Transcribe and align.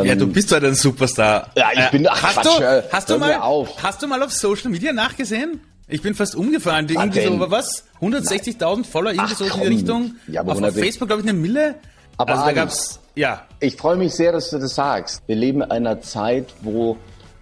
Ähm, 0.00 0.06
ja, 0.06 0.14
du 0.14 0.26
bist 0.26 0.50
halt 0.52 0.64
ein 0.64 0.74
Superstar. 0.74 1.50
Ja, 1.56 1.70
ich 1.74 1.90
bin. 1.90 2.06
Ach, 2.08 2.22
hast, 2.22 2.34
Quatsch, 2.34 2.60
du, 2.60 2.92
hast, 2.92 3.10
du 3.10 3.18
mal, 3.18 3.34
auf. 3.36 3.82
hast 3.82 4.02
du 4.02 4.06
mal 4.06 4.22
auf 4.22 4.32
Social 4.32 4.70
Media 4.70 4.92
nachgesehen? 4.92 5.60
Ich 5.88 6.00
bin 6.00 6.14
fast 6.14 6.34
umgefallen. 6.34 6.86
Die 6.86 6.94
irgendwie 6.94 7.22
so, 7.22 7.50
was? 7.50 7.84
160.000 8.00 8.84
Follower, 8.84 9.12
irgendwie 9.12 9.34
Ach, 9.34 9.38
so 9.38 9.44
in 9.44 9.60
die 9.60 9.66
Richtung. 9.66 10.14
Ja, 10.26 10.40
aber 10.40 10.52
auf, 10.52 10.62
auf 10.62 10.74
Facebook, 10.74 11.08
glaube 11.08 11.22
ich, 11.22 11.28
eine 11.28 11.38
Mille. 11.38 11.74
Aber 12.16 12.32
also, 12.32 12.44
da 12.46 12.52
gab's, 12.52 13.00
ja. 13.14 13.42
Ich 13.60 13.76
freue 13.76 13.96
mich 13.96 14.12
sehr, 14.12 14.32
dass 14.32 14.50
du 14.50 14.58
das 14.58 14.74
sagst. 14.74 15.22
Wir 15.26 15.36
leben 15.36 15.62
in 15.62 15.70
einer 15.70 16.00
Zeit, 16.00 16.46
wo, 16.62 16.96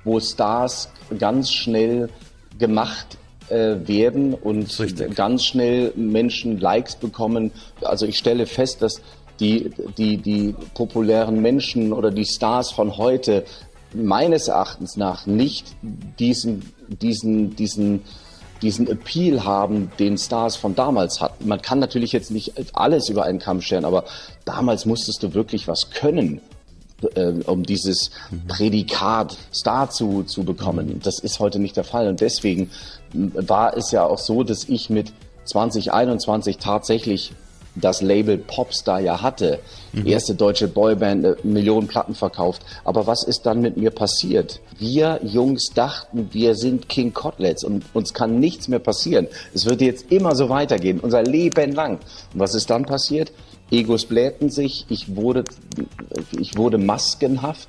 wo 0.04 0.18
Stars 0.18 0.90
ganz 1.18 1.52
schnell 1.52 2.08
gemacht 2.58 3.18
äh, 3.50 3.76
werden 3.86 4.34
und 4.34 4.68
ganz 5.14 5.44
schnell 5.44 5.92
Menschen 5.96 6.58
Likes 6.58 6.96
bekommen. 6.96 7.52
Also 7.82 8.06
ich 8.06 8.18
stelle 8.18 8.46
fest, 8.46 8.82
dass 8.82 9.00
die, 9.40 9.70
die, 9.98 10.18
die 10.18 10.54
populären 10.74 11.40
Menschen 11.40 11.92
oder 11.92 12.10
die 12.10 12.26
Stars 12.26 12.70
von 12.70 12.96
heute 12.96 13.44
meines 13.92 14.48
Erachtens 14.48 14.96
nach 14.96 15.26
nicht 15.26 15.66
diesen, 15.82 16.72
diesen, 16.88 17.56
diesen, 17.56 18.02
diesen 18.62 18.86
Appeal 18.88 19.44
haben, 19.44 19.90
den 19.98 20.18
Stars 20.18 20.56
von 20.56 20.74
damals 20.74 21.20
hatten. 21.20 21.48
Man 21.48 21.62
kann 21.62 21.78
natürlich 21.78 22.12
jetzt 22.12 22.30
nicht 22.30 22.52
alles 22.74 23.08
über 23.08 23.24
einen 23.24 23.38
Kamm 23.38 23.60
scheren, 23.60 23.84
aber 23.84 24.04
damals 24.44 24.86
musstest 24.86 25.22
du 25.22 25.34
wirklich 25.34 25.66
was 25.66 25.90
können, 25.90 26.40
äh, 27.14 27.32
um 27.46 27.64
dieses 27.64 28.10
Prädikat 28.46 29.36
Star 29.52 29.90
zu, 29.90 30.22
zu 30.24 30.44
bekommen. 30.44 31.00
Das 31.02 31.18
ist 31.18 31.40
heute 31.40 31.58
nicht 31.58 31.76
der 31.76 31.84
Fall. 31.84 32.08
Und 32.08 32.20
deswegen 32.20 32.70
war 33.12 33.76
es 33.76 33.90
ja 33.90 34.04
auch 34.04 34.18
so, 34.18 34.44
dass 34.44 34.68
ich 34.68 34.90
mit 34.90 35.12
2021 35.46 36.58
tatsächlich 36.58 37.32
das 37.80 38.02
Label 38.02 38.38
Popstar 38.38 39.00
ja 39.00 39.22
hatte. 39.22 39.60
Mhm. 39.92 40.06
Erste 40.06 40.34
deutsche 40.34 40.68
Boyband, 40.68 41.24
äh, 41.24 41.36
Millionen 41.42 41.88
Platten 41.88 42.14
verkauft. 42.14 42.62
Aber 42.84 43.06
was 43.06 43.24
ist 43.24 43.42
dann 43.42 43.60
mit 43.60 43.76
mir 43.76 43.90
passiert? 43.90 44.60
Wir 44.78 45.20
Jungs 45.22 45.70
dachten, 45.74 46.28
wir 46.32 46.54
sind 46.54 46.88
King 46.88 47.12
Kotlets 47.12 47.64
und 47.64 47.84
uns 47.92 48.14
kann 48.14 48.38
nichts 48.40 48.68
mehr 48.68 48.78
passieren. 48.78 49.26
Es 49.54 49.66
wird 49.66 49.80
jetzt 49.80 50.10
immer 50.10 50.34
so 50.34 50.48
weitergehen, 50.48 51.00
unser 51.00 51.22
Leben 51.22 51.72
lang. 51.72 51.98
Und 52.32 52.40
was 52.40 52.54
ist 52.54 52.70
dann 52.70 52.84
passiert? 52.84 53.32
Egos 53.70 54.06
blähten 54.06 54.50
sich, 54.50 54.84
ich 54.88 55.14
wurde, 55.14 55.44
ich 56.38 56.56
wurde 56.56 56.78
maskenhaft 56.78 57.68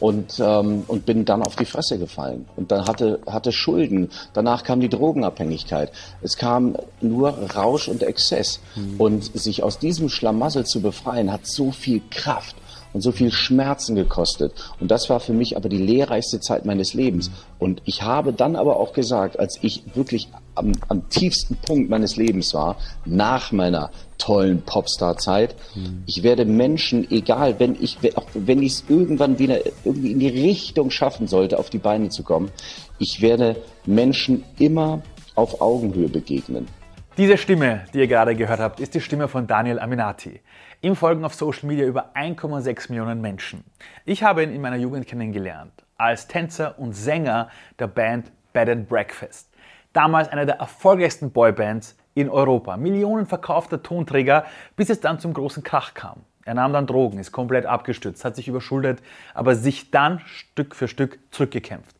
und, 0.00 0.40
ähm, 0.40 0.84
und 0.86 1.06
bin 1.06 1.24
dann 1.24 1.42
auf 1.42 1.56
die 1.56 1.64
Fresse 1.64 1.98
gefallen 1.98 2.46
und 2.56 2.70
dann 2.70 2.86
hatte, 2.86 3.20
hatte 3.26 3.52
Schulden. 3.52 4.10
Danach 4.32 4.62
kam 4.62 4.80
die 4.80 4.88
Drogenabhängigkeit. 4.88 5.92
Es 6.22 6.36
kam 6.36 6.76
nur 7.00 7.30
Rausch 7.54 7.88
und 7.88 8.02
Exzess. 8.02 8.60
Mhm. 8.74 9.00
Und 9.00 9.38
sich 9.38 9.62
aus 9.62 9.78
diesem 9.78 10.08
Schlamassel 10.08 10.66
zu 10.66 10.80
befreien, 10.80 11.32
hat 11.32 11.46
so 11.46 11.70
viel 11.70 12.02
Kraft 12.10 12.56
und 12.96 13.02
so 13.02 13.12
viel 13.12 13.30
Schmerzen 13.30 13.94
gekostet. 13.94 14.54
Und 14.80 14.90
das 14.90 15.10
war 15.10 15.20
für 15.20 15.34
mich 15.34 15.54
aber 15.54 15.68
die 15.68 15.76
lehrreichste 15.76 16.40
Zeit 16.40 16.64
meines 16.64 16.94
Lebens. 16.94 17.30
Und 17.58 17.82
ich 17.84 18.00
habe 18.00 18.32
dann 18.32 18.56
aber 18.56 18.78
auch 18.80 18.94
gesagt, 18.94 19.38
als 19.38 19.58
ich 19.60 19.82
wirklich 19.92 20.28
am, 20.54 20.72
am 20.88 21.06
tiefsten 21.10 21.56
Punkt 21.56 21.90
meines 21.90 22.16
Lebens 22.16 22.54
war, 22.54 22.76
nach 23.04 23.52
meiner 23.52 23.90
tollen 24.16 24.62
Popstar-Zeit, 24.62 25.56
mhm. 25.74 26.04
ich 26.06 26.22
werde 26.22 26.46
Menschen, 26.46 27.06
egal, 27.10 27.60
wenn 27.60 27.76
ich, 27.78 27.98
auch 28.16 28.28
wenn 28.32 28.62
ich 28.62 28.72
es 28.72 28.84
irgendwann 28.88 29.38
wieder 29.38 29.58
irgendwie 29.84 30.12
in 30.12 30.18
die 30.18 30.28
Richtung 30.28 30.90
schaffen 30.90 31.26
sollte, 31.26 31.58
auf 31.58 31.68
die 31.68 31.76
Beine 31.76 32.08
zu 32.08 32.22
kommen, 32.22 32.50
ich 32.98 33.20
werde 33.20 33.56
Menschen 33.84 34.42
immer 34.58 35.02
auf 35.34 35.60
Augenhöhe 35.60 36.08
begegnen. 36.08 36.66
Diese 37.16 37.38
Stimme, 37.38 37.84
die 37.94 38.00
ihr 38.00 38.08
gerade 38.08 38.36
gehört 38.36 38.60
habt, 38.60 38.78
ist 38.78 38.94
die 38.94 39.00
Stimme 39.00 39.26
von 39.26 39.46
Daniel 39.46 39.78
Aminati. 39.78 40.42
Ihm 40.82 40.94
folgen 40.94 41.24
auf 41.24 41.32
Social 41.32 41.66
Media 41.66 41.86
über 41.86 42.14
1,6 42.14 42.90
Millionen 42.90 43.22
Menschen. 43.22 43.64
Ich 44.04 44.22
habe 44.22 44.42
ihn 44.42 44.52
in 44.52 44.60
meiner 44.60 44.76
Jugend 44.76 45.06
kennengelernt, 45.06 45.72
als 45.96 46.28
Tänzer 46.28 46.78
und 46.78 46.92
Sänger 46.92 47.48
der 47.78 47.86
Band 47.86 48.30
Bed 48.52 48.68
and 48.68 48.86
Breakfast. 48.86 49.48
Damals 49.94 50.28
eine 50.28 50.44
der 50.44 50.56
erfolgreichsten 50.56 51.30
Boybands 51.30 51.96
in 52.12 52.28
Europa. 52.28 52.76
Millionen 52.76 53.24
verkaufter 53.24 53.82
Tonträger, 53.82 54.44
bis 54.76 54.90
es 54.90 55.00
dann 55.00 55.18
zum 55.18 55.32
großen 55.32 55.62
Krach 55.62 55.94
kam. 55.94 56.20
Er 56.44 56.52
nahm 56.52 56.74
dann 56.74 56.86
Drogen, 56.86 57.18
ist 57.18 57.32
komplett 57.32 57.64
abgestürzt, 57.64 58.26
hat 58.26 58.36
sich 58.36 58.46
überschuldet, 58.46 59.02
aber 59.32 59.54
sich 59.54 59.90
dann 59.90 60.20
Stück 60.26 60.74
für 60.74 60.86
Stück 60.86 61.18
zurückgekämpft. 61.30 61.95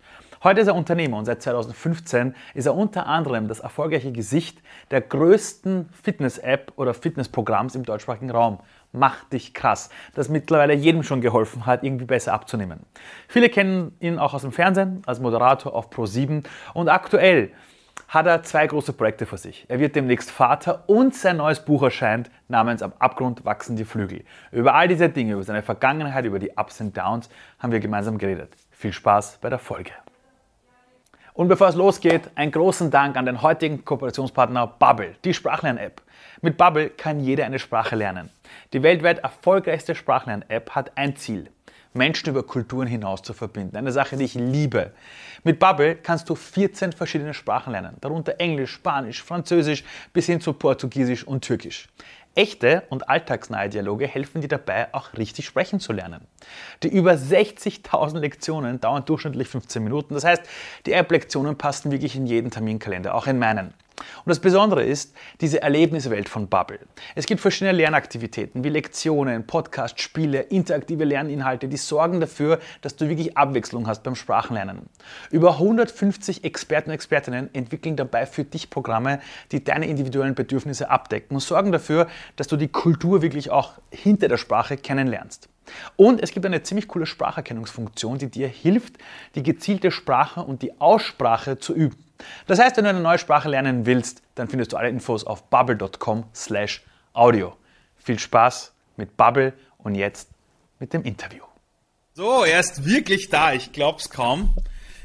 Heute 0.47 0.61
ist 0.61 0.69
er 0.69 0.77
Unternehmer 0.77 1.17
und 1.17 1.25
seit 1.25 1.43
2015 1.43 2.33
ist 2.55 2.67
er 2.67 2.77
unter 2.77 3.09
anderem 3.09 3.49
das 3.49 3.59
erfolgreiche 3.59 4.13
Gesicht 4.13 4.63
der 4.93 5.01
größten 5.01 5.89
Fitness-App 6.05 6.73
oder 6.77 6.95
Fitnessprogramms 6.95 7.75
im 7.75 7.83
deutschsprachigen 7.83 8.31
Raum. 8.31 8.61
Mach 8.93 9.25
dich 9.25 9.55
krass, 9.55 9.91
das 10.15 10.29
mittlerweile 10.29 10.73
jedem 10.73 11.03
schon 11.03 11.21
geholfen 11.21 11.67
hat, 11.67 11.83
irgendwie 11.83 12.05
besser 12.05 12.33
abzunehmen. 12.33 12.87
Viele 13.27 13.49
kennen 13.49 13.97
ihn 13.99 14.21
auch 14.21 14.35
aus 14.35 14.43
dem 14.43 14.53
Fernsehen 14.53 15.03
als 15.05 15.19
Moderator 15.19 15.75
auf 15.75 15.91
Pro7 15.91 16.45
und 16.75 16.89
aktuell 16.91 17.51
hat 18.07 18.29
er 18.29 18.45
zwei 18.45 18.69
große 18.69 18.93
Projekte 18.93 19.27
vor 19.27 19.39
sich. 19.39 19.67
Er 19.67 19.81
wird 19.81 19.97
demnächst 19.97 20.31
Vater 20.31 20.85
und 20.87 21.13
sein 21.17 21.39
neues 21.39 21.59
Buch 21.59 21.83
erscheint 21.83 22.31
namens 22.47 22.83
Am 22.83 22.93
Abgrund 23.01 23.45
wachsen 23.45 23.75
die 23.75 23.85
Flügel. 23.85 24.23
Über 24.53 24.77
all 24.77 24.87
diese 24.87 25.09
Dinge, 25.09 25.33
über 25.33 25.43
seine 25.43 25.63
Vergangenheit, 25.63 26.25
über 26.25 26.39
die 26.39 26.53
Ups 26.53 26.81
und 26.81 26.97
Downs 26.97 27.29
haben 27.59 27.73
wir 27.73 27.81
gemeinsam 27.81 28.17
geredet. 28.17 28.55
Viel 28.71 28.93
Spaß 28.93 29.39
bei 29.41 29.51
der 29.51 29.59
Folge. 29.59 29.91
Und 31.37 31.49
bevor 31.49 31.69
es 31.69 31.75
losgeht, 31.75 32.31
einen 32.35 32.51
großen 32.51 32.91
Dank 32.91 33.15
an 33.19 33.27
den 33.27 33.43
heutigen 33.43 33.85
Kooperationspartner 33.85 34.67
Bubble, 34.67 35.17
die 35.23 35.35
Sprachlern-App. 35.35 36.01
Mit 36.41 36.57
Bubble 36.57 36.89
kann 36.89 37.21
jeder 37.21 37.45
eine 37.45 37.59
Sprache 37.59 37.95
lernen. 37.95 38.31
Die 38.73 38.83
weltweit 38.83 39.19
erfolgreichste 39.19 39.95
Sprachlern-App 39.95 40.71
hat 40.71 40.93
ein 40.97 41.15
Ziel. 41.17 41.51
Menschen 41.93 42.31
über 42.31 42.43
Kulturen 42.43 42.87
hinaus 42.87 43.21
zu 43.21 43.35
verbinden. 43.35 43.77
Eine 43.77 43.93
Sache, 43.93 44.17
die 44.17 44.25
ich 44.25 44.35
liebe. 44.35 44.93
Mit 45.45 45.59
Bubble 45.59 45.97
kannst 45.97 46.31
du 46.31 46.35
14 46.35 46.93
verschiedene 46.93 47.35
Sprachen 47.35 47.73
lernen, 47.73 47.97
darunter 48.01 48.37
Englisch, 48.39 48.73
Spanisch, 48.73 49.23
Französisch 49.23 49.85
bis 50.15 50.25
hin 50.25 50.41
zu 50.41 50.55
Portugiesisch 50.55 51.27
und 51.27 51.45
Türkisch. 51.45 51.87
Echte 52.37 52.83
und 52.91 53.09
alltagsnahe 53.09 53.71
Dialoge 53.71 54.07
helfen 54.07 54.43
dir 54.43 54.49
dabei, 54.49 54.93
auch 54.93 55.15
richtig 55.17 55.47
sprechen 55.47 55.81
zu 55.81 55.93
lernen. 55.93 56.27
Die 56.83 56.89
über 56.89 57.13
60.000 57.13 58.19
Lektionen 58.19 58.79
dauern 58.81 59.07
durchschnittlich 59.07 59.49
15 59.49 59.83
Minuten. 59.83 60.15
Das 60.15 60.25
heißt, 60.25 60.43
die 60.85 60.93
App-Lektionen 60.93 61.57
passen 61.57 61.91
wirklich 61.91 62.15
in 62.15 62.27
jeden 62.27 62.51
Terminkalender, 62.51 63.15
auch 63.15 63.27
in 63.27 63.39
meinen. 63.39 63.73
Und 63.97 64.31
das 64.31 64.41
Besondere 64.41 64.85
ist 64.85 65.15
diese 65.41 65.63
Erlebniswelt 65.63 66.29
von 66.29 66.49
Bubble. 66.49 66.81
Es 67.15 67.27
gibt 67.27 67.41
verschiedene 67.41 67.73
Lernaktivitäten 67.73 68.63
wie 68.65 68.69
Lektionen, 68.69 69.47
Podcasts, 69.47 70.01
Spiele, 70.03 70.41
interaktive 70.41 71.05
Lerninhalte, 71.05 71.69
die 71.69 71.77
sorgen 71.77 72.21
dafür, 72.21 72.59
dass 72.83 72.97
du 72.97 73.09
wirklich 73.09 73.37
Abwechslung 73.37 73.87
hast 73.87 74.03
beim 74.03 74.15
Sprachenlernen. 74.15 74.83
Über 75.31 75.53
150 75.53 76.45
Experten 76.45 76.91
und 76.91 76.95
Expertinnen 76.95 77.55
entwickeln 77.55 77.97
dabei 77.97 78.27
für 78.27 78.45
dich 78.45 78.71
Programme, 78.71 79.21
die 79.53 79.65
deine 79.65 79.87
individuellen 79.87 80.35
Bedürfnisse 80.35 80.91
abdecken 80.91 81.35
und 81.35 81.41
sorgen 81.41 81.73
dafür, 81.73 82.09
dass 82.37 82.49
du 82.49 82.57
die 82.57 82.69
Kultur 82.69 83.23
wirklich 83.23 83.51
auch 83.51 83.73
hinter 83.91 84.29
der 84.29 84.37
Sprache 84.37 84.77
kennenlernst. 84.77 85.49
Und 85.97 86.23
es 86.23 86.33
gibt 86.33 86.47
eine 86.47 86.63
ziemlich 86.63 86.89
coole 86.89 87.07
Spracherkennungsfunktion, 87.07 88.19
die 88.19 88.31
dir 88.31 88.49
hilft, 88.49 88.97
die 89.35 89.43
gezielte 89.43 89.91
Sprache 89.91 90.43
und 90.43 90.63
die 90.63 90.81
Aussprache 90.81 91.59
zu 91.59 91.75
üben. 91.75 91.97
Das 92.47 92.59
heißt, 92.59 92.77
wenn 92.77 92.85
du 92.85 92.91
eine 92.91 93.01
neue 93.01 93.19
Sprache 93.19 93.49
lernen 93.49 93.87
willst, 93.87 94.23
dann 94.35 94.49
findest 94.49 94.73
du 94.73 94.77
alle 94.77 94.89
Infos 94.89 95.25
auf 95.25 95.51
bubble.com/audio. 95.51 97.57
Viel 97.97 98.19
Spaß 98.19 98.73
mit 98.97 99.17
Bubble 99.17 99.53
und 99.79 99.95
jetzt 99.95 100.29
mit 100.79 100.93
dem 100.93 101.05
Interview. 101.05 101.43
So, 102.15 102.45
er 102.45 102.61
ist 102.61 102.87
wirklich 102.87 103.29
da. 103.29 103.53
Ich 103.53 103.73
glaub's 103.73 104.11
kaum. 104.11 104.55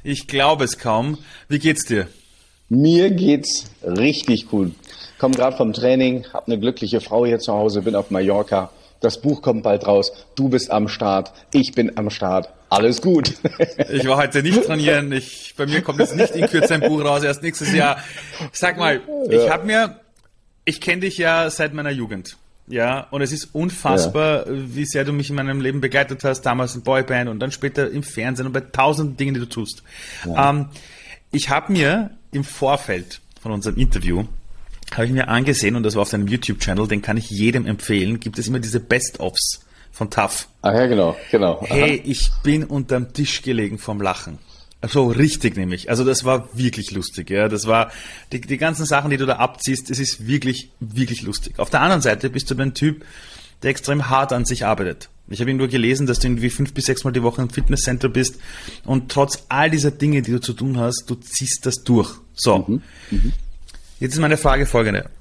Ich 0.04 0.28
glaube 0.28 0.64
es 0.64 0.78
kaum. 0.78 1.18
Wie 1.48 1.60
geht's 1.60 1.86
dir? 1.86 2.08
Mir 2.70 3.12
geht's 3.12 3.66
richtig 3.84 4.48
gut. 4.48 4.74
Komm 5.20 5.34
gerade 5.34 5.58
vom 5.58 5.74
Training, 5.74 6.26
hab 6.34 6.48
eine 6.48 6.58
glückliche 6.58 7.02
Frau 7.02 7.26
hier 7.26 7.40
zu 7.40 7.54
Hause, 7.54 7.82
bin 7.82 7.96
auf 7.96 8.12
Mallorca. 8.12 8.72
Das 9.02 9.20
Buch 9.20 9.42
kommt 9.42 9.64
bald 9.64 9.86
raus. 9.86 10.14
Du 10.36 10.48
bist 10.48 10.72
am 10.72 10.88
Start. 10.88 11.34
Ich 11.52 11.74
bin 11.74 11.98
am 11.98 12.10
Start. 12.10 12.50
Alles 12.70 13.02
gut. 13.02 13.34
ich 13.92 14.08
war 14.08 14.18
heute 14.18 14.44
nicht 14.44 14.64
trainieren. 14.64 15.12
Ich, 15.12 15.56
bei 15.58 15.66
mir 15.66 15.82
kommt 15.82 16.00
jetzt 16.00 16.16
nicht 16.16 16.36
in 16.36 16.48
Kürze 16.48 16.76
ein 16.76 16.82
Buch 16.82 17.04
raus, 17.04 17.24
erst 17.24 17.44
nächstes 17.44 17.74
Jahr. 17.74 17.98
Sag 18.54 18.78
mal, 18.78 19.02
ich 19.30 19.50
habe 19.50 19.66
mir, 19.66 20.00
ich 20.64 20.80
kenne 20.80 21.02
dich 21.02 21.18
ja 21.18 21.50
seit 21.50 21.74
meiner 21.74 21.90
Jugend. 21.90 22.38
Ja, 22.68 23.08
und 23.12 23.22
es 23.22 23.34
ist 23.34 23.50
unfassbar, 23.54 24.48
ja. 24.48 24.54
wie 24.54 24.86
sehr 24.86 25.04
du 25.04 25.12
mich 25.12 25.30
in 25.30 25.36
meinem 25.36 25.60
Leben 25.60 25.82
begleitet 25.82 26.24
hast, 26.24 26.44
damals 26.44 26.76
in 26.76 26.84
Boyband 26.84 27.30
und 27.30 27.40
dann 27.40 27.52
später 27.52 27.90
im 27.90 28.04
Fernsehen 28.04 28.46
und 28.46 28.54
bei 28.54 28.62
tausend 28.62 29.20
Dingen, 29.20 29.34
die 29.34 29.42
du 29.42 29.50
tust. 29.50 29.84
Ja. 30.26 30.52
Ähm, 30.52 30.68
ich 31.32 31.50
habe 31.50 31.74
mir 31.74 32.12
im 32.32 32.44
Vorfeld 32.44 33.20
von 33.42 33.52
unserem 33.52 33.76
Interview 33.78 34.26
habe 34.92 35.06
ich 35.06 35.12
mir 35.12 35.28
angesehen 35.28 35.76
und 35.76 35.84
das 35.84 35.96
war 35.96 36.04
auf 36.04 36.10
deinem 36.10 36.28
YouTube-Channel, 36.28 36.88
den 36.88 37.02
kann 37.02 37.18
ich 37.18 37.30
jedem 37.30 37.66
empfehlen, 37.66 38.20
gibt 38.20 38.38
es 38.40 38.48
immer 38.48 38.60
diese 38.60 38.80
Best-ofs 38.80 39.66
von 39.92 40.10
TAF. 40.10 40.48
Ah 40.62 40.74
ja, 40.74 40.88
genau, 40.88 41.16
genau. 41.32 41.60
Aha. 41.60 41.66
Hey, 41.68 42.02
ich 42.06 42.30
bin 42.44 42.64
unterm 42.64 43.14
Tisch 43.14 43.42
gelegen 43.42 43.78
vom 43.78 44.02
Lachen. 44.02 44.40
So 44.88 45.08
richtig 45.08 45.58
nämlich. 45.58 45.90
Also 45.90 46.04
das 46.04 46.26
war 46.26 46.50
wirklich 46.58 46.92
lustig. 46.92 47.30
Ja, 47.30 47.48
das 47.48 47.68
war 47.68 47.92
die, 48.32 48.42
die 48.42 48.58
ganzen 48.58 48.86
Sachen, 48.86 49.12
die 49.12 49.18
du 49.18 49.28
da 49.28 49.36
abziehst. 49.36 49.92
Es 49.92 50.00
ist 50.00 50.26
wirklich, 50.26 50.72
wirklich 50.80 51.22
lustig. 51.22 51.60
Auf 51.60 51.70
der 51.70 51.82
anderen 51.82 52.02
Seite 52.02 52.32
bist 52.32 52.50
du 52.50 52.58
ein 52.58 52.74
Typ, 52.74 53.06
der 53.62 53.70
extrem 53.70 54.10
hart 54.10 54.34
an 54.34 54.46
sich 54.46 54.66
arbeitet. 54.66 55.10
Ich 55.30 55.40
habe 55.40 55.54
nur 55.54 55.68
gelesen, 55.68 56.08
dass 56.08 56.20
du 56.20 56.28
irgendwie 56.28 56.50
fünf 56.50 56.74
bis 56.74 56.86
sechs 56.86 57.04
Mal 57.04 57.12
die 57.12 57.24
Woche 57.24 57.42
im 57.42 57.50
Fitnesscenter 57.50 58.10
bist 58.10 58.38
und 58.84 59.12
trotz 59.12 59.46
all 59.50 59.70
dieser 59.70 59.92
Dinge, 59.92 60.22
die 60.24 60.32
du 60.32 60.42
zu 60.42 60.54
tun 60.54 60.78
hast, 60.78 61.06
du 61.08 61.16
ziehst 61.16 61.66
das 61.66 61.84
durch. 61.84 62.16
So. 62.34 62.66
Mhm. 62.68 62.82
Mhm. 63.12 63.34
Jetzt 64.02 64.14
ist 64.14 64.20
meine 64.20 64.38
Frage 64.38 64.66
folgende. 64.66 65.12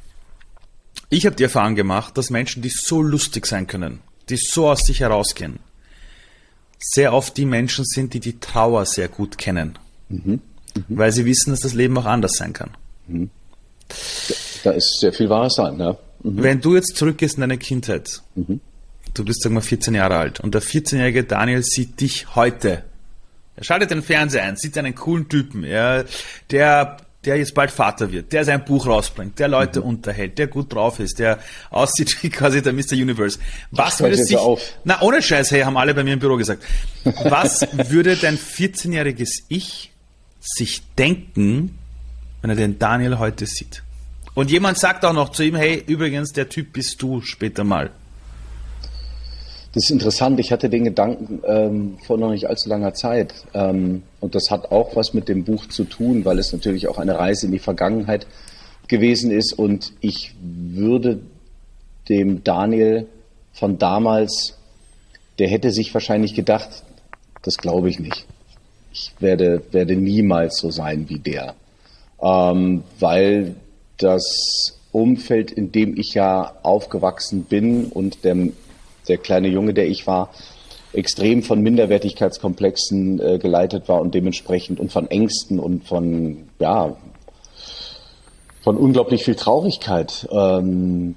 Ich 1.10 1.26
habe 1.26 1.36
die 1.36 1.42
Erfahrung 1.42 1.74
gemacht, 1.74 2.16
dass 2.16 2.30
Menschen, 2.30 2.62
die 2.62 2.70
so 2.70 3.02
lustig 3.02 3.44
sein 3.44 3.66
können, 3.66 4.00
die 4.30 4.38
so 4.38 4.70
aus 4.70 4.80
sich 4.86 5.00
herausgehen, 5.00 5.58
sehr 6.78 7.12
oft 7.12 7.36
die 7.36 7.44
Menschen 7.44 7.84
sind, 7.84 8.14
die 8.14 8.20
die 8.20 8.40
Trauer 8.40 8.86
sehr 8.86 9.08
gut 9.08 9.36
kennen. 9.36 9.78
Mhm. 10.08 10.40
Mhm. 10.74 10.84
Weil 10.88 11.12
sie 11.12 11.26
wissen, 11.26 11.50
dass 11.50 11.60
das 11.60 11.74
Leben 11.74 11.98
auch 11.98 12.06
anders 12.06 12.32
sein 12.38 12.54
kann. 12.54 12.70
Mhm. 13.06 13.28
Da 14.64 14.70
ist 14.70 14.98
sehr 14.98 15.12
viel 15.12 15.28
Wahres 15.28 15.56
dran, 15.56 15.78
ja. 15.78 15.98
Mhm. 16.22 16.42
Wenn 16.42 16.60
du 16.62 16.74
jetzt 16.74 16.96
zurückgehst 16.96 17.34
in 17.34 17.42
deine 17.42 17.58
Kindheit, 17.58 18.22
mhm. 18.34 18.60
du 19.12 19.24
bist, 19.26 19.42
sag 19.42 19.52
mal, 19.52 19.60
14 19.60 19.94
Jahre 19.94 20.16
alt 20.16 20.40
und 20.40 20.54
der 20.54 20.62
14-jährige 20.62 21.24
Daniel 21.24 21.62
sieht 21.62 22.00
dich 22.00 22.34
heute. 22.34 22.84
Er 23.56 23.64
schaltet 23.64 23.90
den 23.90 24.02
Fernseher 24.02 24.44
ein, 24.44 24.56
sieht 24.56 24.78
einen 24.78 24.94
coolen 24.94 25.28
Typen, 25.28 25.64
ja, 25.64 26.02
der 26.50 26.96
der 27.24 27.36
jetzt 27.36 27.54
bald 27.54 27.70
Vater 27.70 28.10
wird, 28.12 28.32
der 28.32 28.44
sein 28.44 28.64
Buch 28.64 28.86
rausbringt, 28.86 29.38
der 29.38 29.48
Leute 29.48 29.80
mhm. 29.80 29.86
unterhält, 29.86 30.38
der 30.38 30.46
gut 30.46 30.72
drauf 30.72 31.00
ist, 31.00 31.18
der 31.18 31.38
aussieht 31.70 32.16
wie 32.22 32.30
quasi 32.30 32.62
der 32.62 32.72
Mr. 32.72 32.92
Universe. 32.92 33.38
Was 33.70 34.00
würde 34.00 34.16
sich, 34.16 34.36
auf. 34.36 34.60
na 34.84 35.02
ohne 35.02 35.20
Scheiß, 35.20 35.50
hey, 35.50 35.62
haben 35.62 35.76
alle 35.76 35.94
bei 35.94 36.02
mir 36.02 36.14
im 36.14 36.18
Büro 36.18 36.36
gesagt. 36.36 36.62
Was 37.24 37.66
würde 37.72 38.16
dein 38.16 38.38
14-jähriges 38.38 39.44
Ich 39.48 39.92
sich 40.40 40.82
denken, 40.96 41.78
wenn 42.40 42.50
er 42.50 42.56
den 42.56 42.78
Daniel 42.78 43.18
heute 43.18 43.46
sieht? 43.46 43.82
Und 44.34 44.50
jemand 44.50 44.78
sagt 44.78 45.04
auch 45.04 45.12
noch 45.12 45.30
zu 45.30 45.42
ihm, 45.42 45.56
hey, 45.56 45.82
übrigens, 45.86 46.32
der 46.32 46.48
Typ 46.48 46.72
bist 46.72 47.02
du 47.02 47.20
später 47.20 47.64
mal. 47.64 47.90
Das 49.72 49.84
ist 49.84 49.90
interessant. 49.90 50.40
Ich 50.40 50.50
hatte 50.50 50.68
den 50.68 50.84
Gedanken 50.84 51.42
ähm, 51.46 51.98
vor 52.04 52.18
noch 52.18 52.30
nicht 52.30 52.48
allzu 52.48 52.68
langer 52.68 52.92
Zeit. 52.92 53.34
Ähm, 53.54 54.02
und 54.18 54.34
das 54.34 54.50
hat 54.50 54.72
auch 54.72 54.96
was 54.96 55.14
mit 55.14 55.28
dem 55.28 55.44
Buch 55.44 55.66
zu 55.66 55.84
tun, 55.84 56.24
weil 56.24 56.38
es 56.40 56.52
natürlich 56.52 56.88
auch 56.88 56.98
eine 56.98 57.16
Reise 57.16 57.46
in 57.46 57.52
die 57.52 57.60
Vergangenheit 57.60 58.26
gewesen 58.88 59.30
ist. 59.30 59.52
Und 59.52 59.92
ich 60.00 60.34
würde 60.40 61.20
dem 62.08 62.42
Daniel 62.42 63.06
von 63.52 63.78
damals, 63.78 64.56
der 65.38 65.48
hätte 65.48 65.70
sich 65.70 65.94
wahrscheinlich 65.94 66.34
gedacht, 66.34 66.82
das 67.42 67.56
glaube 67.56 67.88
ich 67.88 68.00
nicht. 68.00 68.26
Ich 68.92 69.12
werde, 69.20 69.62
werde 69.70 69.94
niemals 69.94 70.58
so 70.58 70.70
sein 70.70 71.08
wie 71.08 71.20
der. 71.20 71.54
Ähm, 72.20 72.82
weil 72.98 73.54
das 73.98 74.80
Umfeld, 74.90 75.52
in 75.52 75.70
dem 75.70 75.96
ich 75.96 76.14
ja 76.14 76.54
aufgewachsen 76.64 77.44
bin 77.44 77.84
und 77.86 78.24
der 78.24 78.36
der 79.10 79.18
kleine 79.18 79.48
Junge, 79.48 79.74
der 79.74 79.88
ich 79.88 80.06
war, 80.06 80.30
extrem 80.92 81.42
von 81.42 81.60
Minderwertigkeitskomplexen 81.60 83.20
äh, 83.20 83.38
geleitet 83.38 83.88
war 83.88 84.00
und 84.00 84.14
dementsprechend 84.14 84.80
und 84.80 84.90
von 84.90 85.10
Ängsten 85.10 85.58
und 85.58 85.86
von, 85.86 86.48
ja, 86.58 86.96
von 88.62 88.76
unglaublich 88.76 89.24
viel 89.24 89.36
Traurigkeit. 89.36 90.28
Ähm, 90.32 91.14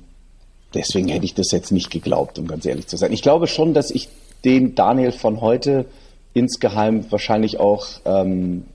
deswegen 0.74 1.07
hätte 1.07 1.25
ich 1.25 1.34
das 1.34 1.51
jetzt 1.51 1.72
nicht 1.72 1.90
geglaubt, 1.90 2.38
um 2.40 2.48
ganz 2.48 2.66
ehrlich 2.66 2.88
zu 2.88 2.98
sein. 2.98 3.12
Ich 3.12 3.22
glaube 3.22 3.48
schon, 3.48 3.74
dass 3.74 3.90
ich 3.92 4.10
den 4.45 4.75
Daniel 4.75 5.12
von 5.12 5.42
heute 5.42 5.86
insgeheim 6.34 7.06
wahrscheinlich 7.10 7.60
auch, 7.60 7.88
ähm, 8.06 8.66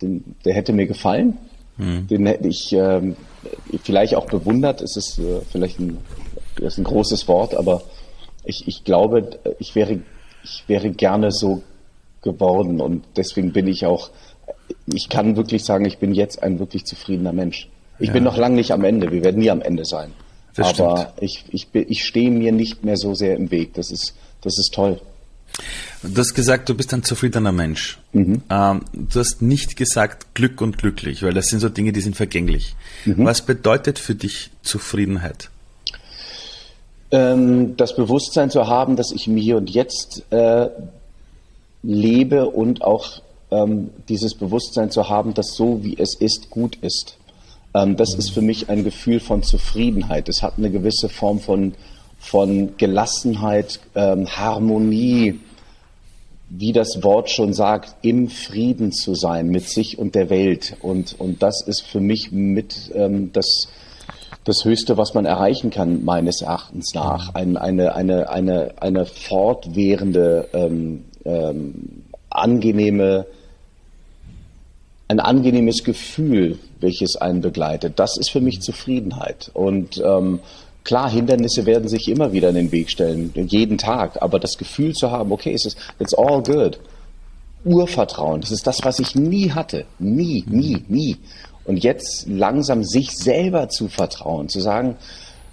den, 0.00 0.36
der 0.44 0.54
hätte 0.54 0.72
mir 0.72 0.86
gefallen. 0.86 1.36
Mhm. 1.76 2.06
Den 2.08 2.26
hätte 2.26 2.48
ich 2.48 2.72
ähm, 2.72 3.16
vielleicht 3.84 4.14
auch 4.16 4.26
bewundert. 4.26 4.80
Es 4.80 4.96
ist 4.96 5.18
äh, 5.18 5.40
vielleicht 5.50 5.78
ein, 5.78 5.98
ist 6.60 6.78
ein 6.78 6.84
großes 6.84 7.28
Wort, 7.28 7.54
aber 7.54 7.82
ich, 8.48 8.66
ich 8.66 8.82
glaube, 8.82 9.38
ich 9.58 9.74
wäre, 9.74 10.00
ich 10.42 10.64
wäre 10.66 10.90
gerne 10.90 11.30
so 11.30 11.62
geworden 12.22 12.80
und 12.80 13.04
deswegen 13.16 13.52
bin 13.52 13.68
ich 13.68 13.84
auch, 13.84 14.10
ich 14.86 15.08
kann 15.08 15.36
wirklich 15.36 15.64
sagen, 15.64 15.84
ich 15.84 15.98
bin 15.98 16.14
jetzt 16.14 16.42
ein 16.42 16.58
wirklich 16.58 16.84
zufriedener 16.86 17.32
Mensch. 17.32 17.68
Ich 17.98 18.08
ja. 18.08 18.14
bin 18.14 18.24
noch 18.24 18.36
lange 18.36 18.56
nicht 18.56 18.72
am 18.72 18.84
Ende, 18.84 19.12
wir 19.12 19.22
werden 19.22 19.38
nie 19.38 19.50
am 19.50 19.60
Ende 19.60 19.84
sein. 19.84 20.12
Das 20.54 20.80
Aber 20.80 21.12
ich, 21.20 21.44
ich, 21.50 21.68
ich 21.72 22.04
stehe 22.04 22.30
mir 22.30 22.50
nicht 22.50 22.84
mehr 22.84 22.96
so 22.96 23.14
sehr 23.14 23.36
im 23.36 23.50
Weg. 23.50 23.74
Das 23.74 23.92
ist, 23.92 24.14
das 24.40 24.58
ist 24.58 24.72
toll. 24.74 25.00
Du 26.02 26.16
hast 26.16 26.34
gesagt, 26.34 26.68
du 26.68 26.74
bist 26.74 26.92
ein 26.94 27.02
zufriedener 27.02 27.52
Mensch. 27.52 27.98
Mhm. 28.12 28.42
Ähm, 28.50 28.80
du 28.92 29.20
hast 29.20 29.42
nicht 29.42 29.76
gesagt 29.76 30.34
Glück 30.34 30.60
und 30.60 30.78
glücklich, 30.78 31.22
weil 31.22 31.34
das 31.34 31.46
sind 31.46 31.60
so 31.60 31.68
Dinge, 31.68 31.92
die 31.92 32.00
sind 32.00 32.16
vergänglich. 32.16 32.74
Mhm. 33.04 33.24
Was 33.24 33.42
bedeutet 33.42 33.98
für 33.98 34.14
dich 34.14 34.50
Zufriedenheit? 34.62 35.50
Ähm, 37.10 37.76
das 37.76 37.96
Bewusstsein 37.96 38.50
zu 38.50 38.66
haben, 38.66 38.96
dass 38.96 39.12
ich 39.12 39.26
im 39.26 39.36
Hier 39.36 39.56
und 39.56 39.70
Jetzt 39.70 40.24
äh, 40.30 40.68
lebe 41.82 42.50
und 42.50 42.82
auch 42.82 43.22
ähm, 43.50 43.90
dieses 44.08 44.34
Bewusstsein 44.34 44.90
zu 44.90 45.08
haben, 45.08 45.34
dass 45.34 45.54
so 45.54 45.82
wie 45.82 45.96
es 45.98 46.14
ist, 46.14 46.50
gut 46.50 46.76
ist. 46.82 47.16
Ähm, 47.74 47.96
das 47.96 48.14
ist 48.14 48.30
für 48.30 48.42
mich 48.42 48.68
ein 48.68 48.84
Gefühl 48.84 49.20
von 49.20 49.42
Zufriedenheit. 49.42 50.28
Es 50.28 50.42
hat 50.42 50.54
eine 50.58 50.70
gewisse 50.70 51.08
Form 51.08 51.40
von, 51.40 51.74
von 52.18 52.76
Gelassenheit, 52.76 53.80
ähm, 53.94 54.26
Harmonie, 54.28 55.40
wie 56.50 56.72
das 56.72 57.02
Wort 57.02 57.30
schon 57.30 57.52
sagt, 57.52 57.96
im 58.02 58.28
Frieden 58.28 58.92
zu 58.92 59.14
sein 59.14 59.48
mit 59.48 59.68
sich 59.68 59.98
und 59.98 60.14
der 60.14 60.30
Welt. 60.30 60.76
Und, 60.80 61.18
und 61.18 61.42
das 61.42 61.62
ist 61.66 61.82
für 61.82 62.00
mich 62.00 62.32
mit 62.32 62.90
ähm, 62.94 63.32
das 63.32 63.68
das 64.48 64.64
Höchste, 64.64 64.96
was 64.96 65.14
man 65.14 65.26
erreichen 65.26 65.70
kann, 65.70 66.04
meines 66.04 66.40
Erachtens 66.40 66.94
nach. 66.94 67.34
Ein, 67.34 67.56
eine, 67.56 67.94
eine, 67.94 68.30
eine, 68.30 68.72
eine 68.80 69.04
fortwährende, 69.04 70.48
ähm, 70.54 71.04
ähm, 71.24 72.04
angenehme, 72.30 73.26
ein 75.08 75.20
angenehmes 75.20 75.84
Gefühl, 75.84 76.58
welches 76.80 77.16
einen 77.16 77.40
begleitet. 77.40 77.98
Das 77.98 78.16
ist 78.16 78.30
für 78.30 78.40
mich 78.40 78.60
Zufriedenheit. 78.60 79.50
Und 79.54 80.02
ähm, 80.04 80.40
klar, 80.84 81.10
Hindernisse 81.10 81.66
werden 81.66 81.88
sich 81.88 82.08
immer 82.08 82.32
wieder 82.32 82.48
in 82.48 82.54
den 82.54 82.72
Weg 82.72 82.90
stellen, 82.90 83.32
jeden 83.34 83.78
Tag. 83.78 84.22
Aber 84.22 84.38
das 84.38 84.56
Gefühl 84.56 84.94
zu 84.94 85.10
haben, 85.10 85.30
okay, 85.30 85.52
es 85.52 85.66
ist, 85.66 85.78
it's 85.98 86.14
all 86.14 86.42
good. 86.42 86.80
Urvertrauen, 87.64 88.40
das 88.40 88.52
ist 88.52 88.66
das, 88.66 88.84
was 88.84 88.98
ich 88.98 89.14
nie 89.14 89.50
hatte. 89.50 89.84
Nie, 89.98 90.44
nie, 90.46 90.84
nie. 90.88 91.16
Und 91.68 91.84
jetzt 91.84 92.26
langsam 92.26 92.82
sich 92.82 93.10
selber 93.10 93.68
zu 93.68 93.88
vertrauen, 93.88 94.48
zu 94.48 94.58
sagen, 94.58 94.96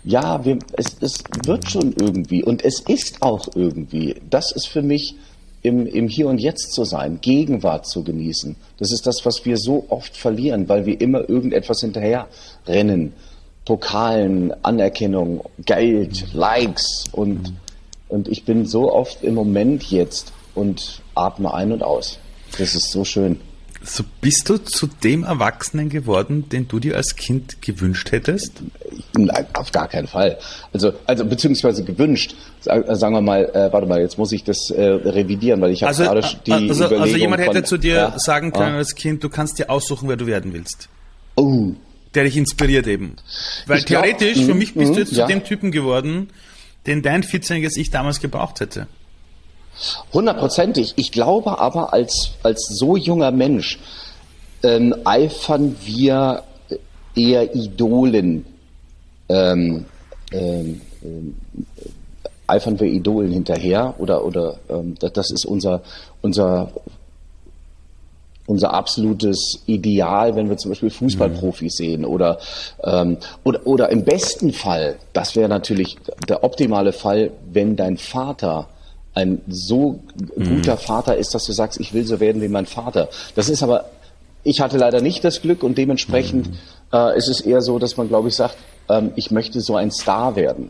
ja, 0.06 0.46
wir, 0.46 0.60
es, 0.78 0.96
es 1.02 1.18
wird 1.44 1.70
schon 1.70 1.94
irgendwie 2.00 2.42
und 2.42 2.64
es 2.64 2.80
ist 2.80 3.22
auch 3.22 3.50
irgendwie. 3.54 4.16
Das 4.30 4.54
ist 4.54 4.70
für 4.70 4.82
mich 4.82 5.16
im, 5.62 5.86
im 5.86 6.08
Hier 6.08 6.28
und 6.30 6.40
Jetzt 6.40 6.72
zu 6.72 6.86
sein, 6.86 7.20
Gegenwart 7.20 7.86
zu 7.86 8.02
genießen. 8.02 8.56
Das 8.78 8.94
ist 8.94 9.06
das, 9.06 9.26
was 9.26 9.44
wir 9.44 9.58
so 9.58 9.88
oft 9.90 10.16
verlieren, 10.16 10.70
weil 10.70 10.86
wir 10.86 11.02
immer 11.02 11.28
irgendetwas 11.28 11.82
hinterher 11.82 12.30
rennen. 12.66 13.12
Pokalen, 13.66 14.54
Anerkennung, 14.64 15.44
Geld, 15.66 16.34
Likes 16.34 17.04
und, 17.12 17.52
und 18.08 18.30
ich 18.30 18.46
bin 18.46 18.66
so 18.66 18.90
oft 18.90 19.22
im 19.22 19.34
Moment 19.34 19.84
jetzt 19.92 20.32
und 20.54 21.02
atme 21.14 21.54
ein 21.54 21.74
und 21.74 21.84
aus. 21.84 22.20
Das 22.58 22.74
ist 22.74 22.90
so 22.92 23.04
schön. 23.04 23.42
So 23.88 24.04
bist 24.20 24.50
du 24.50 24.58
zu 24.58 24.88
dem 24.88 25.24
Erwachsenen 25.24 25.90
geworden, 25.90 26.50
den 26.50 26.68
du 26.68 26.80
dir 26.80 26.96
als 26.96 27.16
Kind 27.16 27.62
gewünscht 27.62 28.12
hättest? 28.12 28.64
Nein, 29.14 29.46
auf 29.54 29.72
gar 29.72 29.88
keinen 29.88 30.08
Fall. 30.08 30.40
Also, 30.74 30.94
also 31.06 31.24
beziehungsweise 31.24 31.84
gewünscht. 31.84 32.36
Sagen 32.62 33.14
wir 33.14 33.22
mal, 33.22 33.46
äh, 33.54 33.72
warte 33.72 33.86
mal, 33.86 34.02
jetzt 34.02 34.18
muss 34.18 34.32
ich 34.32 34.44
das 34.44 34.72
äh, 34.72 34.82
revidieren, 34.82 35.62
weil 35.62 35.72
ich 35.72 35.84
habe 35.84 35.90
also, 35.90 36.04
gerade 36.04 36.22
die 36.46 36.52
also, 36.52 36.68
also 36.68 36.86
Überlegung 36.86 37.04
Also 37.04 37.18
jemand 37.18 37.42
hätte 37.44 37.54
von, 37.54 37.66
zu 37.66 37.78
dir 37.78 37.94
ja, 37.94 38.20
sagen 38.20 38.52
können 38.52 38.74
ja. 38.74 38.78
als 38.78 38.96
Kind, 38.96 39.24
du 39.24 39.30
kannst 39.30 39.60
dir 39.60 39.70
aussuchen, 39.70 40.10
wer 40.10 40.18
du 40.18 40.26
werden 40.26 40.52
willst. 40.54 40.90
Oh. 41.36 41.74
Der 42.16 42.24
dich 42.24 42.38
inspiriert 42.38 42.88
eben. 42.88 43.18
Weil 43.68 43.80
ich 43.80 43.86
theoretisch, 43.86 44.34
glaub, 44.34 44.46
für 44.46 44.54
mhm, 44.54 44.60
mich 44.60 44.74
bist 44.74 44.96
du 44.96 45.00
jetzt 45.00 45.12
ja. 45.12 45.28
zu 45.28 45.32
dem 45.32 45.44
Typen 45.44 45.72
geworden, 45.72 46.30
den 46.88 47.04
dein 47.04 47.24
14-jähriges 47.24 47.78
Ich 47.78 47.92
damals 47.92 48.20
gebraucht 48.20 48.62
hätte. 48.62 48.88
Hundertprozentig. 50.14 50.94
Ich 50.96 51.12
glaube 51.12 51.60
aber, 51.60 51.94
als, 51.94 52.32
als 52.44 52.68
so 52.68 52.96
junger 52.96 53.32
Mensch 53.32 53.80
ähm, 54.64 54.96
eifern 55.04 55.76
wir 55.84 56.44
eher 57.16 57.56
Idolen, 57.56 58.46
ähm, 59.30 59.86
ähm, 60.32 60.82
äh, 61.02 61.90
eifern 62.48 62.80
wir 62.80 62.88
Idolen 62.88 63.32
hinterher 63.32 63.96
oder, 63.98 64.24
oder 64.26 64.58
ähm, 64.70 64.96
das 65.00 65.32
ist 65.32 65.46
unser, 65.46 65.82
unser, 66.22 66.72
unser 68.48 68.74
absolutes 68.74 69.64
Ideal, 69.66 70.36
wenn 70.36 70.50
wir 70.50 70.58
zum 70.58 70.72
Beispiel 70.72 70.90
Fußballprofis 70.92 71.80
mhm. 71.80 71.84
sehen 71.84 72.06
oder, 72.06 72.38
ähm, 72.84 73.18
oder, 73.44 73.66
oder 73.66 73.90
im 73.90 74.04
besten 74.04 74.54
Fall, 74.54 74.98
das 75.14 75.36
wäre 75.36 75.50
natürlich 75.50 75.98
der 76.28 76.44
optimale 76.44 76.94
Fall, 76.94 77.32
wenn 77.52 77.76
dein 77.76 77.98
Vater 77.98 78.68
ein 79.16 79.42
so 79.48 80.02
guter 80.36 80.76
mhm. 80.76 80.80
Vater 80.80 81.18
ist, 81.18 81.34
dass 81.34 81.46
du 81.46 81.54
sagst, 81.54 81.80
ich 81.80 81.94
will 81.94 82.06
so 82.06 82.20
werden 82.20 82.42
wie 82.42 82.48
mein 82.48 82.66
Vater. 82.66 83.10
Das 83.36 83.50
ist 83.50 83.64
aber, 83.64 83.86
ich 84.44 84.62
hatte 84.62 84.78
leider 84.78 85.02
nicht 85.02 85.24
das 85.24 85.42
Glück 85.42 85.64
und 85.64 85.78
dementsprechend 85.78 86.50
mhm. 86.50 86.58
äh, 86.94 87.18
ist 87.18 87.30
es 87.30 87.42
eher 87.42 87.62
so, 87.62 87.80
dass 87.80 87.98
man, 87.98 88.10
glaube 88.10 88.28
ich, 88.28 88.36
sagt, 88.36 88.58
ähm, 88.90 89.14
ich 89.16 89.32
möchte 89.32 89.62
so 89.62 89.76
ein 89.76 89.90
Star 89.90 90.36
werden. 90.36 90.70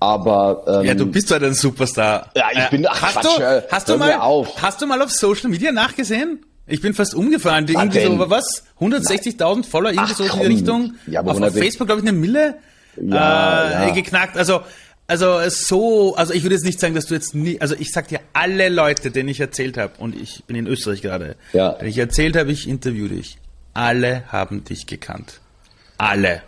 Aber 0.00 0.64
ähm, 0.66 0.84
ja, 0.84 0.94
du 0.94 1.06
bist 1.06 1.30
halt 1.30 1.44
ein 1.44 1.54
Superstar. 1.54 2.30
Ja, 2.34 2.46
ich 2.52 2.70
bin. 2.70 2.84
Ach, 2.88 3.00
hast 3.00 3.20
Quatsch, 3.20 3.38
du, 3.38 3.64
hast 3.70 3.88
du 3.88 3.96
mal, 3.96 4.14
auf. 4.14 4.60
hast 4.60 4.82
du 4.82 4.86
mal 4.86 5.00
auf 5.00 5.12
Social 5.12 5.48
Media 5.48 5.70
nachgesehen? 5.70 6.44
Ich 6.66 6.80
bin 6.80 6.92
fast 6.92 7.14
umgefallen. 7.14 7.66
Die 7.66 7.74
irgendwie 7.74 8.02
so, 8.02 8.30
was? 8.30 8.64
160.000 8.80 9.64
Follower 9.64 9.92
irgendwie 9.92 10.12
Ach, 10.12 10.16
so 10.16 10.24
in 10.24 10.40
die 10.40 10.46
Richtung. 10.46 10.94
Ja, 11.06 11.20
aber 11.20 11.32
auf, 11.32 11.40
auf 11.40 11.52
Facebook 11.52 11.86
glaube 11.86 12.00
ich 12.00 12.08
eine 12.08 12.18
Mille 12.18 12.56
ja, 13.00 13.68
äh, 13.68 13.88
ja. 13.88 13.94
geknackt. 13.94 14.36
Also 14.36 14.62
also 15.12 15.50
so, 15.50 16.14
also 16.16 16.32
ich 16.32 16.42
würde 16.42 16.54
jetzt 16.54 16.64
nicht 16.64 16.80
sagen, 16.80 16.94
dass 16.94 17.04
du 17.04 17.14
jetzt 17.14 17.34
nie, 17.34 17.60
also 17.60 17.74
ich 17.78 17.92
sag 17.92 18.08
dir 18.08 18.20
alle 18.32 18.70
Leute, 18.70 19.10
denen 19.10 19.28
ich 19.28 19.40
erzählt 19.40 19.76
habe, 19.76 19.92
und 19.98 20.16
ich 20.16 20.42
bin 20.44 20.56
in 20.56 20.66
Österreich 20.66 21.02
gerade, 21.02 21.36
ja. 21.52 21.72
denen 21.72 21.90
ich 21.90 21.98
erzählt 21.98 22.34
habe, 22.34 22.50
ich 22.50 22.66
interview 22.66 23.08
dich, 23.08 23.36
alle 23.74 24.24
haben 24.32 24.64
dich 24.64 24.86
gekannt. 24.86 25.40
Alle. 25.98 26.40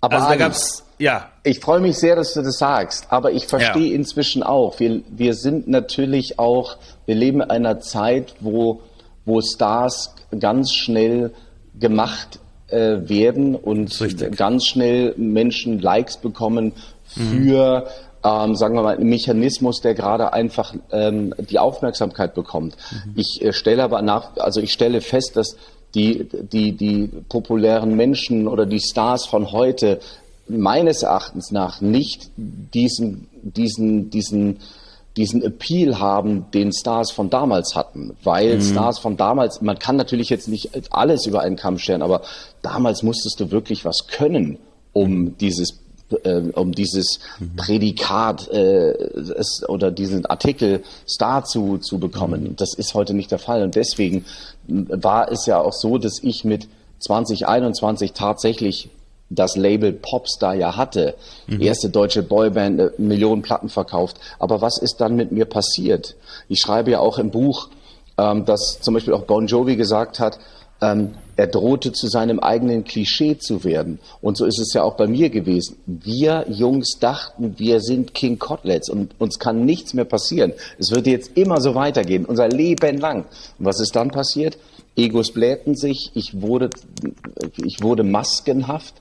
Aber 0.00 0.18
also 0.18 0.28
da 0.28 0.36
gab's 0.36 0.84
ja. 1.00 1.30
Ich 1.42 1.58
freue 1.58 1.80
mich 1.80 1.96
sehr, 1.96 2.14
dass 2.14 2.32
du 2.34 2.42
das 2.42 2.58
sagst, 2.58 3.06
aber 3.10 3.32
ich 3.32 3.46
verstehe 3.46 3.90
ja. 3.90 3.94
inzwischen 3.94 4.44
auch. 4.44 4.78
Wir, 4.78 5.02
wir 5.08 5.34
sind 5.34 5.66
natürlich 5.66 6.38
auch, 6.38 6.76
wir 7.06 7.16
leben 7.16 7.40
in 7.40 7.50
einer 7.50 7.80
Zeit, 7.80 8.34
wo, 8.38 8.82
wo 9.24 9.40
Stars 9.40 10.14
ganz 10.38 10.72
schnell 10.72 11.32
gemacht 11.78 12.38
äh, 12.68 13.08
werden 13.08 13.56
und 13.56 13.96
ganz 14.36 14.66
schnell 14.66 15.14
Menschen 15.16 15.80
Likes 15.80 16.18
bekommen 16.18 16.72
für, 17.18 17.80
mhm. 17.80 17.84
ähm, 18.24 18.54
sagen 18.56 18.74
wir 18.74 18.82
mal, 18.82 18.96
einen 18.96 19.08
Mechanismus, 19.08 19.80
der 19.80 19.94
gerade 19.94 20.32
einfach 20.32 20.74
ähm, 20.92 21.34
die 21.38 21.58
Aufmerksamkeit 21.58 22.34
bekommt. 22.34 22.76
Mhm. 22.90 23.12
Ich 23.16 23.42
äh, 23.42 23.52
stelle 23.52 23.82
aber 23.82 24.02
nach, 24.02 24.36
also 24.36 24.60
ich 24.60 24.72
stelle 24.72 25.00
fest, 25.00 25.36
dass 25.36 25.56
die, 25.94 26.28
die, 26.52 26.72
die 26.72 27.08
populären 27.28 27.96
Menschen 27.96 28.46
oder 28.46 28.66
die 28.66 28.80
Stars 28.80 29.26
von 29.26 29.52
heute 29.52 30.00
meines 30.48 31.02
Erachtens 31.02 31.50
nach 31.50 31.80
nicht 31.80 32.30
diesen, 32.36 33.28
diesen, 33.42 34.10
diesen, 34.10 34.58
diesen 35.16 35.42
Appeal 35.42 35.98
haben, 35.98 36.46
den 36.52 36.72
Stars 36.72 37.10
von 37.10 37.30
damals 37.30 37.74
hatten. 37.74 38.16
Weil 38.22 38.56
mhm. 38.56 38.62
Stars 38.62 38.98
von 38.98 39.16
damals, 39.16 39.60
man 39.60 39.78
kann 39.78 39.96
natürlich 39.96 40.30
jetzt 40.30 40.48
nicht 40.48 40.70
alles 40.90 41.26
über 41.26 41.40
einen 41.40 41.56
Kamm 41.56 41.78
stellen, 41.78 42.02
aber 42.02 42.22
damals 42.62 43.02
musstest 43.02 43.40
du 43.40 43.50
wirklich 43.50 43.84
was 43.84 44.06
können, 44.06 44.58
um 44.92 45.36
dieses 45.38 45.80
äh, 46.24 46.40
um 46.54 46.72
dieses. 46.72 47.20
Prädikat 47.56 48.48
äh, 48.48 48.90
es, 48.90 49.62
oder 49.68 49.90
diesen 49.90 50.26
Artikel 50.26 50.82
Star 51.06 51.44
zu, 51.44 51.78
zu 51.78 51.98
bekommen. 51.98 52.44
Mhm. 52.44 52.56
Das 52.56 52.74
ist 52.74 52.94
heute 52.94 53.14
nicht 53.14 53.30
der 53.30 53.38
Fall. 53.38 53.62
Und 53.62 53.74
deswegen 53.74 54.24
war 54.66 55.30
es 55.30 55.46
ja 55.46 55.60
auch 55.60 55.72
so, 55.72 55.98
dass 55.98 56.22
ich 56.22 56.44
mit 56.44 56.68
2021 57.00 58.12
tatsächlich 58.12 58.90
das 59.30 59.56
Label 59.56 59.92
Popstar 59.92 60.54
ja 60.54 60.76
hatte. 60.76 61.14
Mhm. 61.46 61.60
Erste 61.60 61.90
deutsche 61.90 62.22
Boyband, 62.22 62.80
äh, 62.80 62.90
Millionen 62.98 63.42
Platten 63.42 63.68
verkauft. 63.68 64.16
Aber 64.38 64.60
was 64.60 64.78
ist 64.78 65.00
dann 65.00 65.16
mit 65.16 65.32
mir 65.32 65.44
passiert? 65.44 66.16
Ich 66.48 66.60
schreibe 66.60 66.90
ja 66.92 67.00
auch 67.00 67.18
im 67.18 67.30
Buch, 67.30 67.68
ähm, 68.16 68.44
dass 68.44 68.80
zum 68.80 68.94
Beispiel 68.94 69.14
auch 69.14 69.24
Bon 69.24 69.46
Jovi 69.46 69.76
gesagt 69.76 70.18
hat, 70.18 70.38
ähm, 70.80 71.10
er 71.36 71.46
drohte 71.46 71.92
zu 71.92 72.08
seinem 72.08 72.40
eigenen 72.40 72.82
Klischee 72.82 73.38
zu 73.38 73.62
werden. 73.62 74.00
Und 74.20 74.36
so 74.36 74.44
ist 74.44 74.58
es 74.58 74.72
ja 74.74 74.82
auch 74.82 74.96
bei 74.96 75.06
mir 75.06 75.30
gewesen. 75.30 75.76
Wir 75.86 76.46
Jungs 76.48 76.98
dachten, 76.98 77.54
wir 77.58 77.80
sind 77.80 78.12
King 78.12 78.40
Kotlets 78.40 78.90
und 78.90 79.14
uns 79.20 79.38
kann 79.38 79.64
nichts 79.64 79.94
mehr 79.94 80.04
passieren. 80.04 80.52
Es 80.78 80.90
wird 80.90 81.06
jetzt 81.06 81.36
immer 81.36 81.60
so 81.60 81.76
weitergehen, 81.76 82.24
unser 82.24 82.48
Leben 82.48 82.98
lang. 82.98 83.24
Und 83.58 83.64
was 83.64 83.78
ist 83.80 83.94
dann 83.94 84.10
passiert? 84.10 84.58
Egos 84.96 85.30
blähten 85.30 85.76
sich, 85.76 86.10
ich 86.14 86.42
wurde, 86.42 86.70
ich 87.64 87.82
wurde 87.82 88.02
maskenhaft 88.02 88.94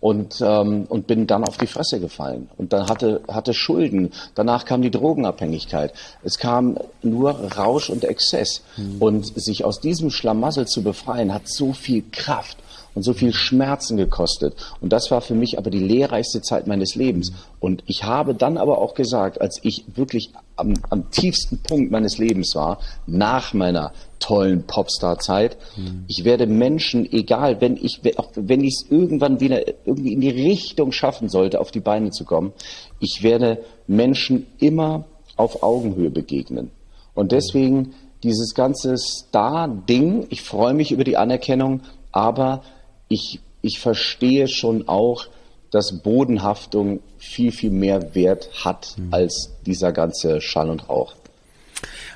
und, 0.00 0.40
ähm, 0.40 0.86
und 0.88 1.06
bin 1.06 1.26
dann 1.26 1.44
auf 1.44 1.58
die 1.58 1.66
Fresse 1.66 2.00
gefallen 2.00 2.48
und 2.56 2.72
dann 2.72 2.88
hatte, 2.88 3.20
hatte 3.28 3.52
Schulden. 3.52 4.12
Danach 4.34 4.64
kam 4.64 4.82
die 4.82 4.90
Drogenabhängigkeit. 4.90 5.92
Es 6.24 6.38
kam 6.38 6.78
nur 7.02 7.32
Rausch 7.32 7.90
und 7.90 8.04
Exzess. 8.04 8.62
Mhm. 8.76 8.96
Und 8.98 9.40
sich 9.40 9.64
aus 9.64 9.80
diesem 9.80 10.10
Schlamassel 10.10 10.66
zu 10.66 10.82
befreien, 10.82 11.34
hat 11.34 11.48
so 11.48 11.72
viel 11.72 12.02
Kraft 12.10 12.56
und 12.94 13.02
so 13.02 13.12
viel 13.12 13.32
Schmerzen 13.32 13.96
gekostet. 13.96 14.54
Und 14.80 14.92
das 14.92 15.10
war 15.10 15.20
für 15.20 15.34
mich 15.34 15.58
aber 15.58 15.70
die 15.70 15.78
lehrreichste 15.78 16.42
Zeit 16.42 16.66
meines 16.66 16.94
Lebens. 16.94 17.32
Und 17.60 17.82
ich 17.86 18.04
habe 18.04 18.34
dann 18.34 18.56
aber 18.56 18.78
auch 18.78 18.94
gesagt, 18.94 19.40
als 19.40 19.60
ich 19.62 19.84
wirklich 19.94 20.32
am, 20.56 20.74
am 20.90 21.10
tiefsten 21.10 21.58
Punkt 21.58 21.90
meines 21.90 22.18
Lebens 22.18 22.54
war, 22.54 22.78
nach 23.06 23.54
meiner 23.54 23.92
tollen 24.18 24.64
Popstar-Zeit, 24.64 25.56
mhm. 25.76 26.04
ich 26.08 26.24
werde 26.24 26.46
Menschen, 26.46 27.10
egal, 27.10 27.60
wenn 27.60 27.76
ich, 27.76 28.00
auch 28.18 28.30
wenn 28.34 28.62
ich 28.62 28.74
es 28.82 28.90
irgendwann 28.90 29.40
wieder 29.40 29.66
irgendwie 29.86 30.12
in 30.12 30.20
die 30.20 30.30
Richtung 30.30 30.92
schaffen 30.92 31.28
sollte, 31.28 31.60
auf 31.60 31.70
die 31.70 31.80
Beine 31.80 32.10
zu 32.10 32.24
kommen, 32.24 32.52
ich 32.98 33.22
werde 33.22 33.64
Menschen 33.86 34.46
immer 34.58 35.04
auf 35.36 35.62
Augenhöhe 35.62 36.10
begegnen. 36.10 36.70
Und 37.14 37.32
deswegen 37.32 37.94
dieses 38.22 38.54
ganze 38.54 38.96
Star-Ding, 38.96 40.26
ich 40.28 40.42
freue 40.42 40.74
mich 40.74 40.92
über 40.92 41.04
die 41.04 41.16
Anerkennung, 41.16 41.80
aber 42.12 42.62
ich, 43.10 43.40
ich 43.60 43.80
verstehe 43.80 44.48
schon 44.48 44.88
auch, 44.88 45.26
dass 45.70 46.00
Bodenhaftung 46.02 47.00
viel, 47.18 47.52
viel 47.52 47.70
mehr 47.70 48.14
Wert 48.14 48.64
hat 48.64 48.94
mhm. 48.96 49.12
als 49.12 49.50
dieser 49.66 49.92
ganze 49.92 50.40
Schall 50.40 50.70
und 50.70 50.88
Rauch. 50.88 51.14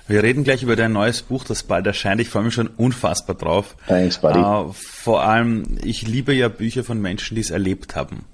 Wir 0.06 0.22
reden 0.22 0.44
gleich 0.44 0.62
über 0.62 0.76
dein 0.76 0.92
neues 0.92 1.22
Buch, 1.22 1.44
das 1.44 1.62
bald 1.62 1.86
erscheint. 1.86 2.20
Ich 2.20 2.28
freue 2.28 2.44
mich 2.44 2.54
schon 2.54 2.68
unfassbar 2.68 3.36
drauf. 3.36 3.74
Thanks, 3.86 4.18
buddy. 4.18 4.38
Uh, 4.38 4.72
vor 4.72 5.22
allem, 5.22 5.78
ich 5.82 6.06
liebe 6.06 6.34
ja 6.34 6.48
Bücher 6.48 6.84
von 6.84 7.00
Menschen, 7.00 7.34
die 7.34 7.40
es 7.40 7.50
erlebt 7.50 7.96
haben. 7.96 8.24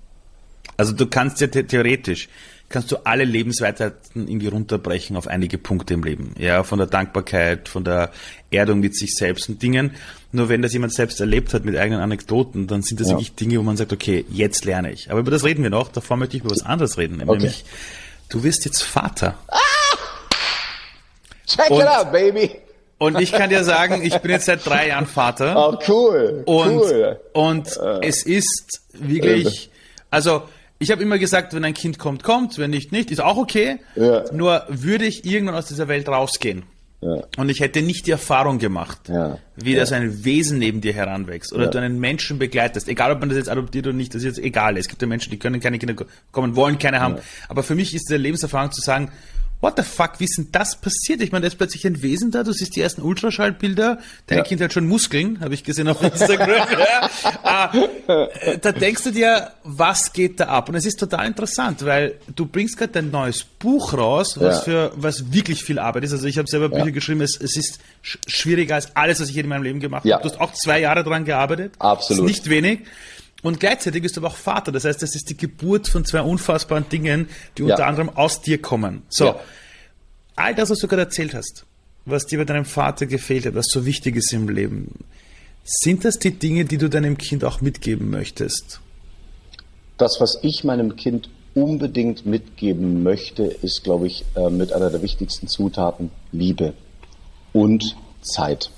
Also 0.77 0.93
du 0.93 1.07
kannst 1.07 1.41
ja 1.41 1.47
theoretisch, 1.47 2.29
kannst 2.71 2.91
du 2.93 3.05
alle 3.05 3.25
Lebensweisheiten 3.25 4.29
irgendwie 4.29 4.47
runterbrechen 4.47 5.17
auf 5.17 5.27
einige 5.27 5.59
Punkte 5.59 5.93
im 5.93 6.05
Leben. 6.05 6.35
Ja, 6.39 6.63
von 6.63 6.79
der 6.79 6.87
Dankbarkeit, 6.87 7.69
von 7.69 7.85
der 7.85 8.11
Erdung 8.51 8.81
mit 8.81 8.97
sich 8.97 9.15
selbst 9.17 9.49
und 9.49 9.61
Dingen. 9.61 9.97
Nur 10.33 10.49
wenn 10.49 10.63
das 10.63 10.73
jemand 10.73 10.95
selbst 10.95 11.21
erlebt 11.21 11.53
hat 11.53 11.65
mit 11.65 11.77
eigenen 11.77 12.01
Anekdoten, 12.01 12.69
dann 12.69 12.83
sind 12.83 13.01
das 13.01 13.09
ja. 13.09 13.15
wirklich 13.15 13.35
Dinge, 13.35 13.59
wo 13.59 13.63
man 13.65 13.77
sagt, 13.77 13.93
okay, 13.93 14.25
jetzt 14.31 14.65
lerne 14.65 14.93
ich. 14.93 15.11
Aber 15.11 15.21
über 15.21 15.33
das 15.33 15.45
reden 15.45 15.65
wir 15.65 15.71
noch. 15.71 15.89
Davor 15.89 16.17
möchte 16.17 16.37
ich 16.37 16.45
über 16.45 16.53
was 16.53 16.65
anderes 16.65 16.97
reden. 16.97 17.17
Nämlich, 17.17 17.65
okay. 17.65 17.71
du 18.29 18.45
wirst 18.45 18.65
jetzt 18.65 18.83
Vater. 18.83 19.37
Ah! 19.49 19.59
Check 21.47 21.71
und, 21.71 21.81
it 21.81 21.89
out, 21.89 22.13
baby! 22.13 22.53
Und 22.99 23.19
ich 23.19 23.33
kann 23.33 23.51
dir 23.51 23.65
sagen, 23.65 24.03
ich 24.05 24.17
bin 24.19 24.31
jetzt 24.31 24.45
seit 24.45 24.65
drei 24.65 24.89
Jahren 24.89 25.07
Vater. 25.07 25.57
Oh, 25.57 25.79
cool. 25.89 26.43
Und, 26.47 26.69
cool. 26.69 27.21
und 27.33 27.81
es 28.03 28.23
ist 28.23 28.83
wirklich, 28.93 29.71
also 30.11 30.43
ich 30.81 30.91
habe 30.91 31.03
immer 31.03 31.19
gesagt, 31.19 31.55
wenn 31.55 31.65
ein 31.65 31.75
Kind 31.75 31.99
kommt, 31.99 32.23
kommt, 32.23 32.59
wenn 32.59 32.71
nicht, 32.71 32.91
nicht, 32.91 33.11
ist 33.11 33.21
auch 33.21 33.37
okay. 33.37 33.79
Ja. 33.97 34.25
Nur 34.33 34.65
würde 34.69 35.05
ich 35.05 35.27
irgendwann 35.27 35.55
aus 35.55 35.67
dieser 35.67 35.89
Welt 35.89 36.09
rausgehen. 36.09 36.65
Ja. 37.03 37.23
Und 37.37 37.49
ich 37.51 37.61
hätte 37.61 37.83
nicht 37.83 38.07
die 38.07 38.11
Erfahrung 38.11 38.59
gemacht, 38.59 39.09
ja. 39.09 39.39
wie 39.57 39.75
ja. 39.75 39.81
das 39.81 39.93
ein 39.93 40.25
Wesen 40.25 40.59
neben 40.59 40.81
dir 40.81 40.93
heranwächst 40.93 41.53
oder 41.53 41.69
du 41.69 41.79
einen 41.79 41.99
Menschen 41.99 42.39
begleitest, 42.39 42.89
egal 42.89 43.13
ob 43.13 43.21
man 43.21 43.29
das 43.29 43.39
jetzt 43.39 43.49
adoptiert 43.49 43.87
oder 43.87 43.97
nicht, 43.97 44.15
das 44.15 44.23
ist 44.23 44.37
jetzt 44.37 44.45
egal. 44.45 44.77
Es 44.77 44.89
gibt 44.89 45.01
ja 45.01 45.09
Menschen, 45.09 45.31
die 45.31 45.39
können 45.39 45.61
keine 45.61 45.79
Kinder 45.79 45.95
bekommen, 45.95 46.57
wollen 46.57 46.79
keine 46.79 47.01
haben. 47.01 47.17
Aber 47.49 47.63
für 47.63 47.75
mich 47.75 47.95
ist 47.95 48.09
diese 48.09 48.19
Lebenserfahrung 48.19 48.73
zu 48.73 48.81
sagen, 48.83 49.11
what 49.61 49.77
the 49.77 49.83
fuck, 49.83 50.19
wie 50.19 50.25
ist 50.25 50.39
denn 50.39 50.49
das 50.53 50.77
passiert? 50.77 51.21
Ich 51.21 51.33
meine, 51.33 51.43
da 51.43 51.49
ist 51.49 51.57
plötzlich 51.57 51.87
ein 51.87 52.03
Wesen 52.03 52.31
da, 52.31 52.43
du 52.43 52.53
siehst 52.53 52.77
die 52.77 52.81
ersten 52.81 53.03
Ultraschallbilder, 53.03 53.99
dein 54.27 54.39
ja. 54.39 54.45
Kind 54.45 54.61
hat 54.61 54.73
schon 54.73 54.87
Muskeln, 54.87 55.41
habe 55.41 55.55
ich 55.55 55.65
gesehen 55.65 55.89
auf 55.89 56.03
Instagram. 56.03 56.67
ja. 56.79 57.11
ah, 57.43 57.73
da 58.61 58.73
denkst 58.73 59.05
du 59.05 59.11
dir, 59.11 59.51
was 59.65 60.13
geht 60.13 60.41
da 60.41 60.47
ab? 60.47 60.69
Und 60.69 60.75
es 60.77 60.87
ist 60.87 60.99
total 60.99 61.27
interessant, 61.27 61.85
weil 61.85 62.15
du 62.35 62.47
bringst 62.47 62.77
gerade 62.79 62.93
dein 62.93 63.11
neues 63.11 63.45
Buch 63.45 63.95
raus, 63.95 64.41
was 64.41 64.59
ja. 64.59 64.63
für 64.63 64.93
was 64.97 65.33
wirklich 65.33 65.63
viel 65.63 65.79
Arbeit 65.79 66.05
ist. 66.05 66.13
Also 66.13 66.27
ich 66.27 66.39
habe 66.39 66.49
selber 66.49 66.69
Bücher 66.69 66.93
geschrieben, 66.93 67.21
es, 67.21 67.39
es 67.41 67.57
ist 67.57 67.81
schwieriger 68.03 68.77
als 68.77 68.97
alles, 68.97 69.21
was 69.21 69.29
ich 69.29 69.37
in 69.37 69.49
meinem 69.49 69.63
Leben 69.63 69.81
gemacht 69.81 70.11
habe. 70.11 70.23
Du 70.23 70.29
hast 70.29 70.41
auch 70.41 70.53
zwei 70.53 70.81
Jahre 70.81 71.05
daran 71.05 71.25
gearbeitet. 71.25 71.73
Absolut. 71.79 72.25
Ist 72.25 72.29
nicht 72.29 72.51
wenig. 72.51 72.81
Und 73.43 73.61
gleichzeitig 73.61 74.03
bist 74.03 74.17
du 74.17 74.21
aber 74.21 74.29
auch 74.29 74.37
Vater. 74.37 74.73
Das 74.73 74.85
heißt, 74.85 75.03
das 75.03 75.15
ist 75.15 75.31
die 75.31 75.37
Geburt 75.37 75.89
von 75.89 76.05
zwei 76.05 76.21
unfassbaren 76.21 76.89
Dingen, 76.89 77.29
die 77.57 77.63
unter 77.63 77.81
ja. 77.81 77.87
anderem 77.87 78.11
aus 78.11 78.43
dir 78.43 78.61
kommen. 78.61 79.03
So, 79.09 79.27
ja. 79.27 79.41
all 80.37 80.55
das, 80.55 80.71
was 80.71 80.79
du 80.79 80.89
gerade 80.89 81.03
erzählt 81.03 81.35
hast, 81.35 81.65
was 82.05 82.27
dir 82.27 82.39
bei 82.39 82.45
deinem 82.45 82.65
Vater 82.65 83.07
gefehlt 83.07 83.47
hat, 83.47 83.55
was 83.55 83.67
so 83.69 83.87
wichtig 83.87 84.17
ist 84.17 84.33
im 84.33 84.49
Leben, 84.49 85.05
sind 85.65 86.05
das 86.05 86.19
die 86.19 86.33
Dinge, 86.33 86.65
die 86.65 86.79
du 86.79 86.89
deinem 86.89 87.17
Kind 87.19 87.45
auch 87.45 87.61
mitgeben 87.61 88.11
möchtest? 88.11 88.81
Das, 89.99 90.17
was 90.21 90.39
ich 90.43 90.65
meinem 90.65 90.97
Kind 90.97 91.29
unbedingt 91.55 92.27
mitgeben 92.27 93.03
möchte, 93.03 93.45
ist, 93.45 93.85
glaube 93.85 94.07
ich, 94.07 94.25
äh, 94.35 94.51
mit 94.51 94.73
einer 94.73 94.91
der 94.91 95.03
wichtigsten 95.03 95.49
Zutaten 95.49 96.11
Liebe 96.33 96.75
und 97.53 97.97
Zeit. 98.23 98.71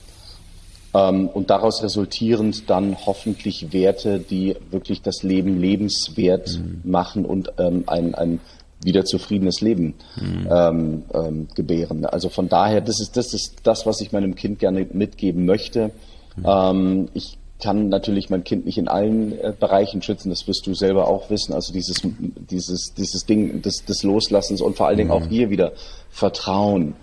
Ähm, 0.94 1.28
und 1.28 1.50
daraus 1.50 1.82
resultierend 1.82 2.68
dann 2.68 2.96
hoffentlich 3.06 3.72
Werte, 3.72 4.18
die 4.18 4.56
wirklich 4.70 5.02
das 5.02 5.22
Leben 5.22 5.58
lebenswert 5.58 6.58
mhm. 6.58 6.90
machen 6.90 7.24
und 7.24 7.52
ähm, 7.58 7.84
ein, 7.86 8.14
ein 8.14 8.40
wieder 8.84 9.04
zufriedenes 9.04 9.60
Leben 9.60 9.94
mhm. 10.16 10.48
ähm, 10.50 11.02
ähm, 11.14 11.48
gebären. 11.54 12.04
Also 12.04 12.28
von 12.28 12.48
daher, 12.48 12.80
das 12.80 13.00
ist, 13.00 13.16
das 13.16 13.32
ist 13.32 13.60
das, 13.62 13.86
was 13.86 14.00
ich 14.00 14.12
meinem 14.12 14.34
Kind 14.34 14.58
gerne 14.58 14.86
mitgeben 14.92 15.46
möchte. 15.46 15.92
Mhm. 16.36 16.44
Ähm, 16.46 17.08
ich 17.14 17.38
kann 17.62 17.88
natürlich 17.88 18.28
mein 18.28 18.42
Kind 18.42 18.66
nicht 18.66 18.76
in 18.76 18.88
allen 18.88 19.38
äh, 19.38 19.52
Bereichen 19.58 20.02
schützen, 20.02 20.30
das 20.30 20.48
wirst 20.48 20.66
du 20.66 20.74
selber 20.74 21.06
auch 21.06 21.30
wissen. 21.30 21.54
Also 21.54 21.72
dieses, 21.72 22.02
dieses, 22.50 22.92
dieses 22.94 23.24
Ding 23.24 23.62
des, 23.62 23.84
des 23.84 24.02
Loslassens 24.02 24.60
und 24.60 24.76
vor 24.76 24.88
allen 24.88 24.98
Dingen 24.98 25.12
auch 25.12 25.26
mhm. 25.26 25.30
hier 25.30 25.50
wieder 25.50 25.72
Vertrauen. 26.10 26.94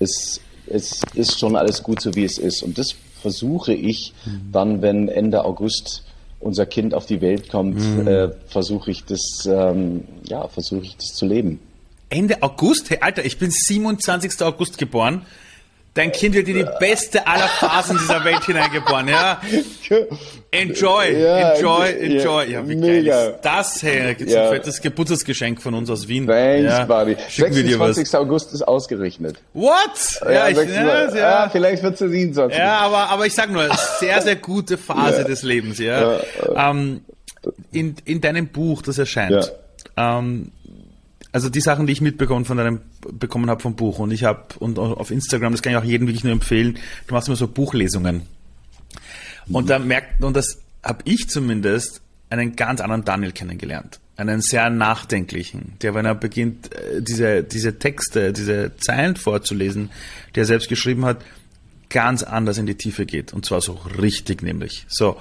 Es, 0.00 0.40
es 0.66 1.02
ist 1.14 1.38
schon 1.38 1.54
alles 1.54 1.82
gut 1.82 2.00
so, 2.00 2.14
wie 2.14 2.24
es 2.24 2.38
ist. 2.38 2.62
Und 2.62 2.78
das 2.78 2.96
versuche 3.26 3.74
ich 3.74 4.12
mhm. 4.24 4.52
dann, 4.52 4.82
wenn 4.82 5.08
Ende 5.08 5.44
August 5.44 6.04
unser 6.38 6.64
Kind 6.64 6.94
auf 6.94 7.06
die 7.06 7.20
Welt 7.20 7.48
kommt, 7.50 7.80
mhm. 7.80 8.06
äh, 8.06 8.28
versuche 8.46 8.92
ich 8.92 9.04
das, 9.04 9.48
ähm, 9.50 10.04
ja, 10.28 10.46
versuche 10.46 10.84
ich 10.84 10.96
das 10.96 11.08
zu 11.08 11.26
leben. 11.26 11.58
Ende 12.08 12.40
August? 12.44 12.88
Hey, 12.88 12.98
Alter, 13.00 13.24
ich 13.24 13.38
bin 13.38 13.50
27. 13.50 14.40
August 14.42 14.78
geboren. 14.78 15.22
Dein 15.96 16.12
Kind 16.12 16.34
wird 16.34 16.46
in 16.46 16.56
die 16.56 16.66
beste 16.78 17.26
aller 17.26 17.48
Phasen 17.48 17.96
dieser 17.96 18.22
Welt 18.22 18.44
hineingeboren, 18.44 19.08
ja? 19.08 19.40
Enjoy, 20.50 21.18
ja, 21.18 21.52
enjoy, 21.54 21.88
enjoy. 21.88 22.50
Ja, 22.50 22.68
wie 22.68 22.76
mega. 22.76 23.10
geil 23.10 23.30
ist 23.30 23.38
das, 23.40 23.82
hey? 23.82 24.14
Gibt's 24.14 24.34
ja. 24.34 24.42
ein 24.42 24.48
fettes 24.50 24.82
Geburtstagsgeschenk 24.82 25.62
von 25.62 25.72
uns 25.72 25.88
aus 25.88 26.06
Wien. 26.06 26.26
Thanks, 26.26 26.70
ja. 26.70 26.84
buddy. 26.84 27.16
26. 27.28 28.14
August 28.14 28.52
ist 28.52 28.60
ausgerechnet. 28.60 29.38
What? 29.54 30.20
Ja, 30.22 30.30
ja, 30.30 30.48
ich, 30.50 30.68
ja, 30.68 31.14
ja. 31.14 31.44
Ah, 31.44 31.48
vielleicht 31.48 31.82
wird 31.82 31.94
es 31.94 31.98
27. 32.00 32.58
Ja, 32.58 32.76
aber, 32.80 33.08
aber 33.08 33.24
ich 33.24 33.32
sag 33.32 33.50
nur, 33.50 33.66
sehr, 33.98 34.20
sehr 34.20 34.36
gute 34.36 34.76
Phase 34.76 35.24
des 35.24 35.42
Lebens, 35.44 35.78
ja. 35.78 36.20
Ähm, 36.54 37.06
in, 37.72 37.96
in 38.04 38.20
deinem 38.20 38.48
Buch, 38.48 38.82
das 38.82 38.98
erscheint, 38.98 39.50
ähm, 39.96 40.52
also 41.32 41.50
die 41.50 41.60
Sachen, 41.60 41.86
die 41.86 41.92
ich 41.92 42.00
mitbekommen 42.00 42.44
von 42.44 42.56
deinem 42.56 42.80
bekommen 43.12 43.50
habe 43.50 43.60
vom 43.60 43.76
Buch 43.76 43.98
und 43.98 44.10
ich 44.10 44.24
habe 44.24 44.46
und 44.58 44.78
auf 44.78 45.10
Instagram, 45.10 45.52
das 45.52 45.62
kann 45.62 45.72
ich 45.72 45.78
auch 45.78 45.84
jedem 45.84 46.06
wirklich 46.06 46.24
nur 46.24 46.32
empfehlen. 46.32 46.78
Du 47.06 47.14
machst 47.14 47.28
immer 47.28 47.36
so 47.36 47.48
Buchlesungen 47.48 48.22
und 49.48 49.64
mhm. 49.64 49.68
da 49.68 49.78
merkt 49.78 50.22
und 50.22 50.36
das 50.36 50.62
habe 50.82 51.02
ich 51.04 51.28
zumindest 51.28 52.00
einen 52.30 52.56
ganz 52.56 52.80
anderen 52.80 53.04
Daniel 53.04 53.32
kennengelernt, 53.32 54.00
einen 54.16 54.40
sehr 54.40 54.70
nachdenklichen, 54.70 55.74
der 55.82 55.94
wenn 55.94 56.06
er 56.06 56.14
beginnt 56.14 56.74
äh, 56.74 57.02
diese 57.02 57.42
diese 57.42 57.78
Texte, 57.78 58.32
diese 58.32 58.76
Zeilen 58.76 59.16
vorzulesen, 59.16 59.90
die 60.34 60.40
er 60.40 60.46
selbst 60.46 60.68
geschrieben 60.68 61.04
hat, 61.04 61.22
ganz 61.90 62.22
anders 62.22 62.58
in 62.58 62.66
die 62.66 62.76
Tiefe 62.76 63.06
geht 63.06 63.32
und 63.32 63.44
zwar 63.44 63.60
so 63.60 63.72
richtig 63.72 64.42
nämlich. 64.42 64.86
So, 64.88 65.16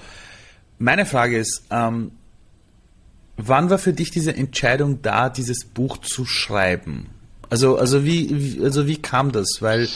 meine 0.79 1.05
Frage 1.05 1.37
ist. 1.37 1.63
Ähm, 1.71 2.11
Wann 3.37 3.69
war 3.69 3.77
für 3.77 3.93
dich 3.93 4.11
diese 4.11 4.35
Entscheidung 4.35 5.01
da, 5.01 5.29
dieses 5.29 5.65
Buch 5.65 5.97
zu 5.97 6.25
schreiben? 6.25 7.07
Also, 7.49 7.77
also 7.77 8.05
wie, 8.05 8.59
also 8.63 8.87
wie 8.87 8.97
kam 8.97 9.31
das? 9.31 9.57
Weil 9.59 9.87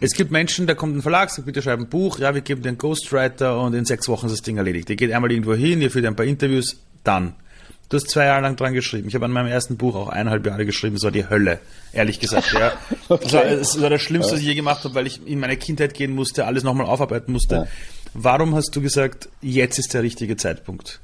es 0.00 0.12
gibt 0.12 0.30
Menschen, 0.30 0.66
da 0.66 0.74
kommt 0.74 0.96
ein 0.96 1.02
Verlag, 1.02 1.30
sagt, 1.30 1.46
bitte 1.46 1.60
schreib 1.60 1.80
ein 1.80 1.88
Buch, 1.88 2.18
ja, 2.18 2.34
wir 2.34 2.40
geben 2.40 2.62
dir 2.62 2.68
einen 2.68 2.78
Ghostwriter 2.78 3.60
und 3.60 3.74
in 3.74 3.84
sechs 3.84 4.08
Wochen 4.08 4.26
ist 4.26 4.32
das 4.32 4.42
Ding 4.42 4.56
erledigt. 4.56 4.88
Ihr 4.90 4.96
geht 4.96 5.12
einmal 5.12 5.32
irgendwo 5.32 5.54
hin, 5.54 5.82
ihr 5.82 5.90
führt 5.90 6.06
ein 6.06 6.16
paar 6.16 6.26
Interviews, 6.26 6.76
dann. 7.04 7.34
Du 7.88 7.96
hast 7.96 8.08
zwei 8.08 8.24
Jahre 8.24 8.40
lang 8.40 8.56
dran 8.56 8.72
geschrieben. 8.72 9.08
Ich 9.08 9.14
habe 9.14 9.26
an 9.26 9.32
meinem 9.32 9.48
ersten 9.48 9.76
Buch 9.76 9.94
auch 9.94 10.08
eineinhalb 10.08 10.46
Jahre 10.46 10.64
geschrieben. 10.64 10.96
Es 10.96 11.02
war 11.02 11.10
die 11.10 11.28
Hölle, 11.28 11.58
ehrlich 11.92 12.20
gesagt. 12.20 12.50
Ja. 12.54 12.72
okay. 13.10 13.24
das, 13.24 13.32
war, 13.34 13.44
das 13.44 13.80
war 13.82 13.90
das 13.90 14.00
Schlimmste, 14.00 14.32
was 14.32 14.40
ich 14.40 14.46
je 14.46 14.54
gemacht 14.54 14.84
habe, 14.84 14.94
weil 14.94 15.06
ich 15.06 15.26
in 15.26 15.38
meine 15.40 15.58
Kindheit 15.58 15.92
gehen 15.92 16.14
musste, 16.14 16.46
alles 16.46 16.62
nochmal 16.62 16.86
aufarbeiten 16.86 17.32
musste. 17.32 17.54
Ja. 17.54 17.66
Warum 18.14 18.54
hast 18.54 18.74
du 18.76 18.80
gesagt, 18.80 19.28
jetzt 19.42 19.78
ist 19.78 19.92
der 19.92 20.02
richtige 20.02 20.36
Zeitpunkt? 20.36 21.00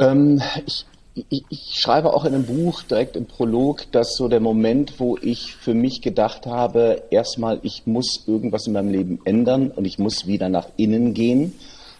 Ähm, 0.00 0.42
ich, 0.66 0.86
ich, 1.28 1.44
ich, 1.48 1.74
schreibe 1.74 2.14
auch 2.14 2.24
in 2.24 2.34
einem 2.34 2.46
Buch 2.46 2.82
direkt 2.82 3.16
im 3.16 3.26
Prolog, 3.26 3.90
dass 3.92 4.14
so 4.16 4.28
der 4.28 4.40
Moment, 4.40 4.98
wo 4.98 5.18
ich 5.20 5.54
für 5.54 5.74
mich 5.74 6.02
gedacht 6.02 6.46
habe, 6.46 7.02
erstmal, 7.10 7.60
ich 7.62 7.86
muss 7.86 8.24
irgendwas 8.26 8.66
in 8.66 8.72
meinem 8.72 8.90
Leben 8.90 9.20
ändern 9.24 9.70
und 9.70 9.84
ich 9.84 9.98
muss 9.98 10.26
wieder 10.26 10.48
nach 10.48 10.66
innen 10.76 11.12
gehen, 11.12 11.52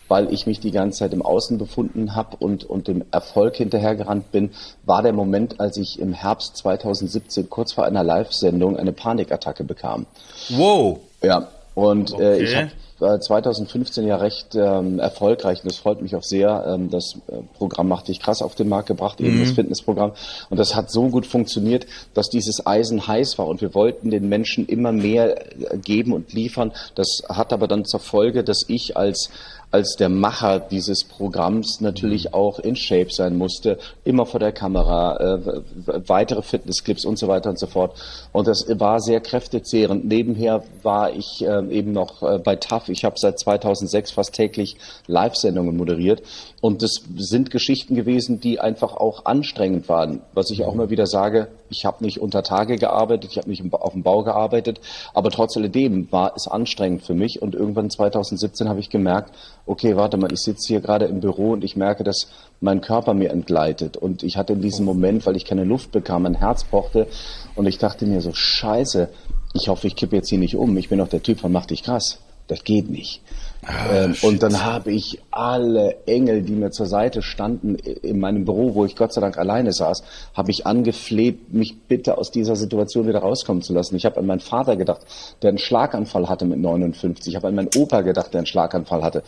weil 0.08 0.32
ich 0.32 0.46
mich 0.46 0.58
die 0.58 0.70
ganze 0.70 1.00
Zeit 1.00 1.12
im 1.12 1.22
Außen 1.22 1.58
befunden 1.58 2.16
habe 2.16 2.36
und, 2.38 2.64
und 2.64 2.88
dem 2.88 3.04
Erfolg 3.10 3.56
hinterhergerannt 3.56 4.32
bin, 4.32 4.50
war 4.84 5.02
der 5.02 5.12
Moment, 5.12 5.60
als 5.60 5.76
ich 5.76 6.00
im 6.00 6.12
Herbst 6.12 6.56
2017 6.56 7.50
kurz 7.50 7.72
vor 7.72 7.84
einer 7.84 8.02
Live-Sendung 8.02 8.76
eine 8.76 8.92
Panikattacke 8.92 9.64
bekam. 9.64 10.06
Wow. 10.48 11.00
Ja, 11.22 11.48
und 11.74 12.12
okay. 12.12 12.22
äh, 12.22 12.42
ich 12.42 12.56
habe 12.56 12.70
2015 13.00 14.06
ja 14.06 14.16
recht 14.16 14.54
ähm, 14.54 14.98
erfolgreich 14.98 15.62
und 15.62 15.70
das 15.70 15.78
freut 15.78 16.02
mich 16.02 16.14
auch 16.14 16.22
sehr. 16.22 16.64
Ähm, 16.66 16.90
das 16.90 17.16
äh, 17.28 17.38
Programm 17.56 17.88
macht 17.88 18.08
dich 18.08 18.20
krass 18.20 18.42
auf 18.42 18.54
den 18.54 18.68
Markt 18.68 18.88
gebracht, 18.88 19.20
eben 19.20 19.36
mhm. 19.36 19.40
das 19.40 19.52
Fitnessprogramm. 19.52 20.12
Und 20.50 20.58
das 20.58 20.74
hat 20.74 20.90
so 20.90 21.08
gut 21.08 21.26
funktioniert, 21.26 21.86
dass 22.14 22.28
dieses 22.28 22.66
Eisen 22.66 23.06
heiß 23.06 23.38
war 23.38 23.46
und 23.46 23.60
wir 23.62 23.74
wollten 23.74 24.10
den 24.10 24.28
Menschen 24.28 24.66
immer 24.66 24.92
mehr 24.92 25.40
äh, 25.40 25.78
geben 25.78 26.12
und 26.12 26.32
liefern. 26.32 26.72
Das 26.94 27.22
hat 27.28 27.52
aber 27.52 27.68
dann 27.68 27.84
zur 27.84 28.00
Folge, 28.00 28.44
dass 28.44 28.64
ich 28.68 28.96
als 28.96 29.30
als 29.70 29.96
der 29.96 30.08
Macher 30.08 30.58
dieses 30.58 31.04
Programms 31.04 31.80
natürlich 31.80 32.26
mhm. 32.26 32.34
auch 32.34 32.58
in 32.58 32.76
Shape 32.76 33.10
sein 33.10 33.36
musste, 33.36 33.78
immer 34.04 34.26
vor 34.26 34.40
der 34.40 34.52
Kamera, 34.52 35.16
äh, 35.16 35.62
weitere 36.08 36.42
Fitnessclips 36.42 37.04
und 37.04 37.18
so 37.18 37.28
weiter 37.28 37.50
und 37.50 37.58
so 37.58 37.66
fort. 37.66 37.96
Und 38.32 38.48
das 38.48 38.66
war 38.68 39.00
sehr 39.00 39.20
kräftezehrend. 39.20 40.04
Nebenher 40.04 40.62
war 40.82 41.12
ich 41.12 41.44
äh, 41.44 41.66
eben 41.70 41.92
noch 41.92 42.22
äh, 42.22 42.38
bei 42.38 42.56
TAF. 42.56 42.88
Ich 42.88 43.04
habe 43.04 43.16
seit 43.18 43.38
2006 43.38 44.12
fast 44.12 44.34
täglich 44.34 44.76
Live-Sendungen 45.06 45.76
moderiert. 45.76 46.22
Und 46.60 46.82
das 46.82 47.02
sind 47.16 47.50
Geschichten 47.50 47.94
gewesen, 47.94 48.40
die 48.40 48.60
einfach 48.60 48.94
auch 48.94 49.24
anstrengend 49.24 49.88
waren. 49.88 50.20
Was 50.34 50.50
ich 50.50 50.64
auch 50.64 50.74
immer 50.74 50.90
wieder 50.90 51.06
sage, 51.06 51.48
ich 51.70 51.86
habe 51.86 52.04
nicht 52.04 52.20
unter 52.20 52.42
Tage 52.42 52.76
gearbeitet, 52.76 53.30
ich 53.30 53.38
habe 53.38 53.48
nicht 53.48 53.62
auf 53.72 53.92
dem 53.92 54.02
Bau 54.02 54.22
gearbeitet, 54.22 54.80
aber 55.14 55.30
trotz 55.30 55.56
alledem 55.56 56.10
war 56.10 56.34
es 56.36 56.48
anstrengend 56.48 57.02
für 57.02 57.14
mich. 57.14 57.40
Und 57.40 57.54
irgendwann 57.54 57.88
2017 57.88 58.68
habe 58.68 58.80
ich 58.80 58.90
gemerkt, 58.90 59.32
okay, 59.70 59.96
warte 59.96 60.16
mal, 60.16 60.32
ich 60.32 60.40
sitze 60.40 60.66
hier 60.66 60.80
gerade 60.80 61.04
im 61.04 61.20
Büro 61.20 61.52
und 61.52 61.62
ich 61.62 61.76
merke, 61.76 62.02
dass 62.02 62.26
mein 62.60 62.80
Körper 62.80 63.14
mir 63.14 63.30
entgleitet. 63.30 63.96
Und 63.96 64.24
ich 64.24 64.36
hatte 64.36 64.54
in 64.54 64.60
diesem 64.60 64.84
Moment, 64.84 65.24
weil 65.26 65.36
ich 65.36 65.44
keine 65.44 65.64
Luft 65.64 65.92
bekam, 65.92 66.24
mein 66.24 66.34
Herz 66.34 66.64
pochte 66.64 67.06
und 67.54 67.66
ich 67.66 67.78
dachte 67.78 68.04
mir 68.04 68.20
so, 68.20 68.32
scheiße, 68.32 69.08
ich 69.54 69.68
hoffe, 69.68 69.86
ich 69.86 69.94
kippe 69.94 70.16
jetzt 70.16 70.28
hier 70.28 70.38
nicht 70.38 70.56
um. 70.56 70.76
Ich 70.76 70.88
bin 70.88 70.98
doch 70.98 71.08
der 71.08 71.22
Typ 71.22 71.38
von 71.38 71.52
Mach 71.52 71.66
dich 71.66 71.84
krass. 71.84 72.18
Das 72.48 72.64
geht 72.64 72.90
nicht. 72.90 73.22
Ah, 73.64 73.92
ähm, 73.92 74.16
und 74.22 74.42
dann 74.42 74.64
habe 74.64 74.90
ich 74.90 75.20
alle 75.30 76.04
Engel, 76.06 76.42
die 76.42 76.52
mir 76.52 76.72
zur 76.72 76.86
Seite 76.86 77.22
standen 77.22 77.76
in 77.76 78.18
meinem 78.18 78.44
Büro, 78.44 78.74
wo 78.74 78.84
ich 78.84 78.96
Gott 78.96 79.12
sei 79.12 79.20
Dank 79.20 79.38
alleine 79.38 79.72
saß, 79.72 80.02
habe 80.34 80.50
ich 80.50 80.66
angefleht, 80.66 81.52
mich 81.52 81.78
bitte 81.86 82.18
aus 82.18 82.32
dieser 82.32 82.56
Situation 82.56 83.06
wieder 83.06 83.20
rauskommen 83.20 83.62
zu 83.62 83.72
lassen. 83.72 83.94
Ich 83.94 84.04
habe 84.04 84.18
an 84.18 84.26
meinen 84.26 84.40
Vater 84.40 84.76
gedacht, 84.76 85.02
der 85.42 85.50
einen 85.50 85.58
Schlaganfall 85.58 86.28
hatte 86.28 86.44
mit 86.44 86.58
59. 86.58 87.28
Ich 87.28 87.36
habe 87.36 87.46
an 87.46 87.54
meinen 87.54 87.70
Opa 87.76 88.00
gedacht, 88.00 88.34
der 88.34 88.40
einen 88.40 88.46
Schlaganfall 88.46 89.04
hatte. 89.04 89.22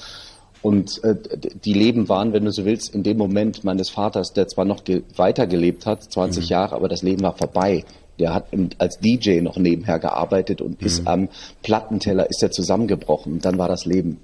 Und 0.62 1.02
äh, 1.02 1.16
die 1.64 1.72
Leben 1.72 2.08
waren, 2.08 2.32
wenn 2.32 2.44
du 2.44 2.52
so 2.52 2.64
willst, 2.64 2.94
in 2.94 3.02
dem 3.02 3.18
Moment 3.18 3.64
meines 3.64 3.90
Vaters, 3.90 4.32
der 4.32 4.46
zwar 4.46 4.64
noch 4.64 4.82
weitergelebt 5.16 5.86
hat, 5.86 6.04
20 6.04 6.44
mhm. 6.44 6.48
Jahre, 6.48 6.76
aber 6.76 6.88
das 6.88 7.02
Leben 7.02 7.22
war 7.22 7.36
vorbei. 7.36 7.84
Der 8.20 8.32
hat 8.34 8.46
als 8.78 8.98
DJ 9.00 9.40
noch 9.40 9.56
nebenher 9.56 9.98
gearbeitet 9.98 10.60
und 10.60 10.80
mhm. 10.80 10.86
ist 10.86 11.06
am 11.06 11.28
Plattenteller 11.62 12.30
ist 12.30 12.42
er 12.42 12.52
zusammengebrochen 12.52 13.34
und 13.34 13.44
dann 13.44 13.58
war 13.58 13.68
das 13.68 13.84
Leben 13.84 14.18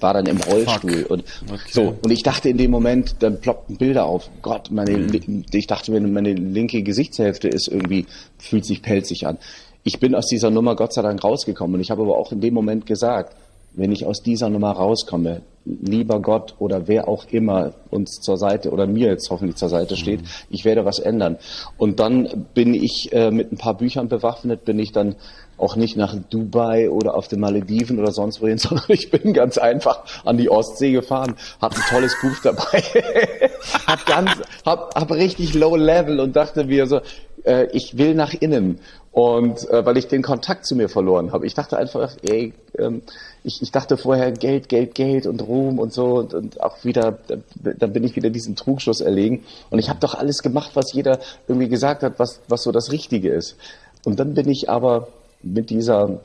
war 0.00 0.14
dann 0.14 0.26
im 0.26 0.38
Rollstuhl 0.38 1.02
Fuck. 1.02 1.10
und 1.10 1.24
okay. 1.46 1.60
so 1.70 1.94
und 2.02 2.10
ich 2.10 2.22
dachte 2.22 2.48
in 2.48 2.56
dem 2.56 2.70
Moment 2.70 3.16
dann 3.20 3.40
ploppten 3.40 3.76
Bilder 3.76 4.06
auf 4.06 4.30
Gott 4.40 4.70
meine 4.70 4.96
mhm. 4.96 5.44
ich 5.52 5.66
dachte 5.66 5.92
mir 5.92 6.00
meine 6.00 6.32
linke 6.32 6.82
Gesichtshälfte 6.82 7.48
ist 7.48 7.68
irgendwie 7.68 8.06
fühlt 8.38 8.64
sich 8.64 8.82
pelzig 8.82 9.26
an 9.26 9.36
ich 9.84 10.00
bin 10.00 10.14
aus 10.14 10.26
dieser 10.26 10.50
Nummer 10.50 10.74
Gott 10.76 10.94
sei 10.94 11.02
Dank 11.02 11.22
rausgekommen 11.22 11.74
und 11.76 11.80
ich 11.82 11.90
habe 11.90 12.02
aber 12.02 12.16
auch 12.16 12.32
in 12.32 12.40
dem 12.40 12.54
Moment 12.54 12.86
gesagt 12.86 13.36
wenn 13.74 13.92
ich 13.92 14.04
aus 14.06 14.22
dieser 14.22 14.50
Nummer 14.50 14.72
rauskomme, 14.72 15.42
lieber 15.64 16.20
Gott 16.20 16.56
oder 16.58 16.88
wer 16.88 17.08
auch 17.08 17.26
immer 17.30 17.72
uns 17.90 18.20
zur 18.20 18.36
Seite 18.36 18.70
oder 18.70 18.86
mir 18.86 19.08
jetzt 19.08 19.30
hoffentlich 19.30 19.56
zur 19.56 19.68
Seite 19.68 19.96
steht, 19.96 20.22
mhm. 20.22 20.26
ich 20.50 20.64
werde 20.64 20.84
was 20.84 20.98
ändern. 20.98 21.38
Und 21.76 22.00
dann 22.00 22.46
bin 22.52 22.74
ich 22.74 23.10
äh, 23.12 23.30
mit 23.30 23.52
ein 23.52 23.58
paar 23.58 23.76
Büchern 23.76 24.08
bewaffnet, 24.08 24.64
bin 24.64 24.78
ich 24.78 24.92
dann 24.92 25.14
auch 25.58 25.76
nicht 25.76 25.96
nach 25.96 26.16
Dubai 26.30 26.90
oder 26.90 27.14
auf 27.14 27.28
den 27.28 27.38
Malediven 27.38 28.00
oder 28.00 28.10
sonst 28.10 28.42
wohin, 28.42 28.58
sondern 28.58 28.86
ich 28.88 29.10
bin 29.10 29.32
ganz 29.32 29.58
einfach 29.58 30.02
an 30.24 30.36
die 30.36 30.50
Ostsee 30.50 30.92
gefahren, 30.92 31.36
hatte 31.60 31.76
ein 31.76 31.88
tolles 31.88 32.16
Buch 32.20 32.36
dabei, 32.42 32.82
hab 33.86 34.04
ganz, 34.06 34.30
hab, 34.66 34.94
hab 34.94 35.10
richtig 35.12 35.54
low 35.54 35.76
level 35.76 36.18
und 36.20 36.34
dachte 36.34 36.64
mir 36.64 36.86
so, 36.86 37.00
äh, 37.44 37.68
ich 37.72 37.96
will 37.96 38.14
nach 38.14 38.34
innen. 38.34 38.80
Und 39.12 39.68
äh, 39.68 39.84
weil 39.84 39.98
ich 39.98 40.08
den 40.08 40.22
Kontakt 40.22 40.64
zu 40.64 40.74
mir 40.74 40.88
verloren 40.88 41.32
habe. 41.32 41.46
Ich 41.46 41.52
dachte 41.52 41.76
einfach, 41.76 42.16
ey, 42.22 42.54
ähm, 42.78 43.02
ich, 43.44 43.60
ich 43.62 43.72
dachte 43.72 43.96
vorher 43.96 44.32
Geld, 44.32 44.68
Geld, 44.68 44.94
Geld 44.94 45.26
und 45.26 45.42
Ruhm 45.42 45.78
und 45.78 45.92
so 45.92 46.18
und, 46.18 46.34
und 46.34 46.60
auch 46.60 46.84
wieder, 46.84 47.18
dann 47.56 47.92
bin 47.92 48.04
ich 48.04 48.14
wieder 48.16 48.30
diesem 48.30 48.54
Trugschluss 48.56 49.00
erlegen. 49.00 49.44
Und 49.70 49.78
ich 49.78 49.88
habe 49.88 50.00
doch 50.00 50.14
alles 50.14 50.42
gemacht, 50.42 50.72
was 50.74 50.92
jeder 50.92 51.18
irgendwie 51.48 51.68
gesagt 51.68 52.02
hat, 52.02 52.18
was, 52.18 52.40
was 52.48 52.62
so 52.62 52.72
das 52.72 52.92
Richtige 52.92 53.30
ist. 53.30 53.56
Und 54.04 54.20
dann 54.20 54.34
bin 54.34 54.48
ich 54.48 54.70
aber 54.70 55.08
mit 55.42 55.70
dieser 55.70 56.20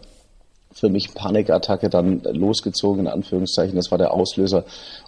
für 0.73 0.89
mich 0.89 1.13
Panikattacke 1.13 1.89
dann 1.89 2.21
losgezogen, 2.23 3.01
in 3.01 3.07
Anführungszeichen. 3.07 3.75
Das 3.75 3.89
war 3.89 3.97
der 3.97 4.13
Auslöser. 4.13 4.63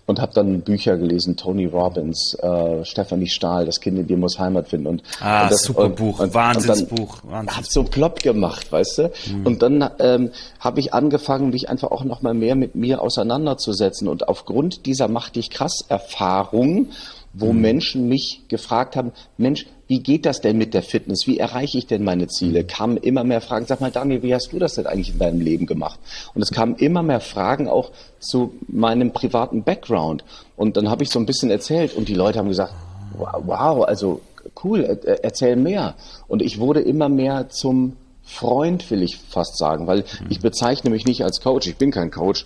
Und 0.08 0.19
habe 0.19 0.34
dann 0.34 0.62
Bücher 0.62 0.98
gelesen, 0.98 1.38
Tony 1.38 1.65
Robbins, 1.65 2.36
äh, 2.41 2.84
Stephanie 2.84 3.28
Stahl, 3.28 3.65
Das 3.65 3.80
Kind 3.80 4.00
in 4.00 4.08
dir 4.08 4.17
muss 4.17 4.39
Heimat 4.39 4.69
finden. 4.69 4.88
Und, 4.88 5.04
ah, 5.19 5.43
und 5.43 5.52
das, 5.52 5.62
super 5.62 5.84
und, 5.84 5.95
Buch, 5.95 6.19
und, 6.19 6.34
Wahnsinnsbuch. 6.34 7.19
Wahnsinns 7.24 7.58
hat 7.58 7.65
so 7.72 7.84
plopp 7.84 8.24
gemacht, 8.24 8.72
weißt 8.72 8.98
du? 8.98 9.12
Mhm. 9.32 9.45
Und 9.45 9.62
dann 9.62 9.88
ähm, 10.00 10.32
habe 10.60 10.80
ich 10.80 10.93
angefangen, 10.95 11.52
mich 11.52 11.69
einfach 11.69 11.91
auch 11.91 12.04
noch 12.04 12.24
mal 12.24 12.34
mehr 12.34 12.56
mit 12.56 12.74
mir 12.74 13.02
auseinanderzusetzen. 13.02 14.08
Und 14.08 14.28
aufgrund 14.28 14.88
dieser 14.88 15.08
Mach 15.08 15.30
dich 15.30 15.52
krass 15.52 15.86
Erfahrung 15.88 16.88
wo 17.34 17.54
mhm. 17.54 17.62
Menschen 17.62 18.08
mich 18.08 18.44
gefragt 18.48 18.96
haben, 18.96 19.12
Mensch, 19.38 19.65
wie 19.88 20.02
geht 20.02 20.26
das 20.26 20.42
denn 20.42 20.58
mit 20.58 20.74
der 20.74 20.84
Fitness? 20.84 21.26
Wie 21.26 21.39
erreiche 21.39 21.78
ich 21.78 21.88
denn 21.88 22.04
meine 22.04 22.28
Ziele? 22.28 22.63
Mhm. 22.63 22.68
Kamen 22.68 22.98
immer 22.98 23.24
mehr 23.24 23.42
Fragen. 23.42 23.65
Sag 23.65 23.82
mal, 23.82 23.92
Daniel, 23.92 24.24
wie 24.24 24.34
hast 24.34 24.52
du 24.52 24.60
das 24.60 24.76
denn 24.76 24.88
eigentlich 24.88 25.13
in 25.13 25.20
deinem 25.20 25.42
Leben 25.42 25.65
gemacht? 25.65 26.00
Und 26.34 26.42
es 26.42 26.52
kamen 26.52 26.76
immer 26.76 27.04
mehr 27.04 27.22
Fragen 27.22 27.68
auch 27.68 27.92
zu 28.20 28.54
meinem 28.68 29.12
privaten 29.13 29.63
Background. 29.63 30.24
Und 30.56 30.78
dann 30.78 30.89
habe 30.89 31.04
ich 31.04 31.10
so 31.10 31.20
ein 31.20 31.26
bisschen 31.26 31.50
erzählt 31.50 31.96
und 31.96 32.08
die 32.08 32.15
Leute 32.15 32.39
haben 32.39 32.50
gesagt, 32.50 32.74
wow, 33.18 33.84
also 33.84 34.22
cool, 34.63 35.00
erzähl 35.24 35.56
mehr. 35.56 35.96
Und 36.28 36.42
ich 36.42 36.60
wurde 36.60 36.82
immer 36.82 37.10
mehr 37.10 37.50
zum 37.50 37.98
Freund, 38.24 38.89
will 38.92 39.02
ich 39.02 39.18
fast 39.18 39.58
sagen, 39.58 39.88
weil 39.88 40.00
mhm. 40.00 40.28
ich 40.30 40.39
bezeichne 40.39 40.92
mich 40.92 41.06
nicht 41.06 41.24
als 41.24 41.42
Coach. 41.42 41.68
Ich 41.68 41.78
bin 41.78 41.92
kein 41.92 42.12
Coach, 42.12 42.46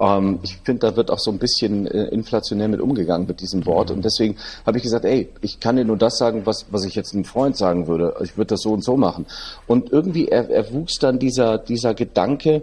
ähm, 0.00 0.40
ich 0.42 0.56
finde, 0.64 0.86
da 0.86 0.96
wird 0.96 1.10
auch 1.10 1.18
so 1.18 1.30
ein 1.30 1.38
bisschen 1.38 1.86
äh, 1.86 2.04
inflationär 2.08 2.68
mit 2.68 2.80
umgegangen 2.80 3.26
mit 3.26 3.40
diesem 3.40 3.66
Wort. 3.66 3.90
Und 3.90 4.04
deswegen 4.04 4.36
habe 4.66 4.78
ich 4.78 4.84
gesagt, 4.84 5.04
ey, 5.04 5.28
ich 5.40 5.60
kann 5.60 5.76
dir 5.76 5.84
nur 5.84 5.96
das 5.96 6.18
sagen, 6.18 6.42
was, 6.44 6.66
was 6.70 6.84
ich 6.84 6.94
jetzt 6.94 7.14
einem 7.14 7.24
Freund 7.24 7.56
sagen 7.56 7.86
würde. 7.86 8.14
Ich 8.22 8.36
würde 8.36 8.54
das 8.54 8.62
so 8.62 8.72
und 8.72 8.84
so 8.84 8.96
machen. 8.96 9.26
Und 9.66 9.92
irgendwie 9.92 10.28
erwuchs 10.28 10.98
dann 10.98 11.18
dieser, 11.18 11.58
dieser 11.58 11.94
Gedanke, 11.94 12.62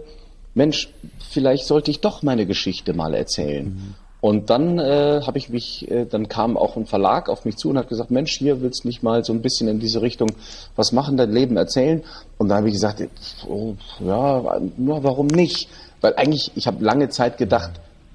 Mensch, 0.54 0.88
vielleicht 1.30 1.66
sollte 1.66 1.90
ich 1.90 2.00
doch 2.00 2.22
meine 2.22 2.46
Geschichte 2.46 2.94
mal 2.94 3.14
erzählen. 3.14 3.66
Mhm. 3.66 3.94
Und 4.22 4.50
dann 4.50 4.78
äh, 4.78 5.20
habe 5.24 5.38
ich 5.38 5.50
mich, 5.50 5.88
äh, 5.90 6.06
dann 6.06 6.28
kam 6.28 6.56
auch 6.56 6.76
ein 6.76 6.86
Verlag 6.86 7.28
auf 7.28 7.44
mich 7.44 7.56
zu 7.58 7.68
und 7.68 7.78
hat 7.78 7.88
gesagt, 7.88 8.10
Mensch, 8.10 8.38
hier 8.38 8.60
willst 8.62 8.82
du 8.82 8.88
nicht 8.88 9.02
mal 9.02 9.22
so 9.22 9.32
ein 9.32 9.42
bisschen 9.42 9.68
in 9.68 9.78
diese 9.78 10.00
Richtung 10.00 10.32
was 10.74 10.92
machen, 10.92 11.16
dein 11.16 11.30
Leben 11.30 11.56
erzählen? 11.56 12.02
Und 12.38 12.48
da 12.48 12.56
habe 12.56 12.68
ich 12.68 12.74
gesagt, 12.74 13.06
oh, 13.46 13.74
ja, 14.00 14.58
nur 14.78 15.04
warum 15.04 15.26
nicht? 15.26 15.68
Weil 16.00 16.14
eigentlich, 16.16 16.52
ich 16.54 16.66
habe 16.66 16.84
lange 16.84 17.08
Zeit 17.08 17.38
gedacht, 17.38 17.72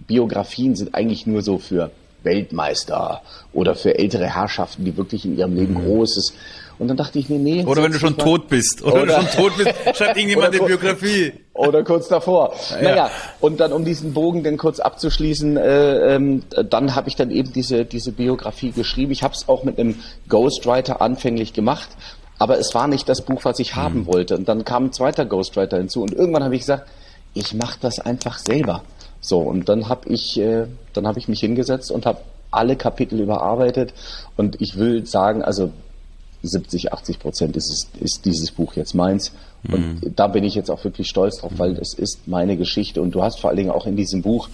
Biografien 0.08 0.76
sind 0.76 0.96
eigentlich 0.96 1.26
nur 1.28 1.41
so 1.41 1.58
für 1.58 1.91
Weltmeister 2.24 3.22
oder 3.54 3.76
für 3.76 3.98
ältere 3.98 4.26
Herrschaften, 4.36 4.86
die 4.86 4.96
wirklich 4.98 5.26
in 5.26 5.38
ihrem 5.38 5.56
Leben 5.56 5.74
mhm. 5.74 5.86
Großes. 5.86 6.34
Und 6.80 6.88
dann 6.88 6.98
dachte 6.98 7.20
ich 7.20 7.30
mir, 7.30 7.38
nee. 7.38 7.63
Oder 7.63 7.84
wenn 7.84 7.91
du 7.91 8.00
schon 8.00 8.17
tot 8.17 8.48
bist. 8.48 8.82
Oder, 8.84 9.04
oder 9.04 9.17
wenn 9.17 9.26
du 9.26 9.32
schon 9.32 9.44
tot 9.44 9.58
bist, 9.58 9.98
schreibt 9.98 10.17
irgendjemand 10.17 10.56
eine 10.56 10.65
Biografie. 10.65 11.34
Oder 11.54 11.84
kurz 11.84 12.08
davor. 12.08 12.56
Ja. 12.72 12.82
Naja, 12.82 13.12
und 13.39 13.60
dann 13.60 13.72
um 13.72 13.86
diesen 13.86 14.13
Bogen 14.13 14.44
dann 14.44 14.58
kurz 14.58 14.80
abzuschließen, 14.80 15.58
äh, 15.58 16.15
ähm, 16.15 16.41
dann 16.70 16.96
habe 16.96 17.08
ich 17.08 17.15
dann 17.15 17.30
eben 17.30 17.54
diese, 17.54 17.86
diese 17.86 18.12
Biografie 18.12 18.72
geschrieben. 18.72 19.12
Ich 19.12 19.22
habe 19.22 19.36
es 19.36 19.48
auch 19.48 19.63
mit 19.63 19.78
einem 19.80 20.00
Ghostwriter 20.28 21.02
anfänglich 21.02 21.54
gemacht, 21.54 21.89
aber 22.39 22.58
es 22.58 22.74
war 22.74 22.88
nicht 22.88 23.08
das 23.08 23.22
Buch, 23.22 23.46
was 23.46 23.60
ich 23.60 23.76
mhm. 23.76 23.80
haben 23.80 24.08
wollte. 24.08 24.36
Und 24.36 24.50
dann 24.50 24.65
kam 24.65 24.86
ein 24.86 24.91
zweiter 24.91 25.26
Ghostwriter 25.26 25.78
hinzu 25.78 26.02
und 26.02 26.13
irgendwann 26.13 26.44
habe 26.44 26.56
ich 26.56 26.62
gesagt, 26.62 26.88
ich 27.34 27.54
mache 27.54 27.78
das 27.82 28.00
einfach 28.00 28.38
selber. 28.38 28.84
So, 29.20 29.39
und 29.39 29.70
dann 29.70 29.88
habe 29.88 30.10
ich, 30.10 30.39
äh, 30.39 30.65
dann 30.94 31.08
habe 31.08 31.20
ich 31.20 31.28
mich 31.28 31.39
hingesetzt 31.39 31.91
und 31.91 32.06
habe 32.06 32.20
alle 32.50 32.76
Kapitel 32.76 33.20
überarbeitet. 33.20 33.94
Und 34.36 34.60
ich 34.62 34.78
will 34.78 35.06
sagen, 35.06 35.44
also 35.44 35.72
70, 36.44 36.91
80 36.91 37.20
Prozent 37.20 37.56
ist, 37.56 37.70
es, 37.70 38.02
ist 38.02 38.26
dieses 38.26 38.52
Buch 38.52 38.74
jetzt 38.74 38.94
meins. 38.94 39.32
Und 39.63 40.04
mhm. 40.04 40.15
da 40.15 40.28
bin 40.28 40.44
ich 40.44 40.56
jetzt 40.56 40.72
auch 40.72 40.84
wirklich 40.84 41.08
stolz 41.08 41.38
drauf, 41.38 41.52
weil 41.58 41.78
es 41.78 41.94
ist 41.94 42.28
meine 42.28 42.58
Geschichte. 42.58 43.02
Und 43.02 43.12
du 43.12 43.22
hast 43.22 43.39
vor 43.39 43.50
allen 43.50 43.58
Dingen 43.58 43.72
auch 43.72 43.86
in 43.86 43.96
diesem 43.96 44.22
Buch 44.22 44.50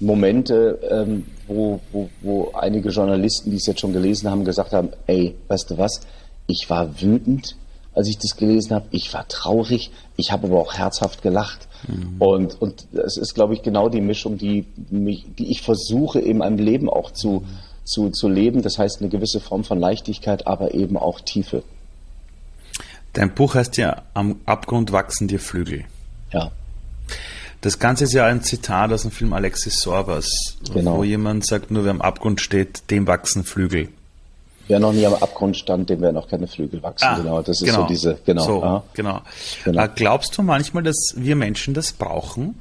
Momente, 0.00 0.78
ähm, 0.90 1.26
wo, 1.46 1.80
wo, 1.92 2.08
wo 2.22 2.50
einige 2.54 2.88
Journalisten, 2.88 3.50
die 3.50 3.58
es 3.58 3.66
jetzt 3.66 3.80
schon 3.80 3.92
gelesen 3.92 4.30
haben, 4.30 4.44
gesagt 4.44 4.72
haben, 4.72 4.90
ey, 5.06 5.36
weißt 5.48 5.70
du 5.70 5.78
was, 5.78 6.00
ich 6.46 6.68
war 6.68 7.00
wütend, 7.00 7.54
als 7.94 8.08
ich 8.08 8.18
das 8.18 8.36
gelesen 8.36 8.74
habe, 8.74 8.86
ich 8.90 9.12
war 9.12 9.26
traurig, 9.28 9.90
ich 10.16 10.30
habe 10.30 10.46
aber 10.46 10.60
auch 10.60 10.74
herzhaft 10.74 11.22
gelacht. 11.22 11.68
Mhm. 11.88 12.16
Und, 12.18 12.60
und 12.60 12.86
es 12.92 13.16
ist, 13.16 13.34
glaube 13.34 13.54
ich, 13.54 13.62
genau 13.62 13.88
die 13.88 14.00
Mischung, 14.00 14.38
die, 14.38 14.66
mich, 14.90 15.26
die 15.38 15.50
ich 15.50 15.62
versuche, 15.62 16.20
in 16.20 16.38
meinem 16.38 16.58
Leben 16.58 16.88
auch 16.88 17.10
zu, 17.10 17.44
zu, 17.84 18.10
zu 18.10 18.28
leben. 18.28 18.62
Das 18.62 18.78
heißt, 18.78 19.00
eine 19.00 19.10
gewisse 19.10 19.40
Form 19.40 19.64
von 19.64 19.80
Leichtigkeit, 19.80 20.46
aber 20.46 20.74
eben 20.74 20.96
auch 20.96 21.20
Tiefe. 21.20 21.62
Dein 23.12 23.34
Buch 23.34 23.54
heißt 23.54 23.76
ja 23.76 24.02
Am 24.14 24.36
Abgrund 24.46 24.92
wachsen 24.92 25.26
dir 25.26 25.40
Flügel. 25.40 25.84
Ja. 26.32 26.52
Das 27.60 27.78
Ganze 27.78 28.04
ist 28.04 28.14
ja 28.14 28.24
ein 28.24 28.42
Zitat 28.42 28.92
aus 28.92 29.02
dem 29.02 29.10
Film 29.10 29.32
Alexis 29.32 29.80
Sorbas, 29.80 30.56
genau. 30.72 30.98
wo 30.98 31.04
jemand 31.04 31.44
sagt, 31.44 31.70
nur 31.70 31.84
wer 31.84 31.90
am 31.90 32.00
Abgrund 32.00 32.40
steht, 32.40 32.90
dem 32.90 33.06
wachsen 33.06 33.44
Flügel. 33.44 33.88
Wer 34.70 34.78
noch 34.78 34.92
nie 34.92 35.04
am 35.04 35.14
Abgrund 35.14 35.56
stand, 35.56 35.90
dem 35.90 36.00
werden 36.00 36.16
auch 36.16 36.28
keine 36.28 36.46
Flügel 36.46 36.80
wachsen. 36.80 37.04
Ah, 37.04 37.18
genau, 37.18 37.42
das 37.42 37.60
ist 37.60 37.66
genau. 37.66 37.80
so 37.80 37.86
diese, 37.88 38.18
genau. 38.24 38.42
So, 38.44 38.60
genau. 38.94 39.20
genau. 39.64 39.82
Äh, 39.82 39.88
glaubst 39.96 40.38
du 40.38 40.42
manchmal, 40.42 40.84
dass 40.84 41.14
wir 41.16 41.34
Menschen 41.34 41.74
das 41.74 41.90
brauchen? 41.92 42.54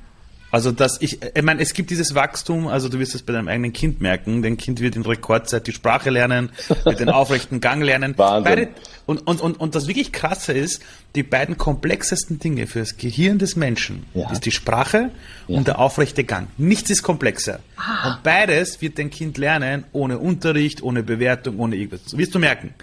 Also, 0.51 0.71
dass 0.71 0.99
ich, 1.01 1.19
ich 1.21 1.43
meine, 1.43 1.61
es 1.61 1.73
gibt 1.73 1.91
dieses 1.91 2.15
Wachstum, 2.15 2.67
also 2.67 2.89
du 2.89 2.99
wirst 2.99 3.13
es 3.13 3.21
bei 3.21 3.33
deinem 3.33 3.47
eigenen 3.47 3.71
Kind 3.71 4.01
merken, 4.01 4.41
dein 4.41 4.57
Kind 4.57 4.79
wird 4.79 4.95
in 4.95 5.03
Rekordzeit 5.03 5.67
die 5.67 5.71
Sprache 5.71 6.09
lernen, 6.09 6.49
mit 6.85 6.99
den 6.99 7.09
aufrechten 7.09 7.61
Gang 7.61 7.83
lernen. 7.83 8.13
Wahnsinn. 8.17 8.43
Beide, 8.43 8.67
und, 9.05 9.25
und, 9.27 9.41
und, 9.41 9.59
und 9.59 9.75
das 9.75 9.87
wirklich 9.87 10.11
krasse 10.11 10.53
ist, 10.53 10.81
die 11.15 11.23
beiden 11.23 11.57
komplexesten 11.57 12.39
Dinge 12.39 12.67
für 12.67 12.79
das 12.79 12.97
Gehirn 12.97 13.37
des 13.39 13.55
Menschen 13.55 14.05
ja. 14.13 14.29
ist 14.31 14.45
die 14.45 14.51
Sprache 14.51 15.11
ja. 15.47 15.57
und 15.57 15.67
der 15.67 15.79
aufrechte 15.79 16.23
Gang. 16.23 16.47
Nichts 16.57 16.89
ist 16.89 17.03
komplexer. 17.03 17.59
Ah. 17.77 18.09
Und 18.09 18.23
beides 18.23 18.81
wird 18.81 18.97
dein 18.97 19.09
Kind 19.09 19.37
lernen, 19.37 19.83
ohne 19.91 20.19
Unterricht, 20.19 20.81
ohne 20.81 21.03
Bewertung, 21.03 21.59
ohne 21.59 21.75
irgendwas. 21.75 22.03
Das 22.03 22.17
wirst 22.17 22.33
du 22.33 22.39
merken. 22.39 22.73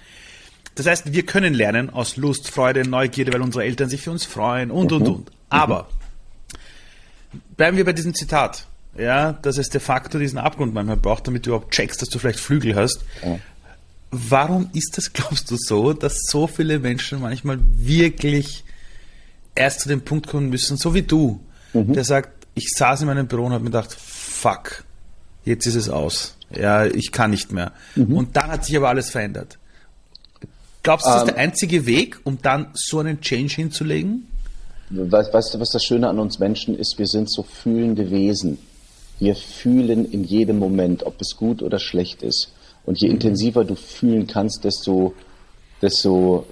Das 0.76 0.87
heißt, 0.87 1.12
wir 1.12 1.24
können 1.24 1.55
lernen 1.55 1.90
aus 1.90 2.16
Lust, 2.16 2.50
Freude, 2.50 2.87
Neugierde, 2.87 3.33
weil 3.33 3.40
unsere 3.40 3.64
Eltern 3.64 3.88
sich 3.88 4.02
für 4.02 4.11
uns 4.11 4.24
freuen 4.24 4.70
und, 4.70 4.90
mhm. 4.90 4.96
und, 4.96 5.09
und. 5.09 5.31
Aber 5.48 5.88
bleiben 7.56 7.76
wir 7.76 7.84
bei 7.84 7.92
diesem 7.92 8.14
Zitat. 8.14 8.66
Ja, 8.98 9.32
dass 9.32 9.58
es 9.58 9.68
de 9.68 9.80
facto 9.80 10.18
diesen 10.18 10.38
Abgrund 10.38 10.72
manchmal 10.72 10.96
braucht, 10.96 11.26
damit 11.26 11.44
du 11.44 11.50
überhaupt 11.50 11.72
checkst, 11.72 12.00
dass 12.00 12.08
du 12.08 12.18
vielleicht 12.18 12.40
Flügel 12.40 12.74
hast. 12.74 13.00
Ja. 13.22 13.38
Warum 14.10 14.70
ist 14.72 14.96
das, 14.96 15.12
glaubst 15.12 15.50
du, 15.50 15.56
so, 15.58 15.92
dass 15.92 16.22
so 16.26 16.46
viele 16.46 16.78
Menschen 16.78 17.20
manchmal 17.20 17.58
wirklich 17.60 18.64
erst 19.54 19.80
zu 19.80 19.88
dem 19.88 20.02
Punkt 20.02 20.28
kommen 20.28 20.48
müssen, 20.48 20.76
so 20.76 20.94
wie 20.94 21.02
du, 21.02 21.40
mhm. 21.72 21.92
der 21.92 22.04
sagt, 22.04 22.46
ich 22.54 22.70
saß 22.74 23.02
in 23.02 23.06
meinem 23.06 23.26
Büro 23.26 23.44
und 23.44 23.52
habe 23.52 23.64
mir 23.64 23.70
gedacht, 23.70 23.94
fuck, 23.94 24.84
jetzt 25.44 25.66
ist 25.66 25.74
es 25.74 25.88
aus. 25.88 26.36
Ja, 26.54 26.86
ich 26.86 27.12
kann 27.12 27.30
nicht 27.30 27.52
mehr. 27.52 27.72
Mhm. 27.96 28.16
Und 28.16 28.36
dann 28.36 28.50
hat 28.50 28.64
sich 28.64 28.76
aber 28.76 28.88
alles 28.88 29.10
verändert. 29.10 29.58
Glaubst 30.82 31.06
du, 31.06 31.10
das 31.10 31.22
ist 31.22 31.28
ähm, 31.28 31.34
der 31.34 31.42
einzige 31.42 31.86
Weg, 31.86 32.20
um 32.24 32.40
dann 32.40 32.68
so 32.74 33.00
einen 33.00 33.20
Change 33.20 33.56
hinzulegen? 33.56 34.28
Weißt, 34.90 35.33
weißt 35.33 35.55
du, 35.55 35.61
was 35.61 35.70
das 35.70 35.83
Schöne 35.83 36.09
an 36.09 36.18
uns 36.18 36.38
Menschen 36.38 36.79
ist? 36.79 36.99
Wir 36.99 37.07
sind 37.07 37.31
so 37.31 37.42
fühlende 37.42 38.11
Wesen. 38.11 38.59
Wir 39.18 39.35
fühlen 39.35 40.11
in 40.11 40.25
jedem 40.25 40.59
Moment, 40.59 41.05
ob 41.05 41.20
es 41.20 41.37
gut 41.37 41.62
oder 41.62 41.79
schlecht 41.79 42.22
ist. 42.22 42.53
Und 42.85 43.01
je 43.01 43.09
intensiver 43.09 43.64
du 43.64 43.75
fühlen 43.75 44.27
kannst, 44.27 44.62
desto, 44.64 45.14
desto 45.83 46.46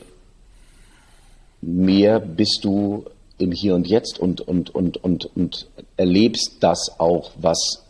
mehr 1.60 2.18
bist 2.18 2.60
du 2.62 3.04
im 3.38 3.52
Hier 3.52 3.74
und 3.74 3.86
Jetzt 3.86 4.18
und, 4.18 4.40
und, 4.40 4.74
und, 4.74 5.02
und, 5.02 5.36
und 5.36 5.68
erlebst 5.96 6.56
das 6.60 6.98
auch, 6.98 7.30
was, 7.40 7.84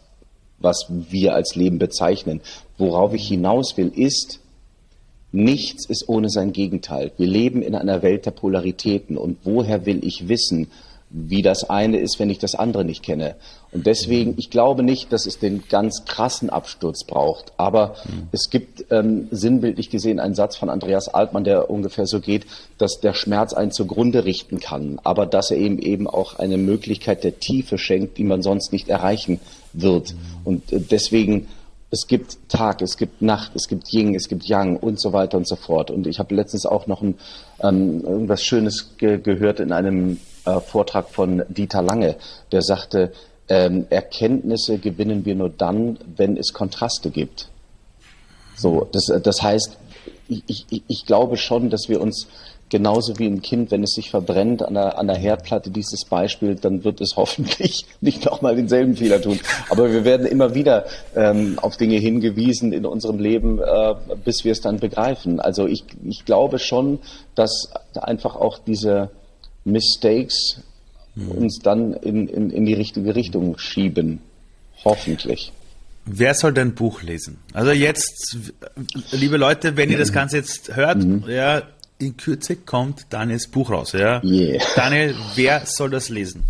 was 0.59 0.87
wir 0.89 1.35
als 1.35 1.55
Leben 1.55 1.79
bezeichnen. 1.79 2.41
Worauf 2.77 3.15
ich 3.15 3.29
hinaus 3.29 3.77
will, 3.77 3.93
ist, 3.95 4.41
Nichts 5.35 5.87
ist 5.87 6.09
ohne 6.09 6.31
sein 6.31 6.53
Gegenteil. 6.53 7.11
Wir 7.17 7.27
leben 7.27 7.61
in 7.61 7.75
einer 7.75 8.03
Welt 8.03 8.25
der 8.25 8.31
Polaritäten. 8.31 9.17
Und 9.17 9.39
woher 9.43 9.85
will 9.85 10.05
ich 10.05 10.29
wissen, 10.29 10.69
wie 11.11 11.43
das 11.43 11.69
eine 11.69 11.99
ist, 11.99 12.21
wenn 12.21 12.31
ich 12.31 12.39
das 12.39 12.55
andere 12.55 12.85
nicht 12.85 13.03
kenne? 13.03 13.35
Und 13.73 13.85
deswegen, 13.85 14.35
ich 14.39 14.49
glaube 14.49 14.85
nicht, 14.85 15.13
dass 15.13 15.27
es 15.27 15.41
den 15.41 15.65
ganz 15.69 16.05
krassen 16.05 16.51
Absturz 16.51 17.03
braucht. 17.03 17.53
Aber 17.57 17.97
mhm. 18.05 18.29
es 18.31 18.49
gibt 18.49 18.85
ähm, 18.93 19.27
sinnbildlich 19.33 19.91
gesehen 19.91 20.21
einen 20.21 20.37
Satz 20.37 20.55
von 20.55 20.71
Andreas 20.71 21.09
Altmann, 21.09 21.43
der 21.43 21.69
ungefähr 21.69 22.07
so 22.07 22.21
geht, 22.21 22.47
dass 22.79 23.01
der 23.01 23.13
Schmerz 23.13 23.55
einen 23.55 23.73
zugrunde 23.73 24.25
richten 24.25 24.61
kann, 24.61 25.01
aber 25.03 25.27
dass 25.27 25.51
er 25.51 25.57
eben 25.57 25.81
eben 25.81 26.07
auch 26.07 26.39
eine 26.39 26.59
Möglichkeit 26.59 27.25
der 27.25 27.41
Tiefe 27.41 27.77
schenkt, 27.77 28.19
die 28.19 28.25
man 28.25 28.43
sonst 28.43 28.71
nicht 28.71 28.89
erreichen 28.89 29.41
wird. 29.73 30.13
Mhm. 30.13 30.19
Und 30.45 30.73
äh, 30.73 30.79
deswegen 30.79 31.49
es 31.95 32.09
gibt 32.09 32.49
Tag, 32.49 32.83
es 32.83 32.97
gibt 32.97 33.23
Nacht, 33.23 33.53
es 33.55 33.69
gibt 33.69 33.93
Ying, 33.93 34.17
es 34.17 34.29
gibt 34.29 34.49
Yang 34.49 34.79
und 34.79 35.01
so 35.01 35.13
weiter 35.13 35.37
und 35.37 35.47
so 35.47 35.55
fort. 35.55 35.93
Und 35.93 36.09
ich 36.09 36.19
habe 36.19 36.35
letztens 36.35 36.67
auch 36.67 36.89
noch 36.89 37.03
ein, 37.03 37.15
ähm, 37.61 38.03
irgendwas 38.03 38.43
Schönes 38.43 38.97
ge 38.99 39.19
gehört 39.19 39.61
in 39.61 39.71
einem 39.71 40.19
äh, 40.45 40.59
Vortrag 40.59 41.09
von 41.09 41.45
Dieter 41.49 41.83
Lange, 41.83 42.17
der 42.51 42.63
sagte, 42.63 43.13
ähm, 43.49 43.87
Erkenntnisse 43.91 44.79
gewinnen 44.79 45.25
wir 45.25 45.37
nur 45.37 45.51
dann, 45.51 45.99
wenn 46.17 46.37
es 46.37 46.53
Kontraste 46.53 47.11
gibt. 47.11 47.49
So, 48.57 48.89
das, 48.91 49.13
das 49.23 49.43
heißt, 49.43 49.77
ich, 50.27 50.43
ich, 50.49 50.83
ich 50.89 51.07
glaube 51.07 51.37
schon, 51.37 51.71
dass 51.71 51.89
wir 51.89 52.01
uns 52.01 52.27
genauso 52.75 53.21
wie 53.21 53.27
ein 53.27 53.41
Kind, 53.41 53.71
wenn 53.71 53.85
es 53.85 53.93
sich 53.93 54.11
verbrennt 54.11 54.61
an 54.61 54.75
der, 54.75 54.99
an 54.99 55.07
der 55.07 55.15
Herdplatte, 55.15 55.71
dieses 55.71 56.05
Beispiel, 56.05 56.57
dann 56.57 56.83
wird 56.83 57.01
es 57.01 57.13
hoffentlich 57.17 57.87
nicht 58.01 58.25
nochmal 58.25 58.57
denselben 58.57 58.97
Fehler 58.97 59.23
tun. 59.23 59.39
Aber 59.71 59.93
wir 59.93 60.05
werden 60.05 60.27
immer 60.27 60.57
wieder 60.57 60.85
ähm, 61.15 61.57
auf 61.63 61.77
Dinge 61.77 61.99
hingewiesen 61.99 62.73
in 62.73 62.85
unserem 62.85 63.21
Leben, 63.21 63.61
äh, 63.61 63.95
bis 64.25 64.45
wir 64.45 64.51
es 64.51 64.61
dann 64.61 64.81
begreifen. 64.81 65.39
Also 65.39 65.69
ich, 65.69 65.85
ich 66.03 66.25
glaube 66.25 66.59
schon, 66.59 66.99
dass 67.37 67.71
einfach 67.95 68.35
auch 68.35 68.59
diese 68.59 69.11
Mistakes 69.65 70.61
mhm. 71.15 71.31
uns 71.31 71.61
dann 71.63 71.93
in, 71.93 72.27
in, 72.27 72.51
in 72.51 72.67
die 72.67 72.75
richtige 72.75 73.15
Richtung 73.15 73.57
schieben. 73.57 74.19
Hoffentlich. 74.85 75.53
Wer 76.07 76.35
soll 76.35 76.53
dein 76.53 76.75
Buch 76.75 77.03
lesen? 77.03 77.39
Also 77.53 77.71
jetzt, 77.71 78.37
liebe 79.13 79.37
Leute, 79.37 79.77
wenn 79.77 79.91
ihr 79.91 79.97
das 79.97 80.13
Ganze 80.13 80.39
jetzt 80.39 80.75
hört, 80.75 80.99
mhm. 80.99 81.25
ja, 81.29 81.63
in 81.99 82.17
Kürze 82.17 82.57
kommt 82.57 83.07
Daniels 83.11 83.49
Buch 83.49 83.71
raus, 83.71 83.93
ja? 83.93 84.23
Yeah. 84.23 84.63
Daniel, 84.75 85.15
wer 85.35 85.65
soll 85.67 85.91
das 85.91 86.09
lesen? 86.09 86.45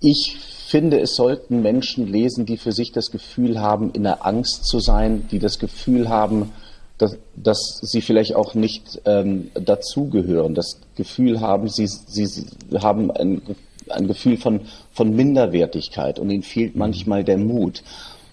Ich 0.00 0.36
finde, 0.68 1.00
es 1.00 1.14
sollten 1.14 1.62
Menschen 1.62 2.06
lesen, 2.06 2.46
die 2.46 2.56
für 2.56 2.72
sich 2.72 2.92
das 2.92 3.10
Gefühl 3.10 3.60
haben, 3.60 3.90
in 3.92 4.02
der 4.02 4.24
Angst 4.26 4.66
zu 4.66 4.80
sein, 4.80 5.28
die 5.30 5.38
das 5.38 5.58
Gefühl 5.58 6.08
haben, 6.08 6.52
dass, 6.98 7.16
dass 7.34 7.80
sie 7.82 8.00
vielleicht 8.00 8.34
auch 8.34 8.54
nicht 8.54 9.00
ähm, 9.04 9.50
dazugehören, 9.54 10.54
das 10.54 10.80
Gefühl 10.96 11.40
haben, 11.40 11.68
sie, 11.68 11.86
sie, 11.86 12.26
sie 12.26 12.46
haben 12.80 13.10
ein, 13.10 13.42
ein 13.88 14.06
Gefühl 14.06 14.36
von, 14.36 14.60
von 14.92 15.14
Minderwertigkeit 15.14 16.18
und 16.18 16.30
ihnen 16.30 16.42
fehlt 16.42 16.76
manchmal 16.76 17.24
der 17.24 17.38
Mut. 17.38 17.82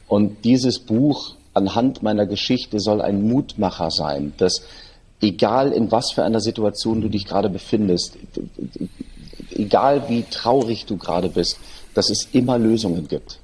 Und 0.08 0.46
dieses 0.46 0.80
Buch 0.80 1.36
anhand 1.54 2.04
meiner 2.04 2.26
Geschichte 2.26 2.80
soll 2.80 3.02
ein 3.02 3.24
Mutmacher 3.28 3.89
sein, 3.91 4.34
dass 4.38 4.62
egal 5.21 5.71
in 5.71 5.91
was 5.91 6.12
für 6.12 6.23
einer 6.23 6.41
Situation 6.41 7.01
du 7.01 7.10
dich 7.10 7.25
gerade 7.25 7.49
befindest, 7.49 8.17
egal 9.51 10.10
wie 10.10 10.23
traurig 10.29 10.86
du 10.86 10.97
gerade 10.97 11.29
bist, 11.29 11.57
dass 11.93 12.10
es 12.10 12.27
immer 12.31 12.57
Lösungen 12.57 13.07
gibt. 13.07 13.39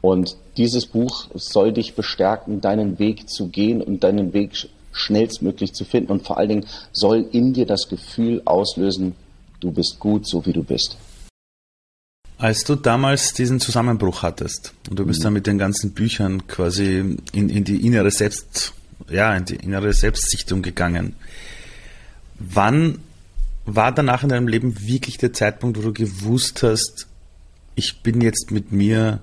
Und 0.00 0.36
dieses 0.56 0.86
Buch 0.86 1.26
soll 1.34 1.72
dich 1.72 1.94
bestärken, 1.94 2.60
deinen 2.60 2.98
Weg 2.98 3.28
zu 3.28 3.48
gehen 3.48 3.82
und 3.82 4.02
deinen 4.02 4.32
Weg 4.32 4.52
schnellstmöglich 4.92 5.74
zu 5.74 5.84
finden. 5.84 6.12
Und 6.12 6.26
vor 6.26 6.38
allen 6.38 6.48
Dingen 6.48 6.66
soll 6.92 7.28
in 7.32 7.52
dir 7.52 7.66
das 7.66 7.88
Gefühl 7.88 8.42
auslösen, 8.44 9.14
du 9.60 9.70
bist 9.70 9.98
gut, 10.00 10.26
so 10.26 10.46
wie 10.46 10.52
du 10.52 10.62
bist. 10.62 10.96
Als 12.38 12.64
du 12.64 12.74
damals 12.74 13.34
diesen 13.34 13.60
Zusammenbruch 13.60 14.22
hattest 14.22 14.72
und 14.88 14.98
du 14.98 15.04
bist 15.04 15.20
mhm. 15.20 15.24
dann 15.24 15.32
mit 15.34 15.46
den 15.46 15.58
ganzen 15.58 15.92
Büchern 15.92 16.46
quasi 16.46 17.18
in, 17.32 17.50
in 17.50 17.64
die 17.64 17.86
innere 17.86 18.10
Selbst, 18.10 18.72
ja, 19.08 19.34
in 19.34 19.44
die 19.44 19.56
innere 19.56 19.92
Selbstsichtung 19.92 20.62
gegangen. 20.62 21.14
Wann 22.38 22.98
war 23.64 23.92
danach 23.92 24.22
in 24.22 24.30
deinem 24.30 24.48
Leben 24.48 24.86
wirklich 24.86 25.18
der 25.18 25.32
Zeitpunkt, 25.32 25.78
wo 25.78 25.82
du 25.82 25.92
gewusst 25.92 26.62
hast, 26.62 27.06
ich 27.74 28.02
bin 28.02 28.20
jetzt 28.20 28.50
mit 28.50 28.72
mir 28.72 29.20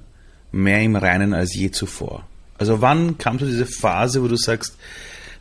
mehr 0.51 0.81
im 0.81 0.95
Reinen 0.95 1.33
als 1.33 1.53
je 1.53 1.71
zuvor? 1.71 2.25
Also 2.57 2.81
wann 2.81 3.17
kam 3.17 3.39
so 3.39 3.45
diese 3.45 3.65
Phase, 3.65 4.23
wo 4.23 4.27
du 4.27 4.37
sagst, 4.37 4.77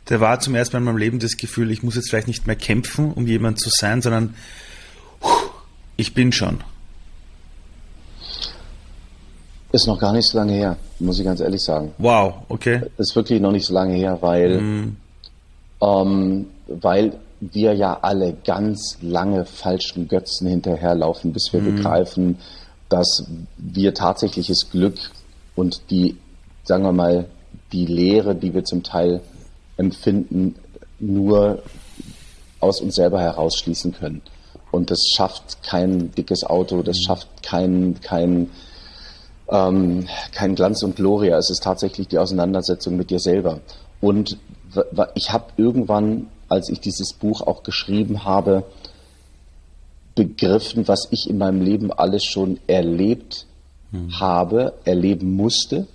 da 0.05 0.19
war 0.19 0.39
zum 0.39 0.55
ersten 0.55 0.75
Mal 0.75 0.79
in 0.79 0.85
meinem 0.85 0.97
Leben 0.97 1.19
das 1.19 1.37
Gefühl, 1.37 1.71
ich 1.71 1.83
muss 1.83 1.95
jetzt 1.95 2.09
vielleicht 2.09 2.27
nicht 2.27 2.47
mehr 2.47 2.55
kämpfen, 2.55 3.11
um 3.11 3.27
jemand 3.27 3.59
zu 3.59 3.69
sein, 3.69 4.01
sondern 4.01 4.35
ich 5.97 6.13
bin 6.13 6.31
schon. 6.31 6.63
Ist 9.71 9.87
noch 9.87 9.99
gar 9.99 10.13
nicht 10.13 10.27
so 10.27 10.37
lange 10.37 10.53
her, 10.53 10.77
muss 10.99 11.19
ich 11.19 11.25
ganz 11.25 11.41
ehrlich 11.41 11.61
sagen. 11.61 11.93
Wow, 11.97 12.35
okay. 12.47 12.83
Ist 12.97 13.15
wirklich 13.15 13.41
noch 13.41 13.51
nicht 13.51 13.65
so 13.65 13.73
lange 13.73 13.95
her, 13.95 14.17
weil, 14.21 14.61
mm. 14.61 14.97
ähm, 15.81 16.45
weil 16.67 17.13
wir 17.41 17.73
ja 17.73 17.99
alle 18.01 18.33
ganz 18.45 18.97
lange 19.01 19.45
falschen 19.45 20.07
Götzen 20.07 20.47
hinterherlaufen, 20.47 21.33
bis 21.33 21.51
wir 21.51 21.61
mm. 21.61 21.75
begreifen, 21.75 22.37
dass 22.89 23.25
wir 23.57 23.93
tatsächliches 23.93 24.69
Glück 24.71 24.97
und 25.55 25.81
die, 25.89 26.15
sagen 26.63 26.83
wir 26.83 26.93
mal, 26.93 27.25
die 27.73 27.85
Lehre, 27.85 28.35
die 28.35 28.53
wir 28.53 28.63
zum 28.63 28.83
Teil 28.83 29.21
empfinden, 29.75 30.55
nur 30.99 31.61
aus 32.59 32.81
uns 32.81 32.95
selber 32.95 33.19
herausschließen 33.19 33.93
können. 33.93 34.21
Und 34.71 34.91
das 34.91 34.99
schafft 35.15 35.63
kein 35.63 36.11
dickes 36.11 36.43
Auto, 36.43 36.81
das 36.81 36.97
mhm. 36.97 37.01
schafft 37.01 37.43
kein, 37.43 37.99
kein 38.01 38.49
ähm, 39.49 40.07
kein 40.31 40.55
Glanz 40.55 40.83
und 40.83 40.95
Gloria. 40.95 41.37
Es 41.37 41.49
ist 41.49 41.63
tatsächlich 41.63 42.07
die 42.07 42.17
Auseinandersetzung 42.17 42.97
mit 42.97 43.09
dir 43.09 43.19
selber. 43.19 43.59
Und 44.01 44.37
ich 45.15 45.31
habe 45.31 45.45
irgendwann, 45.57 46.27
als 46.49 46.69
ich 46.69 46.79
dieses 46.79 47.13
Buch 47.13 47.41
auch 47.41 47.63
geschrieben 47.63 48.23
habe, 48.25 48.63
begriffen, 50.15 50.87
was 50.87 51.07
ich 51.11 51.29
in 51.29 51.37
meinem 51.37 51.61
Leben 51.61 51.91
alles 51.91 52.25
schon 52.25 52.59
erlebt 52.67 53.45
hm. 53.91 54.19
habe, 54.19 54.73
erleben 54.83 55.33
musste. 55.33 55.87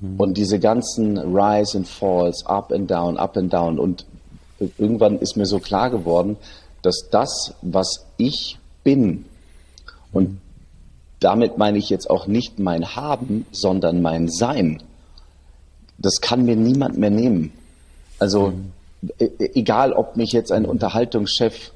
Hm. 0.00 0.18
Und 0.18 0.36
diese 0.36 0.58
ganzen 0.58 1.18
Rise 1.18 1.78
and 1.78 1.88
Falls, 1.88 2.44
Up 2.46 2.72
and 2.72 2.90
Down, 2.90 3.16
Up 3.16 3.36
and 3.36 3.52
Down. 3.52 3.78
Und 3.78 4.06
irgendwann 4.78 5.18
ist 5.18 5.36
mir 5.36 5.46
so 5.46 5.58
klar 5.58 5.90
geworden, 5.90 6.36
dass 6.82 7.08
das, 7.10 7.54
was 7.62 8.06
ich 8.16 8.58
bin, 8.82 9.26
und 10.12 10.40
damit 11.20 11.58
meine 11.58 11.78
ich 11.78 11.90
jetzt 11.90 12.10
auch 12.10 12.26
nicht 12.26 12.58
mein 12.58 12.96
Haben, 12.96 13.46
sondern 13.52 14.02
mein 14.02 14.28
Sein. 14.28 14.82
Das 15.98 16.20
kann 16.20 16.44
mir 16.44 16.56
niemand 16.56 16.98
mehr 16.98 17.10
nehmen. 17.10 17.52
Also 18.18 18.48
mhm. 18.48 18.72
E, 19.18 19.24
e, 19.24 19.50
egal, 19.54 19.92
ob 19.92 20.16
mich 20.16 20.32
jetzt 20.32 20.52
ein 20.52 20.66
Unterhaltungschef 20.66 21.72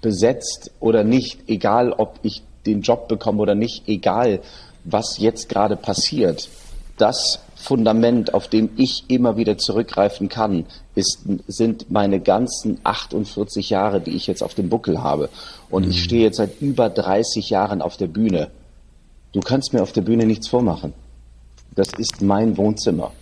besetzt 0.00 0.72
oder 0.80 1.04
nicht, 1.04 1.48
egal, 1.48 1.92
ob 1.92 2.18
ich 2.22 2.42
den 2.66 2.82
Job 2.82 3.08
bekomme 3.08 3.40
oder 3.40 3.54
nicht, 3.54 3.88
egal, 3.88 4.40
was 4.84 5.18
jetzt 5.18 5.48
gerade 5.48 5.76
passiert, 5.76 6.48
das 6.96 7.40
Fundament, 7.54 8.34
auf 8.34 8.48
dem 8.48 8.70
ich 8.76 9.04
immer 9.08 9.36
wieder 9.36 9.58
zurückgreifen 9.58 10.28
kann, 10.28 10.66
ist, 10.94 11.20
sind 11.46 11.90
meine 11.90 12.20
ganzen 12.20 12.78
48 12.84 13.70
Jahre, 13.70 14.00
die 14.00 14.12
ich 14.12 14.26
jetzt 14.26 14.42
auf 14.42 14.54
dem 14.54 14.68
Buckel 14.68 15.02
habe. 15.02 15.28
Und 15.70 15.84
mhm. 15.84 15.90
ich 15.90 16.02
stehe 16.02 16.22
jetzt 16.22 16.36
seit 16.36 16.60
über 16.60 16.88
30 16.88 17.50
Jahren 17.50 17.82
auf 17.82 17.96
der 17.96 18.08
Bühne. 18.08 18.50
Du 19.32 19.40
kannst 19.40 19.72
mir 19.72 19.82
auf 19.82 19.92
der 19.92 20.02
Bühne 20.02 20.26
nichts 20.26 20.48
vormachen. 20.48 20.94
Das 21.74 21.88
ist 21.98 22.22
mein 22.22 22.56
Wohnzimmer. 22.56 23.12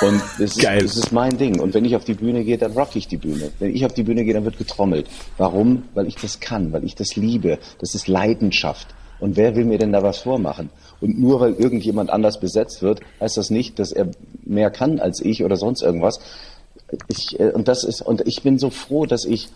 Und 0.00 0.22
das 0.38 0.56
ist, 0.56 0.64
das 0.64 0.96
ist 0.96 1.12
mein 1.12 1.36
Ding. 1.36 1.60
Und 1.60 1.74
wenn 1.74 1.84
ich 1.84 1.96
auf 1.96 2.04
die 2.04 2.14
Bühne 2.14 2.44
gehe, 2.44 2.56
dann 2.56 2.72
rock 2.72 2.94
ich 2.94 3.08
die 3.08 3.16
Bühne. 3.16 3.50
Wenn 3.58 3.74
ich 3.74 3.84
auf 3.84 3.92
die 3.92 4.04
Bühne 4.04 4.24
gehe, 4.24 4.34
dann 4.34 4.44
wird 4.44 4.56
getrommelt. 4.56 5.08
Warum? 5.36 5.84
Weil 5.94 6.06
ich 6.06 6.14
das 6.14 6.40
kann, 6.40 6.72
weil 6.72 6.84
ich 6.84 6.94
das 6.94 7.16
liebe. 7.16 7.58
Das 7.80 7.94
ist 7.94 8.08
Leidenschaft. 8.08 8.94
Und 9.20 9.36
wer 9.36 9.56
will 9.56 9.64
mir 9.64 9.78
denn 9.78 9.92
da 9.92 10.02
was 10.02 10.18
vormachen? 10.18 10.70
Und 11.00 11.18
nur 11.18 11.40
weil 11.40 11.54
irgendjemand 11.54 12.10
anders 12.10 12.38
besetzt 12.38 12.82
wird, 12.82 13.00
heißt 13.20 13.36
das 13.36 13.50
nicht, 13.50 13.78
dass 13.78 13.92
er 13.92 14.08
mehr 14.44 14.70
kann 14.70 15.00
als 15.00 15.20
ich 15.20 15.44
oder 15.44 15.56
sonst 15.56 15.82
irgendwas. 15.82 16.20
Ich, 17.08 17.38
äh, 17.38 17.50
und 17.50 17.68
das 17.68 17.84
ist, 17.84 18.00
und 18.00 18.26
ich 18.26 18.42
bin 18.42 18.58
so 18.58 18.70
froh, 18.70 19.06
dass 19.06 19.24
ich, 19.24 19.48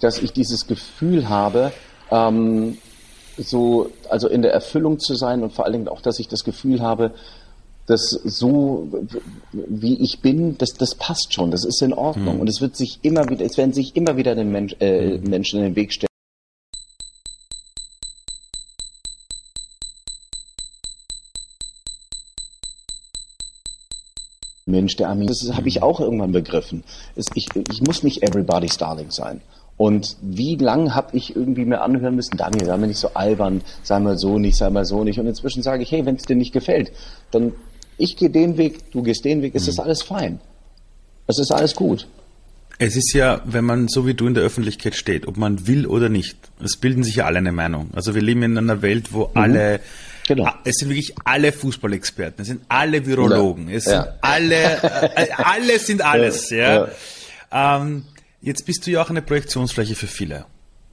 dass 0.00 0.18
ich 0.18 0.32
dieses 0.32 0.66
Gefühl 0.66 1.28
habe, 1.28 1.72
ähm, 2.10 2.78
so, 3.40 3.90
also 4.08 4.28
in 4.28 4.42
der 4.42 4.52
Erfüllung 4.52 4.98
zu 4.98 5.14
sein 5.14 5.42
und 5.42 5.52
vor 5.52 5.64
allen 5.64 5.72
Dingen 5.72 5.88
auch, 5.88 6.00
dass 6.00 6.18
ich 6.18 6.28
das 6.28 6.44
Gefühl 6.44 6.80
habe, 6.80 7.12
dass 7.86 8.10
so 8.10 8.88
wie 9.52 10.00
ich 10.00 10.20
bin, 10.20 10.56
das, 10.58 10.74
das 10.74 10.94
passt 10.94 11.34
schon, 11.34 11.50
das 11.50 11.64
ist 11.64 11.82
in 11.82 11.92
Ordnung. 11.92 12.36
Mhm. 12.36 12.40
Und 12.42 12.48
es 12.48 12.60
wird 12.60 12.76
sich 12.76 13.00
immer 13.02 13.28
wieder, 13.28 13.44
es 13.44 13.56
werden 13.56 13.72
sich 13.72 13.96
immer 13.96 14.16
wieder 14.16 14.34
den 14.34 14.52
Mensch, 14.52 14.76
äh, 14.80 15.18
mhm. 15.18 15.28
Menschen 15.28 15.58
in 15.58 15.64
den 15.66 15.76
Weg 15.76 15.92
stellen. 15.92 16.06
Mensch, 24.66 24.94
der 24.94 25.08
Armin, 25.08 25.26
das 25.26 25.50
habe 25.52 25.66
ich 25.66 25.76
mhm. 25.76 25.82
auch 25.82 25.98
irgendwann 25.98 26.30
begriffen. 26.30 26.84
Es, 27.16 27.26
ich, 27.34 27.48
ich 27.72 27.82
muss 27.82 28.04
nicht 28.04 28.22
everybody's 28.22 28.76
darling 28.76 29.10
sein. 29.10 29.40
Und 29.80 30.18
wie 30.20 30.56
lang 30.56 30.94
habe 30.94 31.16
ich 31.16 31.34
irgendwie 31.34 31.64
mir 31.64 31.80
anhören 31.80 32.14
müssen, 32.14 32.36
Daniel, 32.36 32.66
sei 32.66 32.76
mal 32.76 32.86
nicht 32.86 32.98
so 32.98 33.14
albern, 33.14 33.62
sei 33.82 33.98
mal 33.98 34.18
so 34.18 34.38
nicht, 34.38 34.58
sei 34.58 34.68
mal 34.68 34.84
so 34.84 35.04
nicht. 35.04 35.18
Und 35.18 35.26
inzwischen 35.26 35.62
sage 35.62 35.84
ich, 35.84 35.90
hey, 35.90 36.04
wenn 36.04 36.16
es 36.16 36.24
dir 36.24 36.36
nicht 36.36 36.52
gefällt, 36.52 36.92
dann 37.30 37.54
ich 37.96 38.18
gehe 38.18 38.28
den 38.28 38.58
Weg, 38.58 38.92
du 38.92 39.02
gehst 39.02 39.24
den 39.24 39.40
Weg, 39.40 39.54
es 39.54 39.62
mhm. 39.62 39.68
ist 39.70 39.78
alles 39.80 40.02
fein. 40.02 40.38
Es 41.28 41.38
ist 41.38 41.50
alles 41.50 41.74
gut. 41.74 42.06
Es 42.76 42.94
ist 42.94 43.14
ja, 43.14 43.40
wenn 43.46 43.64
man 43.64 43.88
so 43.88 44.06
wie 44.06 44.12
du 44.12 44.26
in 44.26 44.34
der 44.34 44.42
Öffentlichkeit 44.42 44.94
steht, 44.96 45.26
ob 45.26 45.38
man 45.38 45.66
will 45.66 45.86
oder 45.86 46.10
nicht, 46.10 46.36
es 46.62 46.76
bilden 46.76 47.02
sich 47.02 47.16
ja 47.16 47.24
alle 47.24 47.38
eine 47.38 47.52
Meinung. 47.52 47.88
Also 47.94 48.14
wir 48.14 48.20
leben 48.20 48.42
in 48.42 48.58
einer 48.58 48.82
Welt, 48.82 49.14
wo 49.14 49.28
mhm. 49.28 49.40
alle, 49.40 49.80
genau. 50.28 50.50
es 50.64 50.76
sind 50.76 50.90
wirklich 50.90 51.14
alle 51.24 51.52
Fußballexperten, 51.52 52.42
es 52.42 52.48
sind 52.48 52.60
alle 52.68 53.06
Virologen, 53.06 53.70
es 53.70 53.86
ja. 53.86 54.02
sind 54.02 54.12
alle, 54.20 54.82
äh, 55.16 55.28
alle 55.38 55.78
sind 55.78 56.02
alles, 56.04 56.50
ja. 56.50 56.86
ja. 57.50 57.78
Ähm, 57.80 58.04
Jetzt 58.42 58.64
bist 58.64 58.86
du 58.86 58.90
ja 58.90 59.02
auch 59.02 59.10
eine 59.10 59.20
Projektionsfläche 59.20 59.94
für 59.94 60.06
viele. 60.06 60.46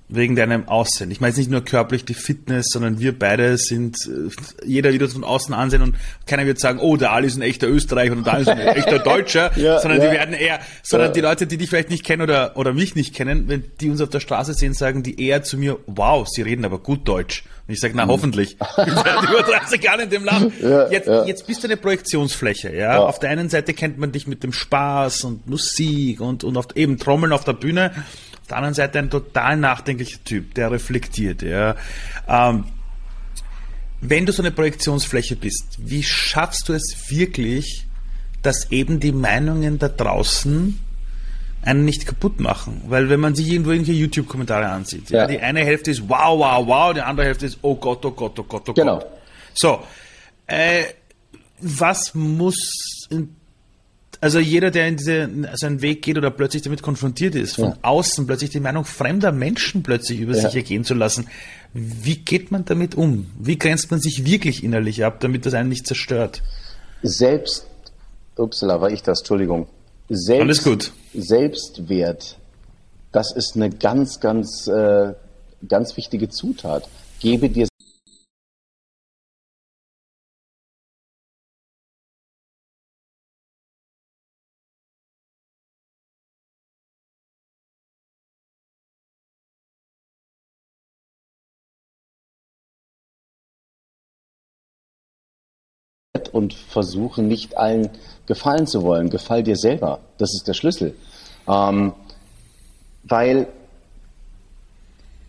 Wegen 0.09 0.35
deinem 0.37 0.67
Aussehen. 0.69 1.11
Ich 1.11 1.19
meine 1.19 1.31
jetzt 1.31 1.37
nicht 1.37 1.51
nur 1.51 1.61
körperlich 1.61 2.05
die 2.05 2.13
Fitness, 2.13 2.67
sondern 2.69 2.99
wir 2.99 3.17
beide 3.17 3.57
sind, 3.57 3.97
äh, 4.07 4.65
jeder 4.65 4.93
wird 4.93 5.01
uns 5.01 5.13
von 5.13 5.25
außen 5.25 5.53
ansehen 5.53 5.81
und 5.81 5.95
keiner 6.25 6.45
wird 6.45 6.59
sagen, 6.59 6.79
oh, 6.79 6.95
der 6.95 7.11
Ali 7.11 7.27
ist 7.27 7.35
ein 7.35 7.41
echter 7.41 7.67
Österreicher 7.67 8.13
und 8.13 8.25
der 8.25 8.33
Ali 8.33 8.41
ist 8.43 8.49
ein 8.49 8.59
echter 8.59 8.99
Deutscher, 8.99 9.51
ja, 9.57 9.79
sondern 9.79 10.01
ja. 10.01 10.07
die 10.07 10.15
werden 10.15 10.33
eher, 10.33 10.59
sondern 10.81 11.09
ja. 11.09 11.13
die 11.13 11.21
Leute, 11.21 11.47
die 11.47 11.57
dich 11.57 11.69
vielleicht 11.69 11.89
nicht 11.89 12.05
kennen 12.05 12.21
oder, 12.21 12.55
oder 12.55 12.73
mich 12.73 12.95
nicht 12.95 13.13
kennen, 13.13 13.49
wenn 13.49 13.65
die 13.81 13.89
uns 13.89 13.99
auf 13.99 14.09
der 14.09 14.21
Straße 14.21 14.53
sehen, 14.53 14.73
sagen 14.73 15.03
die 15.03 15.21
eher 15.21 15.43
zu 15.43 15.57
mir, 15.57 15.77
wow, 15.87 16.25
sie 16.27 16.41
reden 16.41 16.63
aber 16.63 16.79
gut 16.79 17.05
Deutsch. 17.05 17.43
Und 17.67 17.73
ich 17.73 17.81
sage, 17.81 17.93
na 17.97 18.05
mhm. 18.05 18.11
hoffentlich. 18.11 18.55
Ich 18.77 18.85
bin 18.85 18.95
seit 18.95 19.23
über 19.23 19.41
30 19.43 19.83
Jahren 19.83 19.99
in 19.99 20.09
dem 20.09 20.23
Land. 20.23 20.53
jetzt, 20.89 21.09
jetzt 21.25 21.47
bist 21.47 21.63
du 21.63 21.67
eine 21.67 21.75
Projektionsfläche, 21.75 22.73
ja? 22.73 22.99
Auf 22.99 23.19
der 23.19 23.29
einen 23.29 23.49
Seite 23.49 23.73
kennt 23.73 23.97
man 23.97 24.13
dich 24.13 24.25
mit 24.25 24.41
dem 24.43 24.53
Spaß 24.53 25.25
und 25.25 25.47
Musik 25.47 26.21
und, 26.21 26.45
und 26.45 26.55
auf, 26.55 26.67
eben 26.75 26.97
Trommeln 26.97 27.33
auf 27.33 27.43
der 27.43 27.53
Bühne 27.53 27.91
der 28.49 28.57
anderen 28.57 28.73
Seite 28.73 28.99
ein 28.99 29.09
total 29.09 29.57
nachdenklicher 29.57 30.23
Typ, 30.23 30.53
der 30.53 30.71
reflektiert. 30.71 31.41
Ja. 31.41 31.75
Ähm, 32.27 32.65
wenn 34.01 34.25
du 34.25 34.31
so 34.31 34.41
eine 34.41 34.51
Projektionsfläche 34.51 35.35
bist, 35.35 35.77
wie 35.79 36.03
schaffst 36.03 36.69
du 36.69 36.73
es 36.73 37.09
wirklich, 37.09 37.87
dass 38.41 38.71
eben 38.71 38.99
die 38.99 39.11
Meinungen 39.11 39.79
da 39.79 39.89
draußen 39.89 40.79
einen 41.63 41.85
nicht 41.85 42.05
kaputt 42.05 42.39
machen? 42.39 42.83
Weil 42.87 43.09
wenn 43.09 43.19
man 43.19 43.35
sich 43.35 43.47
irgendwo 43.49 43.71
irgendwelche 43.71 43.99
YouTube-Kommentare 43.99 44.67
ansieht, 44.67 45.09
ja. 45.09 45.21
ja. 45.21 45.27
die 45.27 45.39
eine 45.39 45.61
Hälfte 45.61 45.91
ist 45.91 46.07
wow, 46.07 46.37
wow, 46.39 46.67
wow, 46.67 46.93
die 46.93 47.01
andere 47.01 47.25
Hälfte 47.25 47.47
ist 47.47 47.57
oh 47.61 47.75
Gott, 47.75 48.05
oh 48.05 48.11
Gott, 48.11 48.37
oh 48.39 48.43
Gott, 48.43 48.69
oh 48.69 48.73
genau. 48.73 48.99
Gott. 48.99 49.07
So, 49.53 49.83
äh, 50.45 50.83
was 51.59 52.13
muss 52.13 53.07
in 53.09 53.35
also 54.21 54.39
jeder, 54.39 54.71
der 54.71 54.87
in 54.87 54.97
diese, 54.97 55.29
seinen 55.55 55.81
Weg 55.81 56.01
geht 56.01 56.17
oder 56.17 56.31
plötzlich 56.31 56.63
damit 56.63 56.81
konfrontiert 56.81 57.35
ist, 57.35 57.55
von 57.55 57.69
ja. 57.69 57.77
außen 57.81 58.25
plötzlich 58.25 58.49
die 58.49 58.59
Meinung 58.59 58.85
fremder 58.85 59.31
Menschen 59.31 59.83
plötzlich 59.83 60.19
über 60.19 60.35
ja. 60.35 60.41
sich 60.41 60.55
ergehen 60.55 60.83
zu 60.83 60.93
lassen, 60.93 61.27
wie 61.73 62.17
geht 62.17 62.51
man 62.51 62.65
damit 62.65 62.95
um? 62.95 63.29
Wie 63.39 63.57
grenzt 63.57 63.91
man 63.91 63.99
sich 63.99 64.25
wirklich 64.25 64.63
innerlich 64.63 65.05
ab, 65.05 65.19
damit 65.19 65.45
das 65.45 65.53
einen 65.53 65.69
nicht 65.69 65.85
zerstört? 65.85 66.41
Selbst, 67.03 67.67
upsala, 68.35 68.81
war 68.81 68.89
ich 68.89 69.03
das, 69.03 69.19
Entschuldigung. 69.19 69.67
Selbst, 70.09 70.41
Alles 70.41 70.63
gut. 70.63 70.91
Selbstwert, 71.13 72.37
das 73.11 73.35
ist 73.35 73.55
eine 73.55 73.69
ganz, 73.69 74.19
ganz, 74.19 74.67
äh, 74.67 75.13
ganz 75.67 75.97
wichtige 75.97 76.29
Zutat. 76.29 76.87
Gebe 77.19 77.49
dir 77.49 77.67
und 96.37 96.53
versuche 96.53 97.21
nicht 97.21 97.57
allen 97.57 97.89
gefallen 98.25 98.67
zu 98.67 98.83
wollen. 98.83 99.09
Gefall 99.09 99.43
dir 99.43 99.55
selber. 99.55 99.99
Das 100.17 100.33
ist 100.33 100.47
der 100.47 100.53
Schlüssel. 100.53 100.95
Ähm, 101.47 101.93
weil 103.03 103.47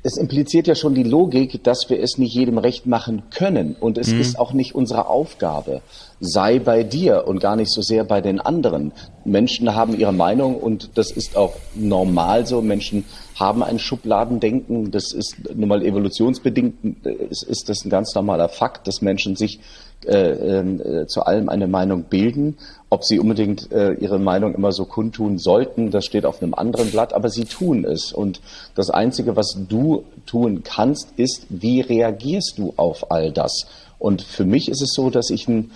es 0.05 0.17
impliziert 0.17 0.67
ja 0.69 0.75
schon 0.75 0.95
die 0.95 1.03
Logik, 1.03 1.63
dass 1.65 1.91
wir 1.91 2.01
es 2.01 2.19
nicht 2.19 2.33
jedem 2.33 2.59
recht 2.59 2.87
machen 2.87 3.25
können. 3.31 3.77
Und 3.79 3.99
es 3.99 4.09
mhm. 4.09 4.21
ist 4.21 4.39
auch 4.39 4.53
nicht 4.53 4.75
unsere 4.75 5.09
Aufgabe. 5.09 5.83
Sei 6.21 6.61
bei 6.61 6.85
dir 6.85 7.25
und 7.27 7.41
gar 7.41 7.57
nicht 7.57 7.73
so 7.73 7.83
sehr 7.83 8.05
bei 8.05 8.21
den 8.21 8.41
anderen. 8.41 8.93
Menschen 9.25 9.75
haben 9.75 9.99
ihre 9.99 10.13
Meinung 10.13 10.57
und 10.57 10.91
das 10.95 11.11
ist 11.11 11.37
auch 11.37 11.55
normal 11.75 12.47
so. 12.47 12.63
Menschen 12.63 13.05
haben 13.35 13.63
ein 13.63 13.79
Schubladendenken. 13.79 14.93
Das 14.93 15.13
ist 15.13 15.37
nun 15.55 15.69
mal 15.69 15.83
evolutionsbedingt, 15.83 17.07
ist, 17.31 17.43
ist 17.43 17.69
das 17.69 17.85
ein 17.85 17.91
ganz 17.91 18.15
normaler 18.15 18.49
Fakt, 18.49 18.87
dass 18.87 19.03
Menschen 19.03 19.35
sich 19.35 19.61
äh, 20.07 20.61
äh, 20.61 21.07
zu 21.07 21.23
allem 21.23 21.49
eine 21.49 21.67
Meinung 21.67 22.05
bilden. 22.05 22.59
Ob 22.91 23.05
sie 23.05 23.19
unbedingt 23.19 23.71
äh, 23.73 23.93
ihre 23.95 24.19
Meinung 24.19 24.55
immer 24.55 24.73
so 24.73 24.85
kundtun 24.85 25.39
sollten, 25.39 25.91
das 25.91 26.05
steht 26.05 26.25
auf 26.25 26.43
einem 26.43 26.55
anderen 26.55 26.91
Blatt, 26.91 27.13
aber 27.13 27.29
sie 27.29 27.45
tun 27.45 27.85
es. 27.85 28.13
Und 28.13 28.41
das 28.75 28.91
Einzige, 28.91 29.37
was 29.37 29.59
du 29.69 30.05
tun 30.25 30.63
kannst, 30.63 31.13
ist, 31.17 31.47
wie 31.51 31.81
reagierst 31.81 32.55
du 32.57 32.73
auf 32.77 33.11
all 33.11 33.33
das? 33.33 33.67
Und 33.99 34.23
für 34.23 34.45
mich 34.45 34.69
ist 34.69 34.83
es 34.83 34.93
so, 34.95 35.11
dass 35.11 35.31
ich 35.31 35.49
ein 35.49 35.71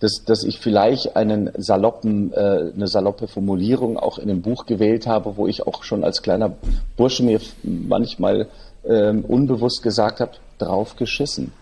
dass, 0.00 0.24
dass 0.26 0.44
ich 0.44 0.58
vielleicht 0.58 1.16
einen 1.16 1.50
saloppen, 1.56 2.32
äh, 2.34 2.72
eine 2.74 2.88
saloppe 2.88 3.26
Formulierung 3.26 3.96
auch 3.96 4.18
in 4.18 4.28
dem 4.28 4.42
Buch 4.42 4.66
gewählt 4.66 5.06
habe, 5.06 5.38
wo 5.38 5.46
ich 5.46 5.66
auch 5.66 5.82
schon 5.82 6.04
als 6.04 6.20
kleiner 6.20 6.52
Bursche 6.96 7.22
mir 7.22 7.40
manchmal 7.62 8.48
ähm, 8.86 9.24
unbewusst 9.24 9.82
gesagt 9.82 10.20
habe, 10.20 10.32
drauf 10.58 10.96
geschissen. 10.96 11.52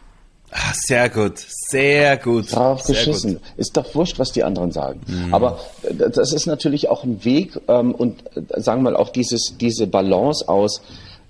Ach, 0.55 0.75
sehr 0.75 1.09
gut, 1.09 1.39
sehr 1.71 2.19
gut. 2.19 2.55
Drauf 2.55 2.85
geschissen. 2.85 3.35
Gut. 3.35 3.43
Ist 3.57 3.77
doch 3.77 3.95
wurscht, 3.95 4.19
was 4.19 4.33
die 4.33 4.45
anderen 4.45 4.71
sagen. 4.71 5.01
Mhm. 5.07 5.33
Aber 5.33 5.59
äh, 5.83 6.11
das 6.11 6.33
ist 6.33 6.47
natürlich 6.47 6.91
auch 6.91 7.05
ein 7.05 7.25
Weg 7.25 7.59
ähm, 7.69 7.95
und 7.95 8.23
äh, 8.37 8.61
sagen 8.61 8.83
wir 8.83 8.91
mal 8.91 8.97
auch 8.97 9.09
dieses, 9.09 9.55
diese 9.59 9.87
Balance 9.87 10.47
aus, 10.47 10.83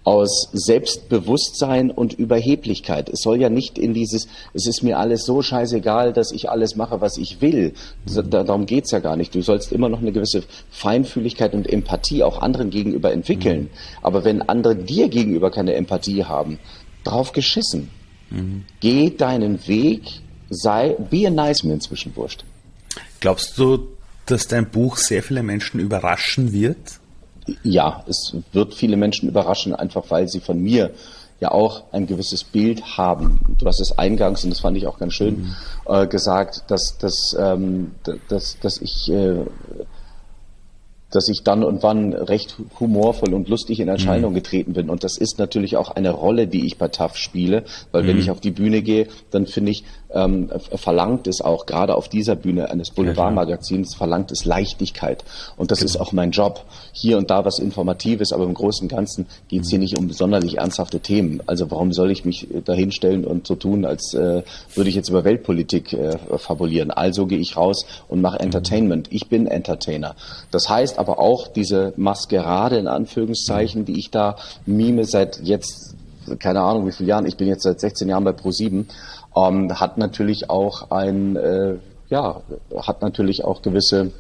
aus 0.03 0.49
Selbstbewusstsein 0.53 1.93
und 1.93 2.15
Überheblichkeit. 2.15 3.09
Es 3.11 3.21
soll 3.21 3.41
ja 3.41 3.49
nicht 3.49 3.79
in 3.79 3.95
dieses, 3.95 4.27
es 4.55 4.67
ist 4.67 4.83
mir 4.83 4.99
alles 4.99 5.25
so 5.25 5.41
scheißegal, 5.41 6.13
dass 6.13 6.33
ich 6.33 6.51
alles 6.51 6.75
mache, 6.75 7.01
was 7.01 7.17
ich 7.17 7.41
will. 7.41 7.75
Mhm. 8.07 8.29
Darum 8.29 8.67
geht's 8.67 8.91
ja 8.91 8.99
gar 8.99 9.17
nicht. 9.17 9.37
Du 9.37 9.43
sollst 9.43 9.71
immer 9.71 9.89
noch 9.89 10.01
eine 10.01 10.11
gewisse 10.11 10.43
Feinfühligkeit 10.73 11.55
und 11.55 11.73
Empathie 11.73 12.25
auch 12.25 12.43
anderen 12.43 12.71
gegenüber 12.71 13.13
entwickeln. 13.13 13.61
Mhm. 13.61 13.69
Aber 14.03 14.25
wenn 14.25 14.43
andere 14.43 14.75
dir 14.75 15.09
gegenüber 15.09 15.53
keine 15.53 15.75
Empathie 15.75 16.25
haben, 16.25 16.59
drauf 17.05 17.31
geschissen. 17.31 17.89
Mhm. 18.33 18.65
Geh 18.81 19.11
deinen 19.11 19.67
Weg, 19.69 20.03
sei, 20.51 20.97
be 21.11 21.27
a 21.27 21.31
nice 21.31 21.63
mir 21.63 21.75
inzwischen 21.75 22.15
wurscht. 22.17 22.45
Glaubst 23.21 23.59
du, 23.59 23.89
dass 24.27 24.49
dein 24.49 24.71
Buch 24.71 24.97
sehr 24.97 25.23
viele 25.23 25.43
Menschen 25.43 25.81
überraschen 25.81 26.53
wird? 26.53 26.99
Ja, 27.63 28.05
es 28.09 28.35
wird 28.53 28.75
viele 28.75 28.97
Menschen 28.97 29.29
überraschen, 29.29 29.75
einfach 29.75 30.05
weil 30.09 30.29
sie 30.29 30.41
von 30.41 30.61
mir 30.61 30.93
ja 31.41 31.51
auch 31.51 31.83
ein 31.93 32.07
gewisses 32.07 32.45
Bild 32.45 32.97
haben. 32.97 33.41
Du 33.59 33.67
hast 33.67 33.81
es 33.81 33.99
eingangs, 33.99 34.45
und 34.45 34.51
das 34.51 34.61
fand 34.61 34.77
ich 34.77 34.87
auch 34.87 34.99
ganz 34.99 35.15
schön, 35.15 35.41
mhm. 35.41 35.55
äh, 35.87 36.07
gesagt, 36.07 36.65
dass, 36.69 36.97
dass, 36.99 37.37
ähm, 37.39 37.93
dass, 38.29 38.59
dass 38.61 38.81
ich 38.81 39.11
äh, 39.11 39.45
dass 41.13 41.29
ich 41.29 41.45
dann 41.45 41.63
und 41.63 41.83
wann 41.83 42.15
recht 42.15 42.57
humorvoll 42.81 43.35
und 43.35 43.49
lustig 43.49 43.81
in 43.81 43.89
Erscheinung 43.89 44.33
mhm. 44.33 44.37
getreten 44.37 44.73
bin. 44.73 44.91
Und 44.91 45.05
das 45.05 45.17
ist 45.17 45.39
natürlich 45.39 45.77
auch 45.77 45.91
eine 45.91 46.11
Rolle, 46.11 46.47
die 46.49 46.67
ich 46.67 46.79
bei 46.79 46.89
TAF 46.89 47.17
spiele, 47.17 47.65
weil 47.93 48.03
mhm. 48.03 48.09
wenn 48.09 48.19
ich 48.19 48.31
auf 48.31 48.41
die 48.41 48.51
Bühne 48.51 48.83
gehe, 48.83 49.07
dann 49.31 49.47
finde 49.47 49.71
ich, 49.71 49.85
ähm, 50.15 50.51
verlangt 50.75 51.27
es 51.27 51.41
auch, 51.41 51.67
gerade 51.67 51.95
auf 51.95 52.09
dieser 52.09 52.37
Bühne 52.37 52.71
eines 52.71 52.91
Boulevardmagazins, 52.91 53.95
verlangt 53.95 54.31
es 54.33 54.45
Leichtigkeit. 54.45 55.25
Und 55.57 55.71
das 55.71 55.79
genau. 55.79 55.91
ist 55.91 55.97
auch 56.01 56.13
mein 56.13 56.31
Job. 56.31 56.65
Hier 56.93 57.19
und 57.19 57.31
da 57.31 57.45
was 57.45 57.59
Informatives, 57.59 58.33
aber 58.33 58.45
im 58.45 58.55
Großen 58.55 58.85
und 58.85 58.95
Ganzen 58.95 59.27
geht 59.49 59.63
es 59.63 59.71
hier 59.71 59.79
mhm. 59.79 59.83
nicht 59.83 59.99
um 59.99 60.11
sonderlich 60.11 60.59
ernsthafte 60.59 61.01
Themen. 61.01 61.43
Also 61.47 61.71
warum 61.71 61.93
soll 61.93 62.11
ich 62.11 62.25
mich 62.25 62.49
dahinstellen 62.65 63.25
und 63.25 63.47
so 63.47 63.55
tun, 63.55 63.85
als 63.85 64.15
äh, 64.15 64.43
würde 64.75 64.91
ich 64.91 64.97
jetzt 64.97 65.09
über 65.09 65.25
Weltpolitik 65.25 65.93
äh, 65.93 66.19
fabulieren? 66.39 66.91
Also 66.91 67.27
gehe 67.27 67.39
ich 67.39 67.57
raus 67.57 67.85
und 68.09 68.21
mache 68.21 68.37
mhm. 68.37 68.47
Entertainment. 68.47 69.09
Ich 69.11 69.29
bin 69.29 69.47
Entertainer. 69.47 70.15
Das 70.51 70.69
heißt 70.69 70.99
aber 71.03 71.19
auch 71.19 71.49
diese 71.49 71.93
Maskerade 71.97 72.79
in 72.79 72.87
Anführungszeichen, 72.87 73.85
die 73.85 73.99
ich 73.99 74.11
da 74.11 74.37
mime 74.67 75.05
seit 75.05 75.41
jetzt 75.43 75.97
keine 76.39 76.61
Ahnung 76.61 76.87
wie 76.87 76.93
viele 76.93 77.09
Jahren, 77.09 77.27
ich 77.27 77.37
bin 77.37 77.49
jetzt 77.49 77.65
seit 77.65 77.81
16 77.81 78.09
Jahren 78.09 78.25
bei 78.25 78.31
Pro7, 78.31 78.85
ähm, 79.37 79.81
hat 79.81 79.99
natürlich 79.99 80.51
auch 80.51 80.91
ein, 80.91 81.37
äh, 81.37 81.75
ja, 82.09 82.41
hat 82.77 83.03
natürlich 83.03 83.45
auch 83.45 83.63
gewisse 83.63 84.13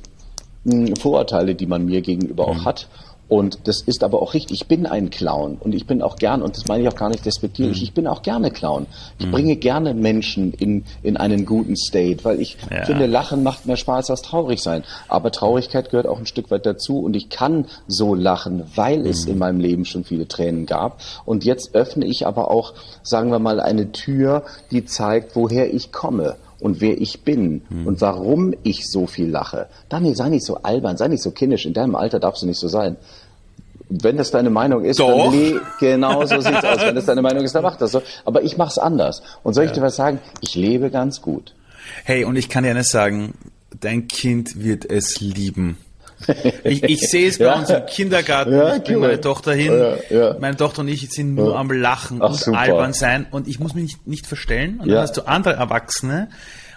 mh, 0.64 0.86
hm, 0.88 0.96
Vorurteile, 0.96 1.54
die 1.54 1.66
man 1.66 1.84
mir 1.84 2.02
gegenüber 2.02 2.46
mhm. 2.46 2.60
auch 2.60 2.64
hat. 2.64 2.88
Und 3.32 3.60
das 3.66 3.80
ist 3.80 4.04
aber 4.04 4.20
auch 4.20 4.34
richtig. 4.34 4.60
Ich 4.60 4.68
bin 4.68 4.84
ein 4.84 5.08
Clown 5.08 5.56
und 5.58 5.74
ich 5.74 5.86
bin 5.86 6.02
auch 6.02 6.16
gern, 6.16 6.42
und 6.42 6.54
das 6.54 6.66
meine 6.66 6.82
ich 6.82 6.88
auch 6.90 6.96
gar 6.96 7.08
nicht 7.08 7.24
despektierlich, 7.24 7.78
mhm. 7.78 7.84
ich 7.84 7.94
bin 7.94 8.06
auch 8.06 8.20
gerne 8.20 8.50
Clown. 8.50 8.84
Ich 9.18 9.24
mhm. 9.24 9.30
bringe 9.30 9.56
gerne 9.56 9.94
Menschen 9.94 10.52
in, 10.52 10.84
in 11.02 11.16
einen 11.16 11.46
guten 11.46 11.74
State, 11.74 12.26
weil 12.26 12.42
ich 12.42 12.58
ja. 12.70 12.84
finde, 12.84 13.06
Lachen 13.06 13.42
macht 13.42 13.64
mehr 13.64 13.78
Spaß 13.78 14.10
als 14.10 14.20
traurig 14.20 14.60
sein. 14.60 14.84
Aber 15.08 15.32
Traurigkeit 15.32 15.88
gehört 15.88 16.06
auch 16.06 16.18
ein 16.18 16.26
Stück 16.26 16.50
weit 16.50 16.66
dazu 16.66 16.98
und 16.98 17.16
ich 17.16 17.30
kann 17.30 17.68
so 17.86 18.14
lachen, 18.14 18.64
weil 18.74 18.98
mhm. 18.98 19.06
es 19.06 19.24
in 19.24 19.38
meinem 19.38 19.60
Leben 19.60 19.86
schon 19.86 20.04
viele 20.04 20.28
Tränen 20.28 20.66
gab. 20.66 21.00
Und 21.24 21.46
jetzt 21.46 21.74
öffne 21.74 22.04
ich 22.04 22.26
aber 22.26 22.50
auch, 22.50 22.74
sagen 23.02 23.30
wir 23.30 23.38
mal, 23.38 23.60
eine 23.60 23.92
Tür, 23.92 24.42
die 24.70 24.84
zeigt, 24.84 25.36
woher 25.36 25.72
ich 25.72 25.90
komme 25.90 26.36
und 26.62 26.80
wer 26.80 27.00
ich 27.00 27.22
bin 27.24 27.62
hm. 27.68 27.86
und 27.88 28.00
warum 28.00 28.54
ich 28.62 28.88
so 28.88 29.06
viel 29.06 29.28
lache. 29.28 29.66
Daniel, 29.88 30.14
sei 30.14 30.28
nicht 30.28 30.46
so 30.46 30.58
albern, 30.58 30.96
sei 30.96 31.08
nicht 31.08 31.22
so 31.22 31.32
kindisch. 31.32 31.66
In 31.66 31.74
deinem 31.74 31.96
Alter 31.96 32.20
darfst 32.20 32.42
du 32.42 32.46
nicht 32.46 32.60
so 32.60 32.68
sein. 32.68 32.96
Wenn 34.00 34.16
das 34.16 34.30
deine 34.30 34.50
Meinung 34.50 34.84
ist, 34.84 35.00
Doch. 35.00 35.24
dann 35.24 35.30
nee, 35.30 35.54
genau 35.78 36.24
so 36.24 36.40
sieht's 36.40 36.64
aus. 36.64 36.80
Wenn 36.80 36.94
das 36.94 37.06
deine 37.06 37.22
Meinung 37.22 37.44
ist, 37.44 37.54
dann 37.54 37.62
mach 37.62 37.76
das 37.76 37.92
so. 37.92 38.02
Aber 38.24 38.42
ich 38.42 38.56
mach's 38.56 38.78
anders. 38.78 39.22
Und 39.42 39.54
soll 39.54 39.64
ich 39.64 39.70
ja. 39.70 39.76
dir 39.76 39.82
was 39.82 39.96
sagen? 39.96 40.18
Ich 40.40 40.54
lebe 40.54 40.90
ganz 40.90 41.20
gut. 41.20 41.54
Hey, 42.04 42.24
und 42.24 42.36
ich 42.36 42.48
kann 42.48 42.64
dir 42.64 42.70
eines 42.70 42.90
sagen, 42.90 43.34
dein 43.80 44.08
Kind 44.08 44.62
wird 44.62 44.84
es 44.84 45.20
lieben. 45.20 45.78
Ich, 46.64 46.82
ich 46.84 47.10
sehe 47.10 47.28
es 47.28 47.38
bei 47.38 47.44
ja. 47.46 47.58
uns 47.58 47.70
im 47.70 47.84
Kindergarten. 47.86 48.52
Ja, 48.52 48.76
ich 48.76 48.82
bringe 48.82 49.00
meine 49.00 49.20
Tochter 49.20 49.52
hin. 49.52 49.72
Ja, 50.10 50.36
meine 50.38 50.56
Tochter 50.56 50.82
und 50.82 50.88
ich 50.88 51.10
sind 51.10 51.34
nur 51.34 51.58
am 51.58 51.70
Lachen 51.70 52.22
Ach, 52.22 52.30
und 52.30 52.36
super. 52.36 52.58
albern 52.58 52.92
sein 52.92 53.26
und 53.30 53.48
ich 53.48 53.58
muss 53.58 53.74
mich 53.74 53.84
nicht, 53.84 54.06
nicht 54.06 54.26
verstellen. 54.26 54.80
Und 54.80 54.88
dann 54.88 54.98
hast 54.98 55.16
du 55.16 55.22
andere 55.22 55.54
Erwachsene, 55.54 56.28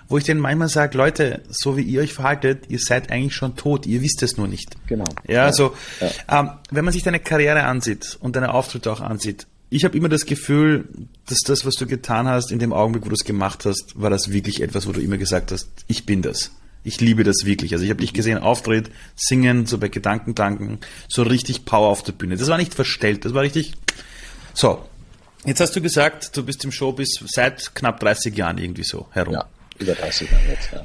wo 0.08 0.18
ich 0.18 0.24
denen 0.24 0.40
manchmal 0.40 0.70
sage, 0.70 0.98
Leute, 0.98 1.42
so 1.50 1.78
wie 1.78 1.82
ihr 1.82 2.02
euch 2.02 2.14
verhaltet, 2.14 2.66
ihr 2.70 2.80
seid 2.80 3.12
eigentlich 3.12 3.36
schon 3.36 3.56
tot, 3.56 3.86
ihr 3.86 4.02
wisst 4.02 4.22
es 4.24 4.38
nur 4.38 4.48
nicht. 4.48 4.76
Genau. 4.88 5.06
Ja, 5.28 5.44
also 5.44 5.76
ähm, 6.30 6.52
wenn 6.72 6.86
man 6.86 6.94
sich 6.94 7.04
deine 7.04 7.20
Karriere 7.20 7.64
ansieht 7.64 8.18
und 8.22 8.36
deine 8.36 8.54
Auftritte 8.54 8.92
auch 8.92 9.02
ansieht, 9.02 9.48
ich 9.70 9.84
habe 9.84 9.98
immer 9.98 10.10
das 10.10 10.26
Gefühl, 10.26 10.88
dass 11.26 11.40
das, 11.40 11.66
was 11.66 11.74
du 11.76 11.88
getan 11.88 12.28
hast, 12.28 12.52
in 12.52 12.60
dem 12.60 12.72
Augenblick, 12.72 13.04
wo 13.06 13.10
du 13.10 13.16
es 13.16 13.24
gemacht 13.24 13.66
hast, 13.66 14.00
war 14.00 14.10
das 14.10 14.32
wirklich 14.32 14.62
etwas, 14.62 14.88
wo 14.88 14.92
du 14.92 15.02
immer 15.02 15.18
gesagt 15.18 15.52
hast, 15.52 15.68
ich 15.88 16.06
bin 16.06 16.22
das. 16.22 16.52
Ich 16.84 17.02
liebe 17.02 17.24
das 17.24 17.46
wirklich. 17.46 17.74
Also 17.74 17.84
ich 17.84 17.90
habe 17.90 18.00
dich 18.00 18.14
gesehen, 18.14 18.38
Auftritt, 18.38 18.92
singen, 19.16 19.66
so 19.66 19.80
bei 19.80 19.88
Gedankentanken, 19.88 20.80
so 21.08 21.24
richtig 21.24 21.66
Power 21.66 21.88
auf 21.88 22.04
der 22.04 22.14
Bühne. 22.14 22.38
Das 22.38 22.48
war 22.48 22.58
nicht 22.58 22.76
verstellt, 22.76 23.26
das 23.26 23.34
war 23.34 23.42
richtig. 23.42 23.74
So, 24.54 24.86
jetzt 25.46 25.60
hast 25.62 25.76
du 25.76 25.82
gesagt, 25.82 26.38
du 26.38 26.46
bist 26.46 26.64
im 26.64 26.72
Showbiz 26.72 27.20
seit 27.26 27.74
knapp 27.74 28.00
30 28.00 28.38
Jahren 28.38 28.60
irgendwie 28.60 28.84
so 28.84 29.08
herum. 29.12 29.34
Ja, 29.34 29.46
über 29.80 29.94
30 29.94 30.32
Jahre 30.32 30.44
jetzt, 30.50 30.70
ja. 30.72 30.84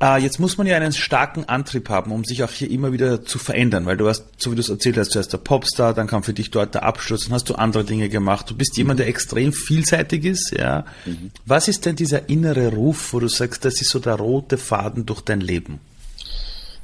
Äh, 0.00 0.22
jetzt 0.22 0.38
muss 0.38 0.56
man 0.58 0.66
ja 0.66 0.76
einen 0.76 0.92
starken 0.92 1.44
Antrieb 1.46 1.88
haben, 1.88 2.12
um 2.12 2.24
sich 2.24 2.44
auch 2.44 2.50
hier 2.50 2.70
immer 2.70 2.92
wieder 2.92 3.24
zu 3.24 3.38
verändern, 3.38 3.84
weil 3.86 3.96
du 3.96 4.08
hast, 4.08 4.24
so 4.38 4.52
wie 4.52 4.54
du 4.54 4.60
es 4.60 4.68
erzählt 4.68 4.96
hast, 4.96 5.10
zuerst 5.10 5.32
der 5.32 5.38
Popstar, 5.38 5.92
dann 5.92 6.06
kam 6.06 6.22
für 6.22 6.32
dich 6.32 6.50
dort 6.50 6.74
der 6.74 6.84
Abschluss, 6.84 7.24
dann 7.24 7.34
hast 7.34 7.48
du 7.48 7.54
andere 7.56 7.84
Dinge 7.84 8.08
gemacht. 8.08 8.48
Du 8.48 8.54
bist 8.54 8.76
jemand, 8.76 9.00
der 9.00 9.08
extrem 9.08 9.52
vielseitig 9.52 10.24
ist, 10.24 10.52
ja. 10.56 10.84
Mhm. 11.04 11.32
Was 11.46 11.66
ist 11.66 11.84
denn 11.84 11.96
dieser 11.96 12.28
innere 12.28 12.72
Ruf, 12.72 13.12
wo 13.12 13.18
du 13.18 13.28
sagst, 13.28 13.64
das 13.64 13.80
ist 13.80 13.90
so 13.90 13.98
der 13.98 14.14
rote 14.14 14.56
Faden 14.56 15.04
durch 15.04 15.20
dein 15.20 15.40
Leben? 15.40 15.80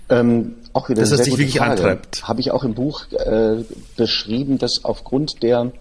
Ähm, 0.09 0.57
auch 0.73 0.89
wieder 0.89 1.01
das, 1.01 1.13
was 1.13 1.23
dich 1.23 1.39
wirklich 1.39 1.59
Frage. 1.59 1.71
antreibt. 1.71 2.27
Habe 2.27 2.41
ich 2.41 2.51
auch 2.51 2.65
im 2.65 2.75
Buch 2.75 3.07
äh, 3.13 3.65
beschrieben, 3.97 4.59
dass 4.59 4.85
aufgrund 4.85 5.43
der, 5.43 5.73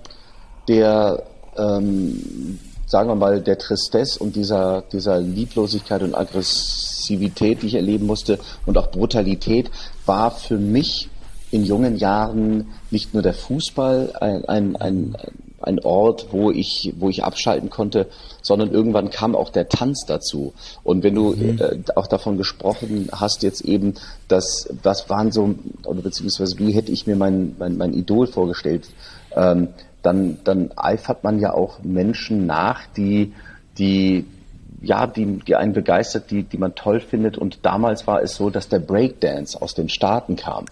der 0.67 1.23
ähm, 1.57 2.59
sagen 2.93 3.09
wir 3.09 3.15
mal, 3.15 3.41
der 3.41 3.57
Tristesse 3.57 4.19
und 4.19 4.35
dieser, 4.35 4.83
dieser 4.83 5.19
Lieblosigkeit 5.19 6.03
und 6.03 6.13
Aggressivität, 6.13 7.63
die 7.63 7.67
ich 7.67 7.73
erleben 7.73 8.05
musste 8.05 8.37
und 8.67 8.77
auch 8.77 8.91
Brutalität, 8.91 9.71
war 10.05 10.29
für 10.29 10.59
mich 10.59 11.09
in 11.49 11.63
jungen 11.63 11.97
Jahren 11.97 12.67
nicht 12.91 13.15
nur 13.15 13.23
der 13.23 13.33
Fußball 13.33 14.13
ein, 14.21 14.45
ein, 14.45 14.75
ein, 14.75 15.17
ein 15.59 15.79
Ort, 15.79 16.27
wo 16.29 16.51
ich, 16.51 16.93
wo 16.99 17.09
ich 17.09 17.23
abschalten 17.23 17.71
konnte, 17.71 18.05
sondern 18.43 18.71
irgendwann 18.71 19.09
kam 19.09 19.35
auch 19.35 19.49
der 19.49 19.69
Tanz 19.69 20.05
dazu. 20.05 20.53
Und 20.83 21.01
wenn 21.01 21.15
du 21.15 21.33
mhm. 21.33 21.59
äh, 21.59 21.79
auch 21.95 22.05
davon 22.05 22.37
gesprochen 22.37 23.09
hast, 23.11 23.41
jetzt 23.41 23.61
eben, 23.61 23.95
dass 24.27 24.69
das 24.83 25.09
waren 25.09 25.31
so, 25.31 25.55
oder 25.83 26.03
beziehungsweise 26.03 26.59
wie 26.59 26.73
hätte 26.73 26.91
ich 26.91 27.07
mir 27.07 27.15
mein, 27.15 27.55
mein, 27.57 27.75
mein 27.75 27.93
Idol 27.93 28.27
vorgestellt, 28.27 28.87
ähm, 29.35 29.69
dann, 30.03 30.37
dann 30.43 30.71
eifert 30.75 31.23
man 31.23 31.39
ja 31.39 31.53
auch 31.53 31.81
Menschen 31.81 32.45
nach, 32.45 32.81
die, 32.95 33.33
die, 33.77 34.25
ja, 34.81 35.07
die, 35.07 35.39
die 35.39 35.55
einen 35.55 35.73
begeistert, 35.73 36.29
die, 36.29 36.43
die 36.43 36.57
man 36.57 36.75
toll 36.75 36.99
findet. 36.99 37.37
Und 37.37 37.65
damals 37.65 38.05
war 38.05 38.21
es 38.21 38.35
so, 38.35 38.49
dass 38.49 38.69
der 38.69 38.79
Breakdance 38.79 39.59
aus 39.59 39.73
den 39.73 39.89
Staaten 39.89 40.35
kam. 40.35 40.65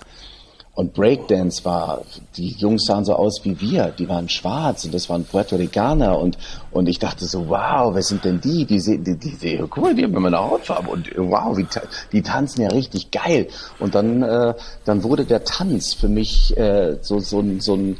Und 0.73 0.93
Breakdance 0.93 1.65
war, 1.65 2.01
die 2.37 2.49
Jungs 2.51 2.85
sahen 2.85 3.03
so 3.03 3.13
aus 3.13 3.43
wie 3.43 3.59
wir, 3.59 3.93
die 3.97 4.07
waren 4.07 4.29
schwarz 4.29 4.85
und 4.85 4.93
das 4.93 5.09
waren 5.09 5.25
Puerto 5.25 5.57
Ricaner 5.57 6.17
und, 6.17 6.37
und 6.71 6.87
ich 6.87 6.97
dachte 6.97 7.25
so, 7.25 7.49
wow, 7.49 7.93
wer 7.93 8.01
sind 8.01 8.23
denn 8.23 8.39
die? 8.39 8.63
Die 8.63 8.79
sehen, 8.79 9.03
die, 9.03 9.17
die, 9.17 9.35
die 9.35 9.57
guck 9.57 9.83
mal, 9.83 9.93
die 9.93 10.05
haben 10.05 10.15
immer 10.15 10.29
eine 10.29 10.39
Hautfarbe 10.39 10.89
und 10.89 11.11
wow, 11.17 11.57
wie, 11.57 11.67
die 12.13 12.21
tanzen 12.21 12.61
ja 12.61 12.69
richtig 12.69 13.11
geil. 13.11 13.49
Und 13.79 13.95
dann, 13.95 14.23
äh, 14.23 14.53
dann 14.85 15.03
wurde 15.03 15.25
der 15.25 15.43
Tanz 15.43 15.93
für 15.93 16.07
mich 16.07 16.55
äh, 16.55 16.97
so, 17.01 17.19
so, 17.19 17.43
so 17.59 17.75
ein, 17.75 17.97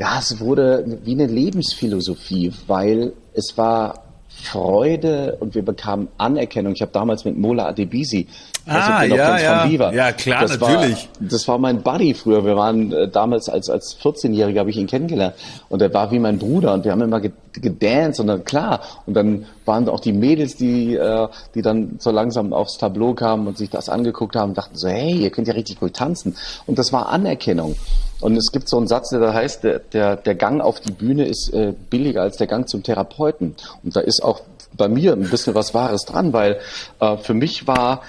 ja, 0.00 0.18
es 0.18 0.40
wurde 0.40 0.98
wie 1.04 1.12
eine 1.12 1.26
Lebensphilosophie, 1.26 2.52
weil 2.66 3.12
es 3.34 3.58
war 3.58 4.04
Freude 4.28 5.36
und 5.40 5.54
wir 5.54 5.62
bekamen 5.62 6.08
Anerkennung. 6.16 6.72
Ich 6.72 6.80
habe 6.80 6.92
damals 6.92 7.26
mit 7.26 7.36
Mola 7.36 7.66
Adebisi, 7.66 8.26
ah, 8.66 9.02
ja, 9.04 9.38
ja. 9.38 9.92
ja, 9.92 10.12
klar, 10.12 10.40
das 10.40 10.58
natürlich. 10.58 11.08
War, 11.18 11.28
das 11.28 11.48
war 11.48 11.58
mein 11.58 11.82
Buddy 11.82 12.14
früher. 12.14 12.46
Wir 12.46 12.56
waren 12.56 12.92
äh, 12.92 13.08
damals 13.08 13.50
als 13.50 13.68
als 13.68 13.98
14-Jähriger 14.00 14.60
habe 14.60 14.70
ich 14.70 14.78
ihn 14.78 14.86
kennengelernt 14.86 15.34
und 15.68 15.82
er 15.82 15.92
war 15.92 16.10
wie 16.10 16.18
mein 16.18 16.38
Bruder 16.38 16.72
und 16.72 16.84
wir 16.84 16.92
haben 16.92 17.02
immer 17.02 17.20
gedanced 17.52 18.20
und 18.20 18.28
dann 18.28 18.44
klar 18.44 18.80
und 19.04 19.12
dann 19.12 19.44
waren 19.66 19.86
auch 19.90 20.00
die 20.00 20.14
Mädels, 20.14 20.56
die 20.56 20.94
äh, 20.94 21.28
die 21.54 21.60
dann 21.60 21.96
so 21.98 22.10
langsam 22.10 22.54
aufs 22.54 22.78
Tableau 22.78 23.12
kamen 23.12 23.46
und 23.46 23.58
sich 23.58 23.68
das 23.68 23.90
angeguckt 23.90 24.34
haben, 24.34 24.50
und 24.50 24.58
dachten 24.58 24.76
so, 24.76 24.88
hey, 24.88 25.12
ihr 25.12 25.30
könnt 25.30 25.46
ja 25.46 25.52
richtig 25.54 25.78
gut 25.78 25.92
tanzen 25.92 26.36
und 26.66 26.78
das 26.78 26.90
war 26.90 27.10
Anerkennung. 27.10 27.76
Und 28.20 28.36
es 28.36 28.52
gibt 28.52 28.68
so 28.68 28.76
einen 28.76 28.86
Satz, 28.86 29.10
der 29.10 29.20
da 29.20 29.32
heißt, 29.32 29.64
der, 29.64 29.78
der, 29.78 30.16
der 30.16 30.34
Gang 30.34 30.60
auf 30.60 30.80
die 30.80 30.92
Bühne 30.92 31.26
ist 31.26 31.52
äh, 31.52 31.72
billiger 31.90 32.22
als 32.22 32.36
der 32.36 32.46
Gang 32.46 32.68
zum 32.68 32.82
Therapeuten. 32.82 33.54
Und 33.82 33.96
da 33.96 34.00
ist 34.00 34.22
auch 34.22 34.42
bei 34.76 34.88
mir 34.88 35.12
ein 35.12 35.28
bisschen 35.28 35.54
was 35.54 35.74
Wahres 35.74 36.04
dran, 36.04 36.32
weil 36.32 36.60
äh, 37.00 37.16
für 37.16 37.34
mich 37.34 37.66
war 37.66 38.02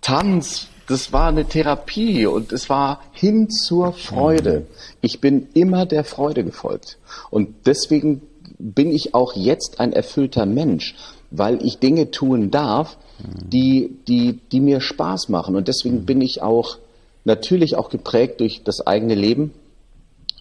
Tanz, 0.00 0.68
das 0.88 1.12
war 1.12 1.28
eine 1.28 1.44
Therapie 1.44 2.26
und 2.26 2.52
es 2.52 2.68
war 2.70 3.00
hin 3.12 3.50
zur 3.50 3.92
Freude. 3.92 4.60
Mhm. 4.60 4.66
Ich 5.00 5.20
bin 5.20 5.48
immer 5.54 5.84
der 5.84 6.04
Freude 6.04 6.44
gefolgt. 6.44 6.98
Und 7.30 7.66
deswegen 7.66 8.22
bin 8.58 8.92
ich 8.92 9.14
auch 9.14 9.34
jetzt 9.34 9.80
ein 9.80 9.92
erfüllter 9.92 10.46
Mensch, 10.46 10.94
weil 11.30 11.64
ich 11.64 11.78
Dinge 11.78 12.10
tun 12.10 12.50
darf, 12.50 12.96
mhm. 13.18 13.50
die, 13.50 13.98
die, 14.06 14.40
die 14.52 14.60
mir 14.60 14.80
Spaß 14.80 15.28
machen. 15.28 15.56
Und 15.56 15.68
deswegen 15.68 16.02
mhm. 16.02 16.06
bin 16.06 16.20
ich 16.20 16.42
auch 16.42 16.78
natürlich 17.26 17.76
auch 17.76 17.90
geprägt 17.90 18.40
durch 18.40 18.62
das 18.64 18.86
eigene 18.86 19.14
Leben. 19.14 19.52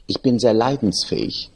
Ich 0.08 0.22
bin 0.22 0.40
sehr 0.40 0.54
leidensfähig, 0.54 1.50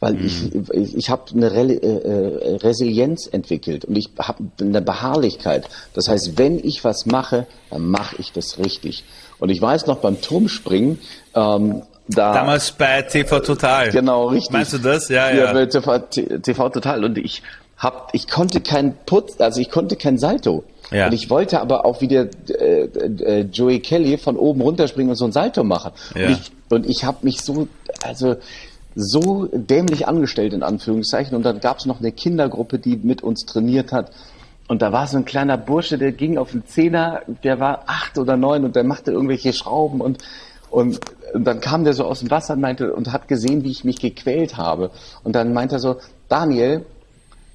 weil 0.00 0.14
mhm. 0.14 0.26
ich, 0.26 0.54
ich, 0.72 0.96
ich 0.96 1.10
habe 1.10 1.22
eine 1.32 1.52
Re 1.52 1.72
äh, 1.72 1.74
äh, 1.74 2.56
Resilienz 2.56 3.26
entwickelt 3.26 3.84
und 3.84 3.96
ich 3.96 4.08
habe 4.18 4.44
eine 4.60 4.82
Beharrlichkeit. 4.82 5.68
Das 5.94 6.08
heißt, 6.08 6.38
wenn 6.38 6.58
ich 6.58 6.82
was 6.84 7.06
mache, 7.06 7.46
dann 7.70 7.86
mache 7.86 8.16
ich 8.18 8.32
das 8.32 8.58
richtig. 8.58 9.04
Und 9.38 9.50
ich 9.50 9.60
weiß 9.60 9.86
noch 9.86 9.98
beim 9.98 10.20
Turmspringen, 10.20 10.98
ähm, 11.34 11.82
da, 12.08 12.34
Damals 12.34 12.70
bei 12.70 13.02
TV 13.02 13.40
Total. 13.40 13.90
Genau, 13.90 14.28
richtig. 14.28 14.52
Meinst 14.52 14.72
du 14.72 14.78
das? 14.78 15.08
Ja, 15.08 15.28
ja. 15.30 15.46
ja 15.46 15.52
bei 15.52 15.66
TV, 15.66 15.98
TV 15.98 16.68
Total. 16.68 17.04
Und 17.04 17.18
ich 17.18 17.42
hab, 17.76 18.10
ich 18.14 18.28
konnte 18.28 18.60
kein 18.60 18.96
Putz, 19.06 19.40
also 19.40 19.60
ich 19.60 19.70
konnte 19.70 19.96
kein 19.96 20.16
Salto. 20.16 20.62
Ja. 20.90 21.06
Und 21.06 21.12
ich 21.12 21.30
wollte 21.30 21.60
aber 21.60 21.84
auch 21.84 22.00
wieder 22.00 22.28
äh, 22.48 22.84
äh, 22.84 23.40
Joey 23.52 23.80
Kelly 23.80 24.18
von 24.18 24.36
oben 24.36 24.60
runterspringen 24.60 25.10
und 25.10 25.16
so 25.16 25.24
ein 25.24 25.32
Salto 25.32 25.64
machen. 25.64 25.92
Ja. 26.14 26.26
Und 26.26 26.32
ich, 26.32 26.52
und 26.68 26.86
ich 26.88 27.04
habe 27.04 27.18
mich 27.22 27.40
so, 27.40 27.68
also 28.02 28.36
so 28.94 29.48
dämlich 29.52 30.08
angestellt 30.08 30.52
in 30.52 30.62
Anführungszeichen. 30.62 31.36
Und 31.36 31.44
dann 31.44 31.60
gab 31.60 31.78
es 31.78 31.86
noch 31.86 32.00
eine 32.00 32.12
Kindergruppe, 32.12 32.78
die 32.78 32.96
mit 32.96 33.22
uns 33.22 33.44
trainiert 33.44 33.92
hat. 33.92 34.10
Und 34.68 34.82
da 34.82 34.92
war 34.92 35.06
so 35.06 35.16
ein 35.16 35.24
kleiner 35.24 35.58
Bursche, 35.58 35.98
der 35.98 36.12
ging 36.12 36.38
auf 36.38 36.50
den 36.50 36.66
Zehner, 36.66 37.22
der 37.44 37.60
war 37.60 37.84
acht 37.86 38.18
oder 38.18 38.36
neun 38.36 38.64
und 38.64 38.74
der 38.74 38.82
machte 38.82 39.12
irgendwelche 39.12 39.52
Schrauben 39.52 40.00
und 40.00 40.18
und, 40.68 41.00
und 41.32 41.44
dann 41.44 41.60
kam 41.60 41.84
der 41.84 41.92
so 41.92 42.04
aus 42.04 42.20
dem 42.20 42.30
Wasser 42.30 42.54
und 42.54 42.60
meinte 42.60 42.92
und 42.92 43.12
hat 43.12 43.28
gesehen, 43.28 43.64
wie 43.64 43.70
ich 43.70 43.84
mich 43.84 44.00
gequält 44.00 44.56
habe. 44.56 44.90
Und 45.22 45.34
dann 45.34 45.52
meinte 45.52 45.76
er 45.76 45.78
so, 45.78 45.96
Daniel, 46.28 46.84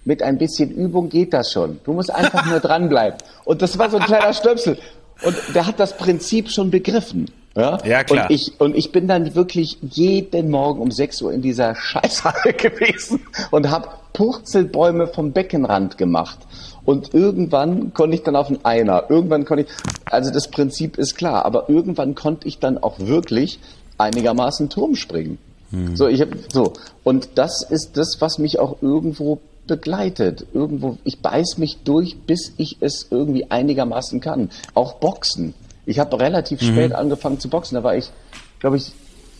mit 0.05 0.23
ein 0.23 0.37
bisschen 0.37 0.71
Übung 0.71 1.09
geht 1.09 1.33
das 1.33 1.51
schon. 1.51 1.79
Du 1.83 1.93
musst 1.93 2.13
einfach 2.13 2.45
nur 2.45 2.59
dranbleiben. 2.59 3.19
Und 3.45 3.61
das 3.61 3.77
war 3.77 3.89
so 3.89 3.97
ein 3.97 4.03
kleiner 4.03 4.33
Stöpsel. 4.33 4.77
Und 5.23 5.35
der 5.53 5.67
hat 5.67 5.79
das 5.79 5.95
Prinzip 5.97 6.49
schon 6.49 6.71
begriffen. 6.71 7.27
Ja, 7.55 7.77
ja 7.83 8.03
klar. 8.03 8.29
Und 8.29 8.35
ich, 8.35 8.59
und 8.59 8.75
ich 8.75 8.91
bin 8.91 9.07
dann 9.07 9.35
wirklich 9.35 9.77
jeden 9.81 10.49
Morgen 10.49 10.81
um 10.81 10.89
6 10.89 11.21
Uhr 11.21 11.33
in 11.33 11.41
dieser 11.41 11.75
Scheißhalle 11.75 12.53
gewesen 12.57 13.21
und 13.51 13.69
habe 13.69 13.89
Purzelbäume 14.13 15.07
vom 15.07 15.31
Beckenrand 15.31 15.97
gemacht. 15.97 16.39
Und 16.85 17.13
irgendwann 17.13 17.93
konnte 17.93 18.15
ich 18.15 18.23
dann 18.23 18.35
auf 18.35 18.47
den 18.47 18.63
Einer. 18.65 19.09
Irgendwann 19.09 19.45
konnte 19.45 19.65
ich, 19.65 19.69
also 20.05 20.31
das 20.31 20.49
Prinzip 20.49 20.97
ist 20.97 21.15
klar, 21.15 21.45
aber 21.45 21.69
irgendwann 21.69 22.15
konnte 22.15 22.47
ich 22.47 22.59
dann 22.59 22.77
auch 22.77 22.99
wirklich 22.99 23.59
einigermaßen 23.97 24.69
Turm 24.69 24.95
springen. 24.95 25.37
Hm. 25.69 25.95
So, 25.95 26.07
ich 26.07 26.21
hab, 26.21 26.29
so. 26.51 26.73
Und 27.03 27.29
das 27.35 27.63
ist 27.69 27.97
das, 27.97 28.17
was 28.19 28.39
mich 28.39 28.59
auch 28.59 28.81
irgendwo 28.81 29.39
begleitet. 29.67 30.45
Irgendwo, 30.53 30.97
ich 31.03 31.19
beiß 31.19 31.57
mich 31.57 31.79
durch, 31.83 32.17
bis 32.25 32.53
ich 32.57 32.77
es 32.81 33.07
irgendwie 33.09 33.49
einigermaßen 33.49 34.19
kann. 34.19 34.49
Auch 34.73 34.95
Boxen. 34.95 35.53
Ich 35.85 35.99
habe 35.99 36.19
relativ 36.19 36.61
mhm. 36.61 36.65
spät 36.65 36.93
angefangen 36.93 37.39
zu 37.39 37.49
boxen. 37.49 37.75
Da 37.75 37.83
war 37.83 37.95
ich, 37.95 38.11
glaube 38.59 38.77
ich, 38.77 38.91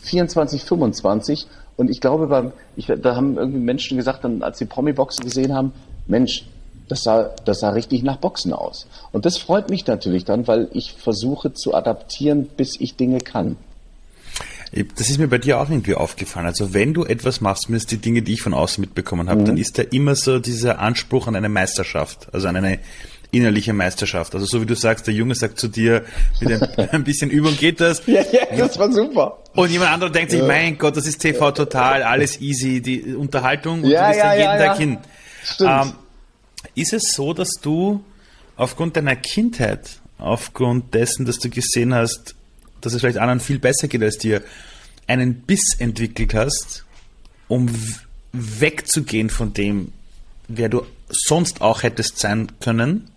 24, 0.02 0.64
25. 0.64 1.46
Und 1.76 1.90
ich 1.90 2.00
glaube, 2.00 2.26
beim, 2.26 2.52
ich, 2.76 2.86
da 2.86 3.16
haben 3.16 3.36
irgendwie 3.36 3.60
Menschen 3.60 3.96
gesagt, 3.96 4.24
dann, 4.24 4.42
als 4.42 4.58
sie 4.58 4.66
Promi-Boxen 4.66 5.24
gesehen 5.24 5.54
haben, 5.54 5.72
Mensch, 6.06 6.44
das 6.88 7.04
sah, 7.04 7.30
das 7.44 7.60
sah 7.60 7.70
richtig 7.70 8.02
nach 8.02 8.18
Boxen 8.18 8.52
aus. 8.52 8.86
Und 9.12 9.24
das 9.24 9.38
freut 9.38 9.70
mich 9.70 9.86
natürlich 9.86 10.24
dann, 10.24 10.46
weil 10.46 10.68
ich 10.72 10.92
versuche 10.92 11.52
zu 11.54 11.74
adaptieren, 11.74 12.48
bis 12.56 12.78
ich 12.80 12.96
Dinge 12.96 13.18
kann. 13.18 13.56
Das 14.96 15.10
ist 15.10 15.18
mir 15.18 15.28
bei 15.28 15.38
dir 15.38 15.60
auch 15.60 15.68
irgendwie 15.68 15.94
aufgefallen. 15.94 16.46
Also 16.46 16.72
wenn 16.72 16.94
du 16.94 17.04
etwas 17.04 17.42
machst, 17.42 17.64
zumindest 17.64 17.90
die 17.90 17.98
Dinge, 17.98 18.22
die 18.22 18.32
ich 18.32 18.42
von 18.42 18.54
außen 18.54 18.80
mitbekommen 18.80 19.28
habe, 19.28 19.42
mhm. 19.42 19.44
dann 19.44 19.56
ist 19.58 19.78
da 19.78 19.82
immer 19.82 20.14
so 20.14 20.38
dieser 20.38 20.78
Anspruch 20.78 21.26
an 21.26 21.36
eine 21.36 21.50
Meisterschaft, 21.50 22.28
also 22.32 22.48
an 22.48 22.56
eine 22.56 22.78
innerliche 23.32 23.72
Meisterschaft. 23.72 24.34
Also 24.34 24.46
so 24.46 24.60
wie 24.60 24.66
du 24.66 24.74
sagst, 24.74 25.06
der 25.06 25.14
Junge 25.14 25.34
sagt 25.34 25.58
zu 25.58 25.68
dir, 25.68 26.04
mit 26.40 26.52
ein, 26.52 26.88
ein 26.90 27.04
bisschen 27.04 27.30
Übung 27.30 27.56
geht 27.56 27.80
das. 27.80 28.02
Ja, 28.06 28.22
ja, 28.30 28.46
das 28.56 28.78
war 28.78 28.92
super. 28.92 29.38
Und 29.54 29.70
jemand 29.70 29.90
anderer 29.90 30.10
denkt 30.10 30.30
sich, 30.30 30.40
ja. 30.40 30.46
mein 30.46 30.78
Gott, 30.78 30.96
das 30.96 31.06
ist 31.06 31.18
TV 31.18 31.50
total, 31.50 32.02
alles 32.02 32.40
easy, 32.40 32.80
die 32.80 33.14
Unterhaltung 33.14 33.82
und 33.82 33.90
ja, 33.90 34.02
du 34.02 34.08
bist 34.08 34.18
ja, 34.18 34.28
dann 34.28 34.38
jeden 34.38 34.66
Tag 34.66 34.78
hin. 34.78 34.98
Ähm, 35.60 35.92
ist 36.74 36.92
es 36.92 37.12
so, 37.12 37.32
dass 37.34 37.50
du 37.60 38.04
aufgrund 38.56 38.96
deiner 38.96 39.16
Kindheit, 39.16 40.00
aufgrund 40.18 40.94
dessen, 40.94 41.26
dass 41.26 41.38
du 41.38 41.50
gesehen 41.50 41.94
hast, 41.94 42.36
dass 42.84 42.92
es 42.92 43.00
vielleicht 43.00 43.18
anderen 43.18 43.40
viel 43.40 43.58
besser 43.58 43.88
geht 43.88 44.02
als 44.02 44.18
dir, 44.18 44.42
einen 45.06 45.42
Biss 45.42 45.74
entwickelt 45.78 46.34
hast, 46.34 46.84
um 47.48 47.68
wegzugehen 48.32 49.30
von 49.30 49.52
dem, 49.52 49.92
wer 50.48 50.68
du 50.68 50.82
sonst 51.08 51.60
auch 51.60 51.82
hättest 51.82 52.18
sein 52.18 52.48
können? 52.60 53.10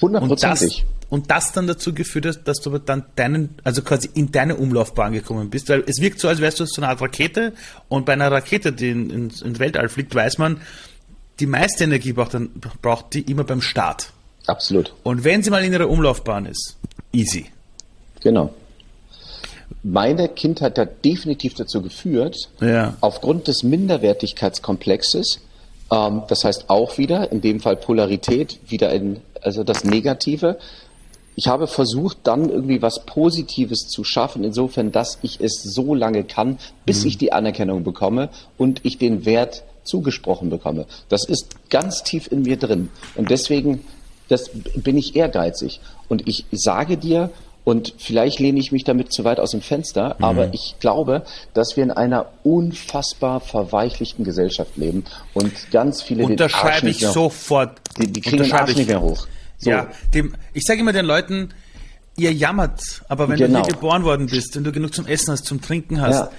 Hundertprozentig. 0.00 0.84
Und 1.08 1.30
das 1.30 1.52
dann 1.52 1.68
dazu 1.68 1.94
geführt 1.94 2.26
hat, 2.26 2.48
dass 2.48 2.58
du 2.58 2.76
dann 2.78 3.04
deinen, 3.14 3.54
also 3.62 3.82
quasi 3.82 4.10
in 4.14 4.32
deine 4.32 4.56
Umlaufbahn 4.56 5.12
gekommen 5.12 5.50
bist. 5.50 5.68
Weil 5.68 5.84
es 5.86 6.00
wirkt 6.00 6.18
so, 6.18 6.26
als 6.26 6.40
wärst 6.40 6.58
du 6.58 6.66
so 6.66 6.82
eine 6.82 6.88
Art 6.88 7.00
Rakete 7.00 7.52
und 7.88 8.06
bei 8.06 8.14
einer 8.14 8.30
Rakete, 8.30 8.72
die 8.72 8.90
in, 8.90 9.10
in, 9.10 9.30
ins 9.30 9.58
Weltall 9.60 9.88
fliegt, 9.88 10.14
weiß 10.14 10.38
man, 10.38 10.60
die 11.38 11.46
meiste 11.46 11.84
Energie 11.84 12.12
braucht, 12.12 12.34
dann, 12.34 12.50
braucht 12.82 13.14
die 13.14 13.20
immer 13.20 13.44
beim 13.44 13.60
Start. 13.60 14.12
Absolut. 14.46 14.94
Und 15.04 15.22
wenn 15.22 15.42
sie 15.42 15.50
mal 15.50 15.64
in 15.64 15.72
ihrer 15.72 15.88
Umlaufbahn 15.88 16.46
ist, 16.46 16.76
easy. 17.12 17.46
Genau. 18.20 18.52
Meine 19.88 20.28
Kindheit 20.28 20.80
hat 20.80 21.04
definitiv 21.04 21.54
dazu 21.54 21.80
geführt, 21.80 22.48
ja. 22.60 22.96
aufgrund 23.00 23.46
des 23.46 23.62
Minderwertigkeitskomplexes, 23.62 25.38
ähm, 25.92 26.22
das 26.26 26.42
heißt 26.42 26.68
auch 26.70 26.98
wieder, 26.98 27.30
in 27.30 27.40
dem 27.40 27.60
Fall 27.60 27.76
Polarität, 27.76 28.58
wieder 28.66 28.90
in, 28.92 29.20
also 29.42 29.62
das 29.62 29.84
Negative. 29.84 30.58
Ich 31.36 31.46
habe 31.46 31.68
versucht, 31.68 32.18
dann 32.24 32.50
irgendwie 32.50 32.82
was 32.82 33.04
Positives 33.06 33.86
zu 33.86 34.02
schaffen, 34.02 34.42
insofern, 34.42 34.90
dass 34.90 35.20
ich 35.22 35.40
es 35.40 35.62
so 35.62 35.94
lange 35.94 36.24
kann, 36.24 36.58
bis 36.84 37.02
mhm. 37.02 37.08
ich 37.08 37.18
die 37.18 37.32
Anerkennung 37.32 37.84
bekomme 37.84 38.30
und 38.58 38.84
ich 38.84 38.98
den 38.98 39.24
Wert 39.24 39.62
zugesprochen 39.84 40.50
bekomme. 40.50 40.86
Das 41.08 41.24
ist 41.28 41.70
ganz 41.70 42.02
tief 42.02 42.26
in 42.32 42.42
mir 42.42 42.56
drin. 42.56 42.88
Und 43.14 43.30
deswegen 43.30 43.84
das 44.28 44.50
bin 44.74 44.96
ich 44.98 45.16
ehrgeizig. 45.16 45.80
Und 46.08 46.26
ich 46.26 46.44
sage 46.50 46.96
dir, 46.96 47.30
und 47.66 47.94
vielleicht 47.98 48.38
lehne 48.38 48.60
ich 48.60 48.70
mich 48.70 48.84
damit 48.84 49.12
zu 49.12 49.24
weit 49.24 49.40
aus 49.40 49.50
dem 49.50 49.60
Fenster, 49.60 50.14
mhm. 50.18 50.24
aber 50.24 50.54
ich 50.54 50.76
glaube, 50.78 51.24
dass 51.52 51.76
wir 51.76 51.82
in 51.82 51.90
einer 51.90 52.26
unfassbar 52.44 53.40
verweichlichten 53.40 54.24
Gesellschaft 54.24 54.76
leben 54.76 55.04
und 55.34 55.52
ganz 55.72 56.00
viele 56.00 56.22
unterschreibe 56.22 56.88
ich 56.88 57.00
mehr, 57.00 57.10
sofort. 57.10 57.80
Die, 57.98 58.06
die 58.06 58.20
kriegen 58.20 58.44
den 58.44 58.52
Arsch 58.52 58.76
nicht 58.76 58.88
mehr 58.88 59.02
hoch. 59.02 59.26
So. 59.58 59.70
Ja, 59.70 59.88
dem, 60.14 60.36
ich 60.52 60.62
sage 60.62 60.78
immer 60.78 60.92
den 60.92 61.06
Leuten, 61.06 61.48
ihr 62.16 62.32
jammert, 62.32 63.02
aber 63.08 63.28
wenn 63.28 63.36
genau. 63.36 63.58
du 63.58 63.64
hier 63.64 63.74
geboren 63.74 64.04
worden 64.04 64.28
bist, 64.28 64.54
wenn 64.54 64.62
du 64.62 64.70
genug 64.70 64.94
zum 64.94 65.08
Essen 65.08 65.32
hast, 65.32 65.44
zum 65.44 65.60
Trinken 65.60 66.00
hast, 66.00 66.20
ja. 66.20 66.30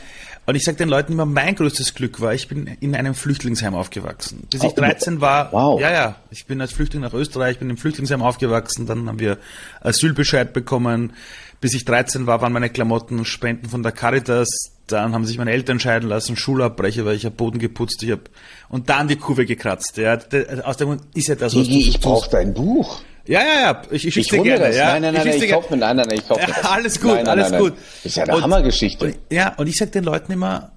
Und 0.47 0.55
ich 0.55 0.63
sage 0.63 0.77
den 0.77 0.87
Leuten 0.87 1.11
immer, 1.11 1.25
mein 1.25 1.55
größtes 1.55 1.93
Glück 1.93 2.21
war, 2.21 2.33
ich 2.33 2.47
bin 2.47 2.67
in 2.79 2.95
einem 2.95 3.15
Flüchtlingsheim 3.15 3.75
aufgewachsen. 3.75 4.47
Bis 4.49 4.63
ich 4.63 4.71
13 4.71 5.19
war, 5.19 5.51
wow. 5.51 5.79
ja, 5.79 5.91
ja, 5.91 6.15
ich 6.31 6.45
bin 6.45 6.61
als 6.61 6.71
Flüchtling 6.71 7.01
nach 7.01 7.13
Österreich, 7.13 7.59
bin 7.59 7.69
im 7.69 7.75
Flüchtlingsheim 7.75 8.21
aufgewachsen, 8.21 8.85
dann 8.85 9.09
haben 9.09 9.19
wir 9.19 9.39
Asylbescheid 9.81 10.53
bekommen. 10.53 11.11
Bis 11.59 11.73
ich 11.73 11.83
13 11.83 12.27
war, 12.27 12.41
waren 12.41 12.53
meine 12.53 12.69
Klamotten 12.69 13.25
Spenden 13.25 13.67
von 13.67 13.83
der 13.83 13.91
Caritas. 13.91 14.47
Dann 14.87 15.13
haben 15.13 15.25
sich 15.25 15.37
meine 15.37 15.51
Eltern 15.51 15.81
scheiden 15.81 16.07
lassen, 16.07 16.37
Schulabbrecher, 16.37 17.03
weil 17.03 17.17
ich 17.17 17.25
habe 17.25 17.35
Boden 17.35 17.59
geputzt, 17.59 18.01
ich 18.03 18.11
habe 18.11 18.21
und 18.69 18.89
dann 18.89 19.09
die 19.09 19.17
Kurve 19.17 19.45
gekratzt. 19.45 19.97
Ja, 19.97 20.17
aus 20.63 20.77
dem 20.77 20.97
ist 21.13 21.27
ja 21.27 21.35
das. 21.35 21.57
Was 21.57 21.63
Gigi, 21.63 21.89
ich 21.89 21.99
brauche 21.99 22.29
dein 22.29 22.53
Buch. 22.53 23.01
Ja, 23.27 23.41
ja, 23.41 23.61
ja, 23.61 23.81
ich, 23.91 24.07
ich 24.07 24.13
schicke 24.13 24.37
dir 24.37 24.43
gerne. 24.43 24.65
Das. 24.67 24.75
Ja. 24.75 24.93
Nein, 24.93 25.01
nein, 25.01 25.13
nein, 25.13 25.27
ich, 25.27 25.43
ich 25.43 25.51
kaufe 25.51 25.73
mir, 25.73 25.79
nein, 25.79 25.97
nein, 25.97 26.07
ich 26.13 26.27
kaufe 26.27 26.41
ja, 26.47 26.69
Alles 26.69 26.99
gut, 26.99 27.11
nein, 27.11 27.25
nein, 27.25 27.39
alles 27.39 27.51
nein, 27.51 27.61
gut. 27.61 27.73
Das 27.75 28.05
ist 28.05 28.17
ja 28.17 28.23
eine 28.23 28.35
und, 28.35 28.43
Hammergeschichte. 28.43 29.05
Und, 29.05 29.17
ja, 29.29 29.53
und 29.55 29.67
ich 29.67 29.77
sage 29.77 29.91
den 29.91 30.05
Leuten 30.05 30.31
immer, 30.31 30.71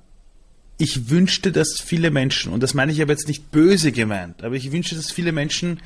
ich 0.78 1.10
wünschte, 1.10 1.52
dass 1.52 1.80
viele 1.80 2.10
Menschen, 2.10 2.52
und 2.52 2.62
das 2.62 2.74
meine 2.74 2.90
ich 2.90 3.00
aber 3.00 3.12
jetzt 3.12 3.28
nicht 3.28 3.50
böse 3.50 3.92
gemeint, 3.92 4.42
aber 4.42 4.56
ich 4.56 4.72
wünschte, 4.72 4.96
dass 4.96 5.10
viele 5.12 5.32
Menschen 5.32 5.80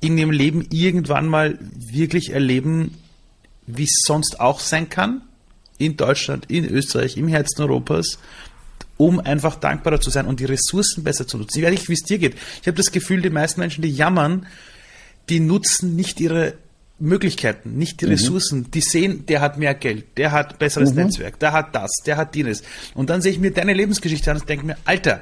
in 0.00 0.16
ihrem 0.16 0.30
Leben 0.30 0.66
irgendwann 0.70 1.26
mal 1.26 1.58
wirklich 1.60 2.30
erleben, 2.30 2.94
wie 3.66 3.84
es 3.84 4.00
sonst 4.04 4.40
auch 4.40 4.60
sein 4.60 4.88
kann, 4.88 5.22
in 5.76 5.96
Deutschland, 5.96 6.46
in 6.50 6.64
Österreich, 6.64 7.16
im 7.16 7.28
Herzen 7.28 7.62
Europas, 7.62 8.18
um 8.96 9.20
einfach 9.20 9.56
dankbarer 9.56 10.00
zu 10.00 10.10
sein 10.10 10.26
und 10.26 10.40
die 10.40 10.44
Ressourcen 10.44 11.04
besser 11.04 11.26
zu 11.26 11.38
nutzen. 11.38 11.58
Ich 11.58 11.64
weiß 11.64 11.70
nicht, 11.72 11.88
wie 11.88 11.94
es 11.94 12.02
dir 12.02 12.18
geht. 12.18 12.34
Ich 12.60 12.66
habe 12.66 12.76
das 12.76 12.90
Gefühl, 12.90 13.20
die 13.22 13.30
meisten 13.30 13.60
Menschen, 13.60 13.82
die 13.82 13.90
jammern, 13.90 14.46
die 15.28 15.40
nutzen 15.40 15.96
nicht 15.96 16.20
ihre 16.20 16.54
Möglichkeiten, 16.98 17.76
nicht 17.76 18.00
die 18.00 18.06
mhm. 18.06 18.12
Ressourcen. 18.12 18.70
Die 18.70 18.80
sehen, 18.80 19.26
der 19.26 19.40
hat 19.40 19.58
mehr 19.58 19.74
Geld, 19.74 20.16
der 20.16 20.32
hat 20.32 20.58
besseres 20.58 20.90
mhm. 20.90 21.04
Netzwerk, 21.04 21.38
der 21.38 21.52
hat 21.52 21.74
das, 21.74 21.90
der 22.06 22.16
hat 22.16 22.34
dieses. 22.34 22.62
Und 22.94 23.10
dann 23.10 23.22
sehe 23.22 23.32
ich 23.32 23.38
mir 23.38 23.52
deine 23.52 23.72
Lebensgeschichte 23.72 24.30
an 24.30 24.38
und 24.38 24.48
denke 24.48 24.66
mir, 24.66 24.76
Alter, 24.84 25.20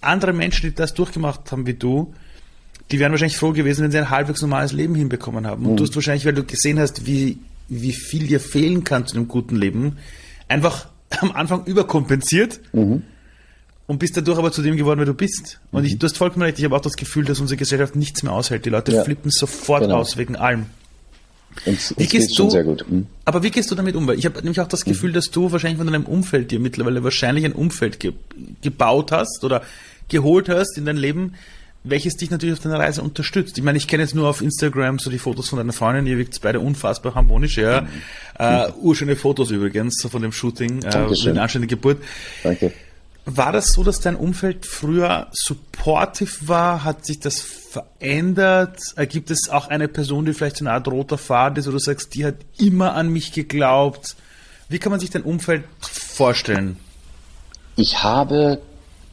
andere 0.00 0.32
Menschen, 0.32 0.68
die 0.68 0.74
das 0.74 0.94
durchgemacht 0.94 1.50
haben 1.50 1.66
wie 1.66 1.74
du, 1.74 2.14
die 2.90 2.98
wären 2.98 3.12
wahrscheinlich 3.12 3.36
froh 3.36 3.52
gewesen, 3.52 3.84
wenn 3.84 3.90
sie 3.90 3.98
ein 3.98 4.10
halbwegs 4.10 4.40
normales 4.40 4.72
Leben 4.72 4.94
hinbekommen 4.94 5.46
haben. 5.46 5.64
Und 5.64 5.72
mhm. 5.72 5.76
du 5.76 5.84
hast 5.84 5.94
wahrscheinlich, 5.94 6.24
weil 6.24 6.34
du 6.34 6.44
gesehen 6.44 6.78
hast, 6.78 7.06
wie, 7.06 7.38
wie 7.68 7.92
viel 7.92 8.26
dir 8.26 8.40
fehlen 8.40 8.84
kann 8.84 9.06
zu 9.06 9.16
einem 9.16 9.28
guten 9.28 9.56
Leben, 9.56 9.98
einfach 10.46 10.88
am 11.20 11.32
Anfang 11.32 11.64
überkompensiert. 11.64 12.60
Mhm 12.72 13.02
und 13.88 13.98
bist 13.98 14.16
dadurch 14.16 14.38
aber 14.38 14.52
zu 14.52 14.62
dem 14.62 14.76
geworden, 14.76 15.00
wer 15.00 15.06
du 15.06 15.14
bist. 15.14 15.58
Und 15.72 15.80
mhm. 15.80 15.86
ich, 15.86 15.98
du 15.98 16.04
hast 16.06 16.16
vollkommen 16.18 16.42
recht, 16.42 16.58
ich 16.58 16.64
habe 16.64 16.76
auch 16.76 16.80
das 16.80 16.94
Gefühl, 16.94 17.24
dass 17.24 17.40
unsere 17.40 17.56
Gesellschaft 17.56 17.96
nichts 17.96 18.22
mehr 18.22 18.32
aushält. 18.32 18.64
Die 18.66 18.70
Leute 18.70 18.92
ja. 18.92 19.02
flippen 19.02 19.30
sofort 19.30 19.82
genau. 19.82 19.96
aus 19.96 20.16
wegen 20.16 20.36
allem. 20.36 20.66
Uns, 21.64 21.94
wie 21.96 22.06
gehst 22.06 22.38
du, 22.38 22.48
mhm. 22.88 23.06
Aber 23.24 23.42
wie 23.42 23.50
gehst 23.50 23.70
du 23.70 23.74
damit 23.74 23.96
um? 23.96 24.06
Weil 24.06 24.18
ich 24.18 24.26
habe 24.26 24.38
nämlich 24.40 24.60
auch 24.60 24.68
das 24.68 24.84
mhm. 24.84 24.90
Gefühl, 24.90 25.10
mhm. 25.10 25.14
dass 25.14 25.30
du 25.30 25.50
wahrscheinlich 25.50 25.78
von 25.78 25.86
deinem 25.86 26.04
Umfeld 26.04 26.50
dir 26.50 26.60
mittlerweile 26.60 27.02
wahrscheinlich 27.02 27.46
ein 27.46 27.52
Umfeld 27.52 27.98
ge 27.98 28.12
gebaut 28.60 29.10
hast 29.10 29.42
oder 29.42 29.62
geholt 30.08 30.50
hast 30.50 30.76
in 30.76 30.84
dein 30.84 30.98
Leben, 30.98 31.34
welches 31.82 32.16
dich 32.16 32.30
natürlich 32.30 32.58
auf 32.58 32.62
deiner 32.62 32.78
Reise 32.78 33.00
unterstützt. 33.02 33.56
Ich 33.56 33.64
meine, 33.64 33.78
ich 33.78 33.88
kenne 33.88 34.02
jetzt 34.02 34.14
nur 34.14 34.28
auf 34.28 34.42
Instagram 34.42 34.98
so 34.98 35.10
die 35.10 35.18
Fotos 35.18 35.48
von 35.48 35.56
deiner 35.56 35.72
Freundin, 35.72 36.06
ihr 36.06 36.18
wirkt 36.18 36.38
beide 36.42 36.60
unfassbar 36.60 37.14
harmonisch, 37.14 37.56
ja. 37.56 37.80
Mhm. 37.80 37.88
Äh, 38.38 38.70
urschöne 38.82 39.16
Fotos 39.16 39.50
übrigens 39.50 40.06
von 40.08 40.20
dem 40.20 40.32
Shooting, 40.32 40.82
äh, 40.82 40.88
eine 40.88 41.40
anständige 41.40 41.76
Geburt. 41.76 41.98
Danke. 42.42 42.72
War 43.30 43.52
das 43.52 43.74
so, 43.74 43.84
dass 43.84 44.00
dein 44.00 44.16
Umfeld 44.16 44.64
früher 44.64 45.26
supportive 45.32 46.48
war? 46.48 46.82
Hat 46.82 47.04
sich 47.04 47.20
das 47.20 47.40
verändert? 47.40 48.80
Gibt 49.10 49.30
es 49.30 49.50
auch 49.50 49.68
eine 49.68 49.86
Person, 49.86 50.24
die 50.24 50.32
vielleicht 50.32 50.56
so 50.56 50.64
eine 50.64 50.72
Art 50.72 50.88
roter 50.88 51.18
Faden 51.18 51.58
ist, 51.58 51.66
wo 51.66 51.72
du 51.72 51.78
sagst, 51.78 52.14
die 52.14 52.24
hat 52.24 52.36
immer 52.56 52.94
an 52.94 53.10
mich 53.10 53.32
geglaubt? 53.32 54.16
Wie 54.70 54.78
kann 54.78 54.90
man 54.90 54.98
sich 54.98 55.10
dein 55.10 55.24
Umfeld 55.24 55.64
vorstellen? 55.78 56.78
Ich 57.76 58.02
habe 58.02 58.62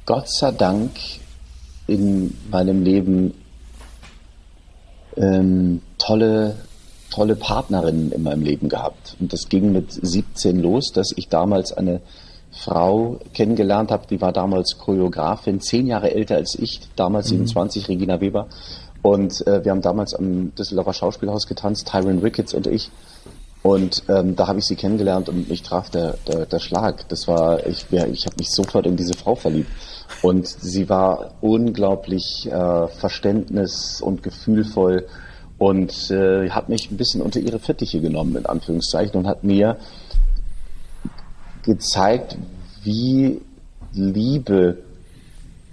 Gott 0.05 0.29
sei 0.29 0.53
Dank 0.53 0.91
in 1.87 2.37
meinem 2.49 2.83
Leben 2.83 3.33
ähm, 5.17 5.81
tolle, 5.97 6.55
tolle 7.11 7.35
Partnerinnen 7.35 8.13
in 8.13 8.23
meinem 8.23 8.43
Leben 8.43 8.69
gehabt. 8.69 9.17
Und 9.19 9.33
das 9.33 9.49
ging 9.49 9.73
mit 9.73 9.91
17 9.91 10.61
los, 10.61 10.93
dass 10.93 11.11
ich 11.17 11.27
damals 11.27 11.73
eine 11.73 11.99
Frau 12.57 13.19
kennengelernt 13.33 13.91
habe, 13.91 14.07
die 14.07 14.21
war 14.21 14.31
damals 14.31 14.77
Choreografin, 14.77 15.59
zehn 15.59 15.87
Jahre 15.87 16.13
älter 16.13 16.35
als 16.35 16.55
ich, 16.55 16.81
damals 16.95 17.27
mhm. 17.27 17.47
27, 17.47 17.89
Regina 17.89 18.21
Weber. 18.21 18.47
Und 19.01 19.45
äh, 19.45 19.63
wir 19.63 19.71
haben 19.71 19.81
damals 19.81 20.15
am 20.15 20.55
Düsseldorfer 20.55 20.93
Schauspielhaus 20.93 21.47
getanzt, 21.47 21.87
Tyron 21.89 22.19
Ricketts 22.19 22.53
und 22.53 22.67
ich. 22.67 22.89
Und 23.61 24.03
ähm, 24.09 24.35
da 24.35 24.47
habe 24.47 24.59
ich 24.59 24.65
sie 24.65 24.75
kennengelernt 24.75 25.27
und 25.27 25.49
mich 25.49 25.63
traf 25.63 25.89
der, 25.89 26.17
der, 26.27 26.45
der 26.45 26.59
Schlag. 26.59 27.09
Das 27.09 27.27
war, 27.27 27.65
ich, 27.65 27.87
ich 27.91 28.25
habe 28.25 28.35
mich 28.37 28.51
sofort 28.51 28.85
in 28.85 28.95
diese 28.95 29.15
Frau 29.15 29.35
verliebt. 29.35 29.71
Und 30.21 30.47
sie 30.47 30.87
war 30.87 31.33
unglaublich 31.41 32.47
äh, 32.47 32.87
verständnis- 32.87 34.01
und 34.01 34.23
gefühlvoll 34.23 35.07
und 35.57 36.11
äh, 36.11 36.49
hat 36.49 36.69
mich 36.69 36.91
ein 36.91 36.97
bisschen 36.97 37.21
unter 37.21 37.39
ihre 37.39 37.59
Fittiche 37.59 38.01
genommen, 38.01 38.35
in 38.35 38.45
Anführungszeichen, 38.45 39.17
und 39.17 39.27
hat 39.27 39.43
mir 39.43 39.77
gezeigt, 41.65 42.37
wie 42.83 43.41
Liebe, 43.93 44.77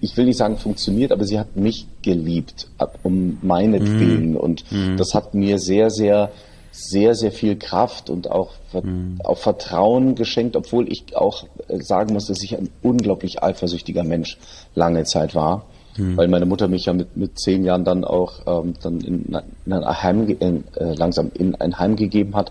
ich 0.00 0.16
will 0.16 0.24
nicht 0.24 0.38
sagen 0.38 0.56
funktioniert, 0.56 1.12
aber 1.12 1.24
sie 1.24 1.38
hat 1.38 1.56
mich 1.56 1.86
geliebt, 2.02 2.68
um 3.02 3.38
meinetwillen. 3.42 4.32
Mm. 4.32 4.36
Und 4.36 4.64
mm. 4.72 4.96
das 4.96 5.14
hat 5.14 5.34
mir 5.34 5.58
sehr, 5.58 5.90
sehr, 5.90 6.30
sehr, 6.72 7.14
sehr 7.14 7.30
viel 7.30 7.56
Kraft 7.56 8.10
und 8.10 8.30
auch, 8.30 8.52
mm. 8.72 9.20
auch 9.22 9.38
Vertrauen 9.38 10.14
geschenkt, 10.14 10.56
obwohl 10.56 10.90
ich 10.90 11.16
auch 11.16 11.44
sagen 11.68 12.14
muss, 12.14 12.26
dass 12.26 12.42
ich 12.42 12.56
ein 12.56 12.70
unglaublich 12.82 13.42
eifersüchtiger 13.42 14.02
Mensch 14.02 14.38
lange 14.74 15.04
Zeit 15.04 15.34
war. 15.34 15.66
Mhm. 15.96 16.16
Weil 16.16 16.28
meine 16.28 16.46
Mutter 16.46 16.68
mich 16.68 16.86
ja 16.86 16.94
mit, 16.94 17.18
mit 17.18 17.38
zehn 17.38 17.64
Jahren 17.64 17.84
dann 17.84 18.04
auch 18.04 18.46
ähm, 18.46 18.72
dann 18.82 19.00
in, 19.00 19.36
in 19.66 19.72
ein 19.72 20.02
Heim, 20.02 20.26
in, 20.26 20.64
äh, 20.74 20.94
langsam 20.94 21.30
in 21.34 21.54
ein 21.56 21.78
Heim 21.78 21.96
gegeben 21.96 22.34
hat 22.34 22.50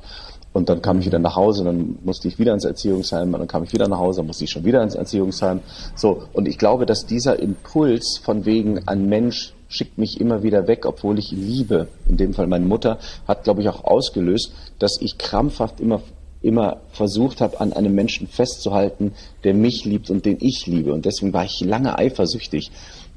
und 0.54 0.70
dann 0.70 0.82
kam 0.82 1.00
ich 1.00 1.06
wieder 1.06 1.20
nach 1.20 1.36
Hause, 1.36 1.64
dann 1.64 1.98
musste 2.04 2.28
ich 2.28 2.38
wieder 2.38 2.54
ins 2.54 2.66
Erziehungsheim, 2.66 3.32
dann 3.32 3.48
kam 3.48 3.64
ich 3.64 3.74
wieder 3.74 3.88
nach 3.88 4.00
Hause, 4.00 4.20
dann 4.20 4.28
musste 4.28 4.44
ich 4.44 4.52
schon 4.52 4.66
wieder 4.66 4.84
ins 4.84 4.96
Erziehungsheim. 4.96 5.62
So, 5.96 6.24
und 6.34 6.48
ich 6.48 6.58
glaube, 6.58 6.86
dass 6.86 7.06
dieser 7.06 7.40
Impuls 7.40 8.20
von 8.22 8.46
wegen, 8.46 8.88
ein 8.88 9.08
Mensch 9.08 9.54
schickt 9.70 9.98
mich 9.98 10.20
immer 10.20 10.44
wieder 10.44 10.68
weg, 10.68 10.86
obwohl 10.86 11.18
ich 11.20 11.32
ihn 11.32 11.48
liebe. 11.48 11.88
In 12.08 12.18
dem 12.18 12.34
Fall 12.34 12.48
meine 12.48 12.66
Mutter 12.66 13.00
hat, 13.28 13.46
glaube 13.46 13.62
ich, 13.62 13.70
auch 13.70 13.86
ausgelöst, 13.86 14.52
dass 14.80 14.98
ich 15.00 15.18
krampfhaft 15.18 15.80
immer 15.80 16.02
immer 16.42 16.82
versucht 16.92 17.40
habe, 17.42 17.60
an 17.60 17.74
einem 17.74 17.94
Menschen 17.94 18.28
festzuhalten, 18.28 19.14
der 19.44 19.54
mich 19.54 19.86
liebt 19.86 20.10
und 20.10 20.26
den 20.26 20.38
ich 20.40 20.66
liebe. 20.66 20.94
Und 20.94 21.06
deswegen 21.06 21.34
war 21.34 21.46
ich 21.46 21.62
lange 21.62 21.98
eifersüchtig. 21.98 22.72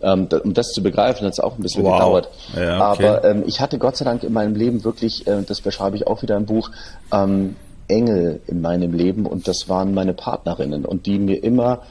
Ähm, 0.05 0.29
um 0.43 0.53
das 0.53 0.69
zu 0.69 0.83
begreifen, 0.83 1.25
hat 1.27 1.33
es 1.33 1.41
auch 1.41 1.57
ein 1.57 1.63
bisschen 1.63 1.85
wow. 1.85 1.95
gedauert. 1.95 2.29
Ja, 2.55 2.93
okay. 2.93 3.07
Aber 3.07 3.25
ähm, 3.25 3.45
ich 3.47 3.61
hatte 3.61 3.79
Gott 3.79 3.97
sei 3.97 4.05
Dank 4.05 4.23
in 4.23 4.33
meinem 4.33 4.55
Leben 4.55 4.85
wirklich, 4.85 5.27
äh, 5.27 5.43
das 5.43 5.61
beschreibe 5.61 5.97
ich 5.97 6.07
auch 6.07 6.23
wieder 6.23 6.37
im 6.37 6.47
Buch, 6.47 6.71
ähm, 7.13 7.57
Engel 7.89 8.41
in 8.47 8.61
meinem 8.61 8.93
Leben 8.93 9.27
und 9.27 9.49
das 9.49 9.69
waren 9.69 9.95
meine 9.95 10.15
Partnerinnen 10.15 10.85
und 10.85 11.07
die 11.07 11.19
mir 11.19 11.43
immer 11.43 11.83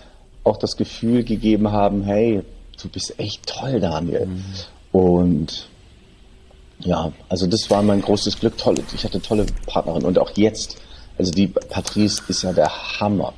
auch 0.43 0.57
das 0.57 0.75
Gefühl 0.75 1.23
gegeben 1.23 1.71
haben, 1.71 2.03
hey, 2.03 2.43
du 2.81 2.89
bist 2.89 3.19
echt 3.19 3.47
toll, 3.47 3.79
Daniel. 3.79 4.27
Mhm. 4.27 4.43
Und 4.91 5.67
ja, 6.79 7.11
also 7.29 7.47
das 7.47 7.69
war 7.69 7.81
mein 7.81 8.01
großes 8.01 8.39
Glück. 8.39 8.57
Toll, 8.57 8.75
ich 8.93 9.03
hatte 9.03 9.21
tolle 9.21 9.45
Partnerin 9.65 10.03
und 10.03 10.19
auch 10.19 10.31
jetzt. 10.35 10.77
Also 11.17 11.31
die 11.31 11.47
Patrice 11.47 12.21
ist 12.27 12.43
ja 12.43 12.53
der 12.53 12.69
Hammer. 12.99 13.33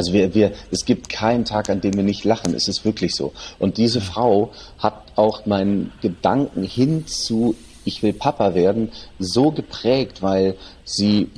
Also 0.00 0.14
wir, 0.14 0.34
wir, 0.34 0.52
es 0.70 0.86
gibt 0.86 1.10
keinen 1.10 1.44
Tag, 1.44 1.68
an 1.68 1.82
dem 1.82 1.92
wir 1.92 2.02
nicht 2.02 2.24
lachen. 2.24 2.54
Es 2.54 2.68
ist 2.68 2.86
wirklich 2.86 3.14
so. 3.14 3.34
Und 3.58 3.76
diese 3.76 4.00
Frau 4.00 4.50
hat 4.78 4.94
auch 5.14 5.44
meinen 5.44 5.92
Gedanken 6.00 6.62
hin 6.62 7.06
zu, 7.06 7.54
ich 7.84 8.02
will 8.02 8.14
Papa 8.14 8.54
werden, 8.54 8.92
so 9.18 9.50
geprägt, 9.50 10.22
weil 10.22 10.56
sie 10.86 11.28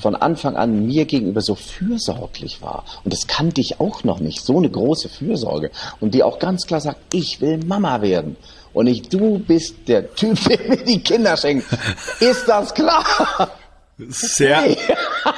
von 0.00 0.16
Anfang 0.16 0.56
an 0.56 0.86
mir 0.86 1.04
gegenüber 1.04 1.40
so 1.40 1.54
fürsorglich 1.54 2.62
war. 2.62 2.84
Und 3.04 3.12
das 3.12 3.28
kannte 3.28 3.60
ich 3.60 3.78
auch 3.78 4.02
noch 4.02 4.18
nicht. 4.18 4.44
So 4.44 4.58
eine 4.58 4.70
große 4.70 5.08
Fürsorge. 5.08 5.70
Und 6.00 6.14
die 6.14 6.24
auch 6.24 6.40
ganz 6.40 6.66
klar 6.66 6.80
sagt, 6.80 7.14
ich 7.14 7.40
will 7.40 7.58
Mama 7.58 8.02
werden. 8.02 8.34
Und 8.72 8.88
ich, 8.88 9.02
du 9.02 9.38
bist 9.38 9.76
der 9.86 10.12
Typ, 10.16 10.36
der 10.48 10.68
mir 10.68 10.84
die 10.84 10.98
Kinder 10.98 11.36
schenkt. 11.36 11.68
Ist 12.18 12.48
das 12.48 12.74
klar? 12.74 13.52
Sehr. 13.98 14.76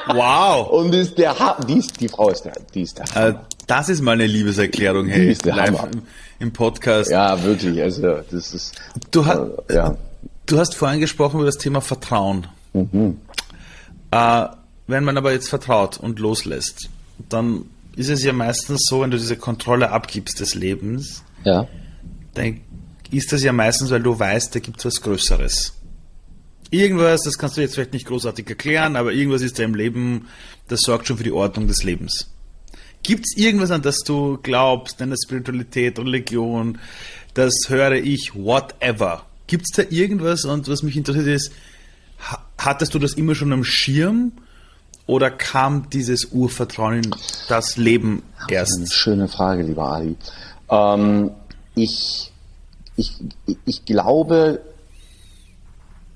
Wow. 0.08 0.68
Und 0.70 0.94
ist 0.94 1.16
der 1.16 1.38
ha 1.38 1.58
die, 1.66 1.78
ist, 1.78 1.98
die 2.00 2.08
Frau 2.08 2.28
ist 2.28 2.42
der, 2.42 2.52
die 2.74 2.82
ist 2.82 2.98
der 2.98 3.04
äh, 3.06 3.32
Hammer. 3.32 3.46
Das 3.66 3.88
ist 3.88 4.02
mal 4.02 4.12
eine 4.12 4.26
Liebeserklärung, 4.26 5.08
hey. 5.08 5.26
Die 5.26 5.32
ist 5.32 5.44
der 5.44 5.56
live 5.56 5.78
Hammer. 5.78 5.90
Im, 5.92 6.02
im, 6.40 6.52
Podcast. 6.52 7.10
Ja, 7.10 7.42
wirklich. 7.42 7.80
Also 7.80 8.20
das 8.30 8.52
ist. 8.52 8.74
Du, 9.10 9.24
hast, 9.24 9.40
äh, 9.68 9.76
ja. 9.76 9.96
du 10.46 10.58
hast 10.58 10.74
vorhin 10.74 11.00
gesprochen 11.00 11.36
über 11.36 11.46
das 11.46 11.56
Thema 11.56 11.80
Vertrauen. 11.80 12.46
Mhm. 12.74 13.16
Äh, 14.10 14.46
wenn 14.86 15.04
man 15.04 15.16
aber 15.16 15.32
jetzt 15.32 15.48
vertraut 15.48 15.98
und 15.98 16.18
loslässt, 16.18 16.90
dann 17.28 17.64
ist 17.96 18.08
es 18.08 18.22
ja 18.22 18.32
meistens 18.32 18.86
so, 18.88 19.02
wenn 19.02 19.10
du 19.10 19.18
diese 19.18 19.36
Kontrolle 19.36 19.90
abgibst 19.90 20.40
des 20.40 20.54
Lebens, 20.54 21.22
ja. 21.44 21.66
dann 22.34 22.60
ist 23.10 23.32
das 23.32 23.42
ja 23.42 23.52
meistens, 23.52 23.90
weil 23.90 24.02
du 24.02 24.18
weißt, 24.18 24.54
da 24.54 24.60
gibt 24.60 24.78
es 24.78 24.84
was 24.84 25.00
Größeres. 25.00 25.74
Irgendwas, 26.70 27.22
das 27.22 27.36
kannst 27.36 27.56
du 27.56 27.60
jetzt 27.60 27.74
vielleicht 27.74 27.92
nicht 27.92 28.06
großartig 28.06 28.48
erklären, 28.48 28.96
aber 28.96 29.12
irgendwas 29.12 29.42
ist 29.42 29.58
da 29.58 29.64
im 29.64 29.74
Leben, 29.74 30.28
das 30.68 30.80
sorgt 30.82 31.08
schon 31.08 31.16
für 31.16 31.24
die 31.24 31.32
Ordnung 31.32 31.66
des 31.66 31.82
Lebens. 31.82 32.30
Gibt 33.02 33.24
es 33.26 33.36
irgendwas, 33.36 33.70
an 33.70 33.82
das 33.82 33.98
du 33.98 34.38
glaubst, 34.42 35.00
deine 35.00 35.16
Spiritualität, 35.16 35.98
Religion, 35.98 36.78
das 37.34 37.54
höre 37.68 37.92
ich, 37.92 38.32
whatever? 38.34 39.24
Gibt 39.46 39.64
es 39.68 39.76
da 39.76 39.90
irgendwas? 39.90 40.44
Und 40.44 40.68
was 40.68 40.82
mich 40.82 40.96
interessiert 40.96 41.26
ist, 41.26 41.50
hattest 42.58 42.94
du 42.94 42.98
das 42.98 43.14
immer 43.14 43.34
schon 43.34 43.52
am 43.52 43.64
Schirm 43.64 44.32
oder 45.06 45.30
kam 45.30 45.90
dieses 45.90 46.26
Urvertrauen 46.26 47.02
in 47.02 47.10
das 47.48 47.76
Leben 47.76 48.22
erst? 48.48 48.76
Eine 48.76 48.86
schöne 48.86 49.28
Frage, 49.28 49.64
lieber 49.64 49.90
Ali. 49.90 50.16
Ähm, 50.68 51.32
ich, 51.74 52.30
ich, 52.96 53.12
ich 53.64 53.84
glaube, 53.84 54.60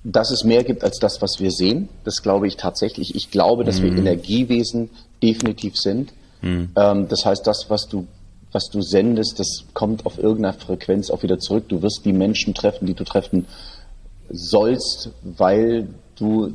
dass 0.04 0.30
es 0.30 0.44
mehr 0.44 0.62
gibt 0.62 0.84
als 0.84 0.98
das, 0.98 1.22
was 1.22 1.40
wir 1.40 1.50
sehen. 1.50 1.88
Das 2.04 2.22
glaube 2.22 2.46
ich 2.46 2.56
tatsächlich. 2.56 3.14
Ich 3.14 3.30
glaube, 3.30 3.64
dass 3.64 3.80
mhm. 3.80 3.84
wir 3.84 3.98
Energiewesen 3.98 4.90
definitiv 5.22 5.76
sind. 5.76 6.12
Mhm. 6.42 6.70
Ähm, 6.76 7.08
das 7.08 7.24
heißt, 7.24 7.46
das, 7.46 7.70
was 7.70 7.88
du, 7.88 8.06
was 8.52 8.68
du 8.70 8.82
sendest, 8.82 9.40
das 9.40 9.64
kommt 9.72 10.04
auf 10.04 10.18
irgendeiner 10.18 10.52
Frequenz 10.52 11.10
auch 11.10 11.22
wieder 11.22 11.38
zurück. 11.38 11.64
Du 11.68 11.80
wirst 11.80 12.04
die 12.04 12.12
Menschen 12.12 12.52
treffen, 12.52 12.86
die 12.86 12.94
du 12.94 13.04
treffen 13.04 13.46
sollst, 14.30 15.10
weil 15.22 15.88
du 16.16 16.52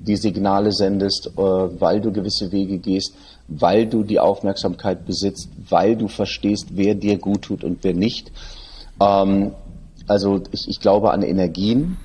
die 0.00 0.16
Signale 0.16 0.72
sendest, 0.72 1.26
äh, 1.36 1.40
weil 1.40 2.00
du 2.00 2.10
gewisse 2.10 2.50
Wege 2.52 2.78
gehst, 2.78 3.12
weil 3.48 3.86
du 3.86 4.02
die 4.02 4.18
Aufmerksamkeit 4.18 5.04
besitzt, 5.04 5.50
weil 5.68 5.94
du 5.94 6.08
verstehst, 6.08 6.68
wer 6.70 6.94
dir 6.94 7.18
gut 7.18 7.42
tut 7.42 7.64
und 7.64 7.84
wer 7.84 7.94
nicht. 7.94 8.32
Ähm, 8.98 9.52
also 10.06 10.40
ich, 10.52 10.68
ich 10.68 10.80
glaube 10.80 11.12
an 11.12 11.22
Energien, 11.22 11.98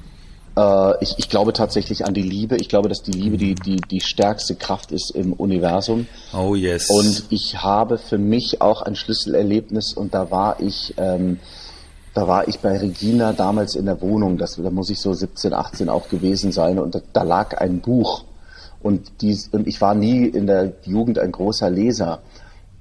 äh, 0.55 1.03
ich, 1.03 1.15
ich, 1.17 1.29
glaube 1.29 1.53
tatsächlich 1.53 2.05
an 2.05 2.13
die 2.13 2.21
Liebe. 2.21 2.57
Ich 2.57 2.69
glaube, 2.69 2.89
dass 2.89 3.01
die 3.01 3.11
Liebe 3.11 3.37
die, 3.37 3.55
die, 3.55 3.77
die 3.77 4.01
stärkste 4.01 4.55
Kraft 4.55 4.91
ist 4.91 5.11
im 5.11 5.33
Universum. 5.33 6.07
Oh 6.33 6.55
yes. 6.55 6.89
Und 6.89 7.25
ich 7.29 7.61
habe 7.63 7.97
für 7.97 8.17
mich 8.17 8.61
auch 8.61 8.81
ein 8.81 8.95
Schlüsselerlebnis 8.95 9.93
und 9.93 10.13
da 10.13 10.31
war 10.31 10.59
ich, 10.59 10.93
ähm, 10.97 11.39
da 12.13 12.27
war 12.27 12.47
ich 12.47 12.59
bei 12.59 12.77
Regina 12.77 13.33
damals 13.33 13.75
in 13.75 13.85
der 13.85 14.01
Wohnung. 14.01 14.37
Das, 14.37 14.55
da 14.55 14.69
muss 14.69 14.89
ich 14.89 14.99
so 14.99 15.13
17, 15.13 15.53
18 15.53 15.89
auch 15.89 16.09
gewesen 16.09 16.51
sein 16.51 16.77
und 16.79 16.95
da, 16.95 17.01
da 17.13 17.23
lag 17.23 17.57
ein 17.57 17.81
Buch. 17.81 18.25
Und, 18.81 19.21
dies, 19.21 19.47
und 19.47 19.65
ich 19.65 19.79
war 19.79 19.95
nie 19.95 20.25
in 20.25 20.45
der 20.45 20.73
Jugend 20.83 21.17
ein 21.17 21.31
großer 21.31 21.69
Leser. 21.69 22.21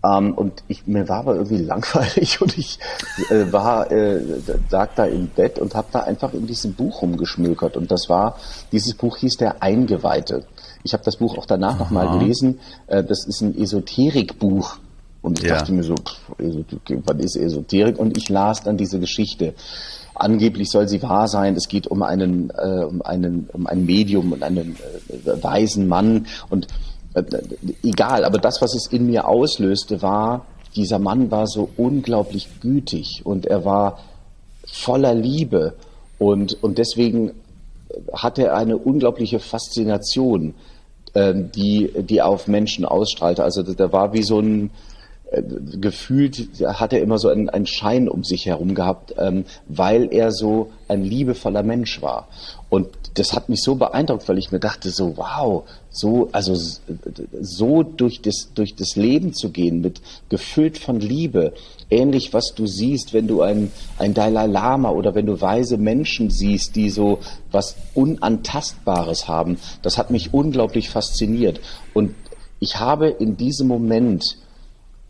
Ähm, 0.05 0.35
und 0.35 0.65
ich, 0.69 0.87
mir 0.87 1.09
war 1.09 1.21
aber 1.21 1.35
irgendwie 1.37 1.59
langweilig 1.63 2.41
und 2.41 2.57
ich 2.59 2.79
äh, 3.31 3.53
war, 3.53 3.91
äh, 3.91 4.21
lag 4.71 4.91
da 4.95 5.05
im 5.05 5.29
Bett 5.29 5.59
und 5.59 5.75
habe 5.75 5.89
da 5.93 6.01
einfach 6.01 6.33
in 6.33 6.47
diesem 6.47 6.75
Buch 6.75 7.03
rumgeschmökert. 7.03 7.77
Und 7.77 7.91
das 7.91 8.09
war, 8.09 8.37
dieses 8.73 8.95
Buch 8.95 9.17
hieß 9.19 9.37
Der 9.37 9.63
Eingeweihte. 9.63 10.45
Ich 10.85 10.93
habe 10.93 11.05
das 11.05 11.17
Buch 11.17 11.39
auch 11.39 11.47
danach 11.47 11.79
nochmal 11.79 12.19
gelesen. 12.19 12.59
Äh, 12.87 13.05
das 13.05 13.25
ist 13.27 13.41
ein 13.41 13.57
Esoterikbuch. 13.57 14.79
Und 15.23 15.39
ich 15.39 15.49
ja. 15.49 15.55
dachte 15.55 15.73
mir 15.73 15.85
so, 15.85 15.95
pff, 15.95 16.21
was 17.07 17.17
ist 17.19 17.37
Esoterik? 17.37 17.99
Und 17.99 18.17
ich 18.19 18.29
las 18.29 18.63
dann 18.65 18.77
diese 18.77 18.99
Geschichte. 18.99 19.55
Angeblich 20.15 20.69
soll 20.69 20.89
sie 20.89 21.01
wahr 21.03 21.29
sein. 21.29 21.55
Es 21.55 21.69
geht 21.69 21.87
um 21.87 22.03
einen, 22.03 22.51
äh, 22.51 22.85
um 22.85 23.03
einen, 23.03 23.49
um 23.53 23.69
ein 23.69 23.87
Medium 23.87 24.33
und 24.33 24.43
einen 24.43 24.77
äh, 25.09 25.43
weisen 25.43 25.87
Mann. 25.87 26.27
Und 26.51 26.67
äh, 27.15 27.23
egal, 27.83 28.25
aber 28.25 28.39
das, 28.39 28.61
was 28.61 28.75
es 28.75 28.87
in 28.87 29.07
mir 29.07 29.29
auslöste, 29.29 30.03
war, 30.03 30.47
dieser 30.75 30.99
Mann 30.99 31.31
war 31.31 31.47
so 31.47 31.69
unglaublich 31.77 32.49
gütig 32.61 33.23
und 33.25 33.47
er 33.47 33.65
war 33.65 33.99
voller 34.67 35.15
Liebe 35.15 35.75
und, 36.19 36.63
und 36.63 36.79
deswegen 36.79 37.33
hatte 38.13 38.45
er 38.45 38.57
eine 38.57 38.77
unglaubliche 38.77 39.39
Faszination, 39.39 40.55
äh, 41.15 41.35
die, 41.35 41.93
die 41.99 42.23
auf 42.23 42.49
Menschen 42.49 42.85
ausstrahlte. 42.85 43.43
Also 43.45 43.63
der 43.63 43.93
war 43.93 44.13
wie 44.13 44.23
so 44.23 44.41
ein, 44.41 44.71
gefühlt 45.81 46.49
hat 46.65 46.93
er 46.93 47.01
immer 47.01 47.19
so 47.19 47.29
einen, 47.29 47.49
einen 47.49 47.67
Schein 47.67 48.09
um 48.09 48.23
sich 48.23 48.47
herum 48.47 48.75
gehabt, 48.75 49.15
ähm, 49.19 49.45
weil 49.67 50.13
er 50.13 50.31
so 50.31 50.71
ein 50.89 51.05
liebevoller 51.05 51.63
Mensch 51.63 52.03
war. 52.03 52.29
Und 52.69 52.89
das 53.15 53.33
hat 53.33 53.49
mich 53.49 53.63
so 53.63 53.75
beeindruckt, 53.75 54.29
weil 54.29 54.39
ich 54.39 54.53
mir 54.53 54.61
dachte 54.61 54.91
so, 54.91 55.17
wow, 55.17 55.65
so, 55.91 56.29
also 56.33 56.55
so 57.41 57.83
durch 57.83 58.23
das, 58.23 58.51
durch 58.55 58.75
das 58.75 58.97
Leben 58.97 59.35
zu 59.35 59.51
gehen, 59.51 59.81
mit 59.81 60.01
gefüllt 60.29 60.79
von 60.79 61.01
Liebe, 61.01 61.53
ähnlich 61.91 62.33
was 62.33 62.55
du 62.55 62.67
siehst, 62.67 63.13
wenn 63.13 63.27
du 63.27 63.43
ein, 63.43 63.71
ein 63.99 64.15
Dalai 64.15 64.47
Lama 64.47 64.91
oder 64.91 65.15
wenn 65.15 65.27
du 65.27 65.41
weise 65.41 65.77
Menschen 65.77 66.31
siehst, 66.31 66.77
die 66.77 66.91
so 66.91 67.19
was 67.51 67.77
Unantastbares 67.95 69.29
haben, 69.29 69.59
das 69.83 69.99
hat 69.99 70.11
mich 70.11 70.33
unglaublich 70.33 70.89
fasziniert. 70.91 71.61
Und 71.93 72.15
ich 72.59 72.79
habe 72.81 73.09
in 73.09 73.37
diesem 73.37 73.69
Moment 73.69 74.25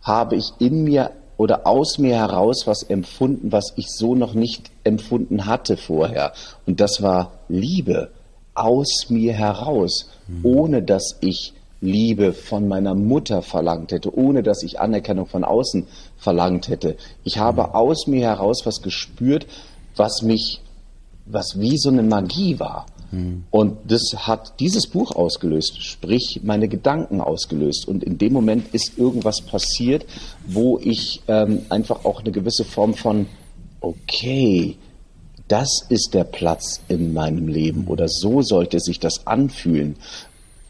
habe 0.02 0.36
ich 0.36 0.52
in 0.58 0.84
mir 0.84 1.10
oder 1.36 1.66
aus 1.66 1.98
mir 1.98 2.16
heraus 2.16 2.66
was 2.66 2.82
empfunden, 2.82 3.50
was 3.50 3.72
ich 3.76 3.86
so 3.88 4.14
noch 4.14 4.34
nicht 4.34 4.70
empfunden 4.84 5.46
hatte 5.46 5.76
vorher. 5.76 6.32
Und 6.66 6.80
das 6.80 7.02
war 7.02 7.32
Liebe 7.48 8.10
aus 8.54 9.06
mir 9.08 9.32
heraus, 9.32 10.10
mhm. 10.28 10.40
ohne 10.44 10.82
dass 10.82 11.16
ich 11.20 11.54
Liebe 11.80 12.32
von 12.32 12.68
meiner 12.68 12.94
Mutter 12.94 13.42
verlangt 13.42 13.90
hätte, 13.90 14.16
ohne 14.16 14.44
dass 14.44 14.62
ich 14.62 14.78
Anerkennung 14.78 15.26
von 15.26 15.42
außen 15.42 15.88
verlangt 16.16 16.68
hätte. 16.68 16.96
Ich 17.24 17.38
habe 17.38 17.62
mhm. 17.62 17.74
aus 17.74 18.06
mir 18.06 18.28
heraus 18.28 18.64
was 18.64 18.82
gespürt, 18.82 19.46
was 19.96 20.22
mich, 20.22 20.60
was 21.26 21.58
wie 21.58 21.76
so 21.76 21.88
eine 21.88 22.04
Magie 22.04 22.60
war. 22.60 22.86
Und 23.50 23.76
das 23.88 24.14
hat 24.26 24.58
dieses 24.58 24.86
Buch 24.86 25.14
ausgelöst, 25.14 25.82
sprich 25.82 26.40
meine 26.42 26.68
Gedanken 26.68 27.20
ausgelöst. 27.20 27.86
Und 27.86 28.02
in 28.02 28.16
dem 28.16 28.32
Moment 28.32 28.74
ist 28.74 28.98
irgendwas 28.98 29.42
passiert, 29.42 30.06
wo 30.46 30.78
ich 30.78 31.20
ähm, 31.28 31.60
einfach 31.68 32.04
auch 32.06 32.20
eine 32.20 32.32
gewisse 32.32 32.64
Form 32.64 32.94
von, 32.94 33.26
okay, 33.80 34.76
das 35.48 35.84
ist 35.90 36.14
der 36.14 36.24
Platz 36.24 36.80
in 36.88 37.12
meinem 37.12 37.48
Leben 37.48 37.86
oder 37.86 38.08
so 38.08 38.40
sollte 38.40 38.80
sich 38.80 38.98
das 38.98 39.26
anfühlen. 39.26 39.96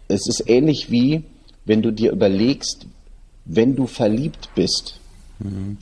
Es 0.09 0.27
ist 0.27 0.49
ähnlich 0.49 0.91
wie, 0.91 1.23
wenn 1.65 1.83
du 1.83 1.93
dir 1.93 2.11
überlegst, 2.11 2.87
wenn 3.45 3.77
du 3.77 3.87
verliebt 3.87 4.49
bist, 4.57 4.99
mhm. 5.39 5.79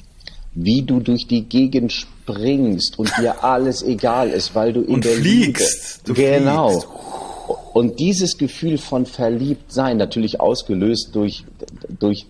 wie 0.53 0.83
du 0.83 1.01
durch 1.01 1.27
die 1.27 1.45
Gegend 1.45 2.07
springst 2.33 2.99
und 2.99 3.11
dir 3.19 3.45
alles 3.45 3.83
egal 3.83 4.31
ist, 4.31 4.55
weil 4.55 4.73
du 4.73 4.83
in 4.83 4.97
und 4.97 5.05
der 5.05 5.13
fliegst. 5.13 6.03
Liebe, 6.07 6.21
genau. 6.21 6.71
Fliegst. 6.71 6.89
Und 7.73 8.01
dieses 8.01 8.37
Gefühl 8.37 8.79
von 8.79 9.07
Verliebtsein, 9.07 9.97
natürlich 9.97 10.41
ausgelöst 10.41 11.11
durch, 11.13 11.45
durch 11.99 12.27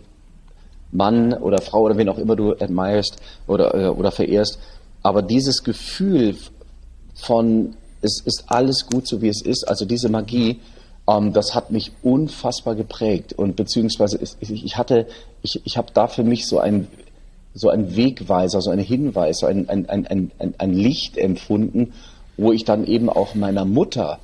Mann 0.93 1.33
oder 1.35 1.61
Frau 1.61 1.83
oder 1.83 1.97
wen 1.97 2.09
auch 2.09 2.19
immer 2.19 2.37
du 2.37 2.53
admirest 2.53 3.17
oder, 3.47 3.75
äh, 3.75 3.89
oder 3.89 4.11
verehrst, 4.11 4.59
aber 5.03 5.23
dieses 5.23 5.63
Gefühl 5.63 6.37
von, 7.15 7.75
es 8.03 8.21
ist 8.21 8.45
alles 8.49 8.87
gut 8.87 9.07
so 9.07 9.23
wie 9.23 9.29
es 9.29 9.43
ist, 9.43 9.67
also 9.67 9.85
diese 9.85 10.09
Magie, 10.09 10.61
ähm, 11.09 11.33
das 11.33 11.55
hat 11.55 11.71
mich 11.71 11.93
unfassbar 12.03 12.75
geprägt 12.75 13.33
und 13.33 13.57
beziehungsweise 13.57 14.19
ich, 14.41 14.51
ich 14.51 14.77
hatte, 14.77 15.07
ich, 15.43 15.61
ich 15.65 15.77
habe 15.77 15.89
da 15.95 16.07
für 16.07 16.25
mich 16.25 16.47
so 16.47 16.59
ein 16.59 16.89
so 17.55 17.69
ein 17.69 17.97
Wegweiser, 17.97 18.61
so 18.61 18.71
ein 18.71 18.79
Hinweis, 18.79 19.39
so 19.39 19.47
ein, 19.47 19.69
ein, 19.69 19.89
ein, 19.89 20.07
ein, 20.07 20.55
ein 20.59 20.73
Licht 20.73 21.17
empfunden, 21.17 21.93
wo 22.37 22.53
ich 22.53 22.65
dann 22.65 22.87
eben 22.87 23.09
auch 23.09 23.35
meiner 23.35 23.65
Mutter 23.65 24.19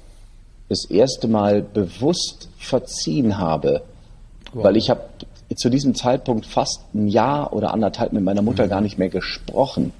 das 0.68 0.84
erste 0.84 1.28
Mal 1.28 1.62
bewusst 1.62 2.48
verziehen 2.58 3.38
habe, 3.38 3.82
wow. 4.52 4.64
weil 4.64 4.76
ich 4.76 4.90
habe 4.90 5.02
zu 5.54 5.68
diesem 5.70 5.94
Zeitpunkt 5.94 6.46
fast 6.46 6.82
ein 6.94 7.08
Jahr 7.08 7.52
oder 7.52 7.72
anderthalb 7.72 8.12
mit 8.12 8.24
meiner 8.24 8.42
Mutter 8.42 8.66
mhm. 8.66 8.70
gar 8.70 8.80
nicht 8.80 8.98
mehr 8.98 9.08
gesprochen. 9.08 9.92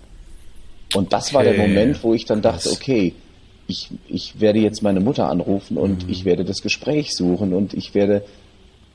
Und 0.95 1.12
das 1.12 1.27
okay. 1.27 1.35
war 1.35 1.45
der 1.45 1.57
Moment, 1.57 2.03
wo 2.03 2.14
ich 2.14 2.24
dann 2.24 2.43
dachte, 2.43 2.70
okay, 2.70 3.14
ich, 3.68 3.91
ich 4.09 4.41
werde 4.41 4.61
jetzt 4.61 4.83
meine 4.83 5.01
Mutter 5.01 5.29
anrufen 5.29 5.77
und 5.77 6.07
mhm. 6.07 6.12
ich 6.12 6.24
werde 6.24 6.45
das 6.45 6.62
Gespräch 6.62 7.14
suchen 7.14 7.53
und 7.53 7.74
ich 7.74 7.95
werde, 7.95 8.24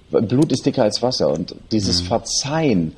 Blut 0.09 0.51
ist 0.51 0.65
dicker 0.65 0.83
als 0.83 1.01
Wasser 1.01 1.29
und 1.29 1.55
dieses 1.71 2.01
mhm. 2.01 2.07
Verzeihen 2.07 2.95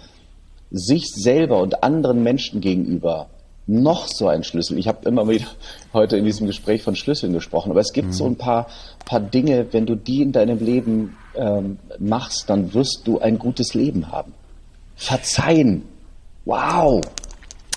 sich 0.74 1.12
selber 1.14 1.62
und 1.62 1.84
anderen 1.84 2.24
Menschen 2.24 2.60
gegenüber 2.60 3.30
noch 3.66 4.08
so 4.08 4.28
ein 4.28 4.44
Schlüssel. 4.44 4.78
Ich 4.78 4.88
habe 4.88 5.08
immer 5.08 5.28
wieder 5.30 5.46
heute 5.94 6.18
in 6.18 6.26
diesem 6.26 6.48
Gespräch 6.48 6.84
von 6.84 6.96
Schlüsseln 6.96 7.32
gesprochen, 7.32 7.72
aber 7.72 7.80
es 7.80 7.94
gibt 7.94 8.10
mhm. 8.10 8.14
so 8.14 8.26
ein 8.26 8.36
paar, 8.36 8.68
paar 9.06 9.22
Dinge, 9.22 9.68
wenn 9.72 9.86
du 9.86 9.96
die 9.96 10.22
in 10.22 10.34
deinem 10.34 10.60
Leben 10.60 11.16
ähm, 11.36 11.78
machst, 12.00 12.50
dann 12.50 12.74
wirst 12.74 13.04
du 13.06 13.20
ein 13.20 13.40
gutes 13.40 13.74
Leben 13.74 14.12
haben. 14.12 14.34
Verzeihen. 14.96 15.84
Wow. 16.46 17.02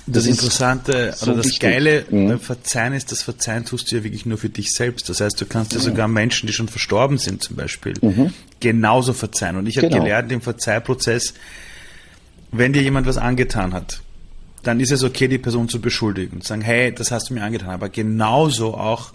Das, 0.08 0.24
das 0.24 0.26
Interessante 0.26 1.12
so 1.16 1.26
oder 1.26 1.36
das 1.36 1.46
wichtig. 1.46 1.60
Geile 1.60 2.04
mhm. 2.10 2.38
Verzeihen 2.38 2.92
ist, 2.92 3.12
das 3.12 3.22
Verzeihen 3.22 3.64
tust 3.64 3.90
du 3.90 3.96
ja 3.96 4.04
wirklich 4.04 4.26
nur 4.26 4.38
für 4.38 4.48
dich 4.48 4.72
selbst. 4.72 5.08
Das 5.08 5.20
heißt, 5.20 5.40
du 5.40 5.46
kannst 5.46 5.72
ja 5.72 5.80
sogar 5.80 6.08
Menschen, 6.08 6.46
die 6.46 6.52
schon 6.52 6.68
verstorben 6.68 7.18
sind 7.18 7.42
zum 7.42 7.56
Beispiel, 7.56 7.94
mhm. 8.00 8.32
genauso 8.60 9.12
verzeihen. 9.12 9.56
Und 9.56 9.66
ich 9.66 9.76
habe 9.78 9.88
genau. 9.88 10.02
gelernt 10.02 10.30
im 10.32 10.40
Verzeihprozess, 10.40 11.34
wenn 12.58 12.72
dir 12.72 12.82
jemand 12.82 13.06
was 13.06 13.18
angetan 13.18 13.72
hat, 13.72 14.02
dann 14.62 14.80
ist 14.80 14.92
es 14.92 15.04
okay, 15.04 15.28
die 15.28 15.38
Person 15.38 15.68
zu 15.68 15.80
beschuldigen 15.80 16.40
zu 16.40 16.48
sagen, 16.48 16.62
hey, 16.62 16.92
das 16.92 17.10
hast 17.10 17.30
du 17.30 17.34
mir 17.34 17.42
angetan, 17.42 17.70
aber 17.70 17.88
genauso 17.88 18.74
auch 18.74 19.12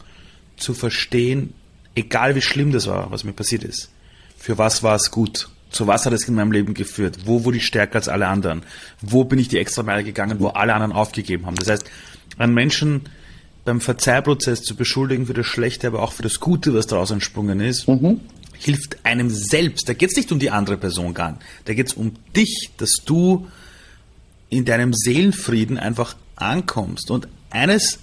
zu 0.57 0.73
verstehen, 0.73 1.53
egal 1.95 2.35
wie 2.35 2.41
schlimm 2.41 2.71
das 2.71 2.87
war, 2.87 3.11
was 3.11 3.23
mir 3.23 3.33
passiert 3.33 3.63
ist, 3.63 3.89
für 4.37 4.57
was 4.57 4.83
war 4.83 4.95
es 4.95 5.11
gut, 5.11 5.49
zu 5.69 5.87
was 5.87 6.05
hat 6.05 6.13
es 6.13 6.27
in 6.27 6.35
meinem 6.35 6.51
Leben 6.51 6.73
geführt, 6.73 7.19
wo 7.25 7.43
wurde 7.43 7.57
ich 7.57 7.65
stärker 7.65 7.95
als 7.95 8.07
alle 8.07 8.27
anderen, 8.27 8.63
wo 9.01 9.23
bin 9.23 9.39
ich 9.39 9.47
die 9.47 9.57
extra 9.57 9.83
Meile 9.83 10.03
gegangen, 10.03 10.39
wo 10.39 10.47
alle 10.47 10.73
anderen 10.73 10.93
aufgegeben 10.93 11.45
haben. 11.45 11.55
Das 11.55 11.69
heißt, 11.69 11.85
einen 12.37 12.53
Menschen 12.53 13.01
beim 13.65 13.81
Verzeihprozess 13.81 14.63
zu 14.63 14.75
beschuldigen 14.75 15.27
für 15.27 15.33
das 15.33 15.45
Schlechte, 15.45 15.87
aber 15.87 16.01
auch 16.01 16.13
für 16.13 16.23
das 16.23 16.39
Gute, 16.39 16.73
was 16.73 16.87
daraus 16.87 17.11
entsprungen 17.11 17.59
ist, 17.59 17.87
mhm. 17.87 18.21
Hilft 18.61 19.03
einem 19.05 19.29
selbst. 19.29 19.89
Da 19.89 19.93
geht 19.93 20.11
es 20.11 20.15
nicht 20.15 20.31
um 20.31 20.37
die 20.37 20.51
andere 20.51 20.77
Person 20.77 21.13
gar 21.13 21.31
nicht. 21.31 21.41
Da 21.65 21.73
geht 21.73 21.87
es 21.87 21.93
um 21.93 22.13
dich, 22.35 22.69
dass 22.77 22.91
du 23.05 23.47
in 24.49 24.65
deinem 24.65 24.93
Seelenfrieden 24.93 25.79
einfach 25.79 26.15
ankommst. 26.35 27.09
Und 27.09 27.27
eines 27.49 27.99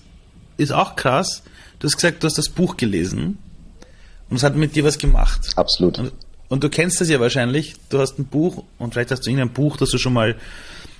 ist 0.56 0.72
auch 0.72 0.96
krass, 0.96 1.42
du 1.78 1.86
hast 1.86 1.94
gesagt, 1.94 2.22
du 2.22 2.26
hast 2.26 2.38
das 2.38 2.48
Buch 2.48 2.76
gelesen 2.76 3.38
und 4.30 4.36
es 4.36 4.42
hat 4.42 4.56
mit 4.56 4.74
dir 4.74 4.82
was 4.82 4.98
gemacht. 4.98 5.52
Absolut. 5.54 5.98
Und, 5.98 6.12
und 6.48 6.64
du 6.64 6.70
kennst 6.70 7.00
das 7.00 7.09
ja 7.09 7.20
wahrscheinlich, 7.20 7.76
du 7.90 8.00
hast 8.00 8.18
ein 8.18 8.24
Buch 8.24 8.64
und 8.78 8.94
vielleicht 8.94 9.12
hast 9.12 9.26
du 9.26 9.30
irgendein 9.30 9.54
Buch, 9.54 9.76
das 9.76 9.90
du 9.90 9.98
schon 9.98 10.12
mal 10.12 10.36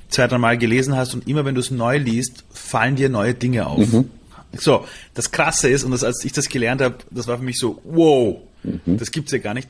zwei, 0.09 0.29
drei 0.29 0.39
Mal 0.39 0.57
gelesen 0.57 0.97
hast 0.97 1.15
und 1.15 1.27
immer 1.27 1.45
wenn 1.45 1.57
du 1.57 1.61
es 1.61 1.73
neu 1.73 1.99
liest, 1.99 2.45
fallen 2.53 2.95
dir 2.95 3.09
neue 3.09 3.35
Dinge 3.35 3.67
auf. 3.67 3.93
Mhm. 3.93 4.11
So, 4.53 4.87
das 5.15 5.31
Krasse 5.31 5.69
ist, 5.69 5.85
und 5.85 5.91
das, 5.91 6.05
als 6.05 6.25
ich 6.25 6.33
das 6.33 6.49
gelernt 6.49 6.81
habe, 6.81 6.97
das 7.11 7.27
war 7.27 7.39
für 7.39 7.45
mich 7.45 7.59
so, 7.59 7.83
wow, 7.85 8.41
mhm. 8.63 8.99
das 8.99 9.11
gibt's 9.11 9.33
ja 9.33 9.39
gar 9.39 9.55
nicht. 9.55 9.69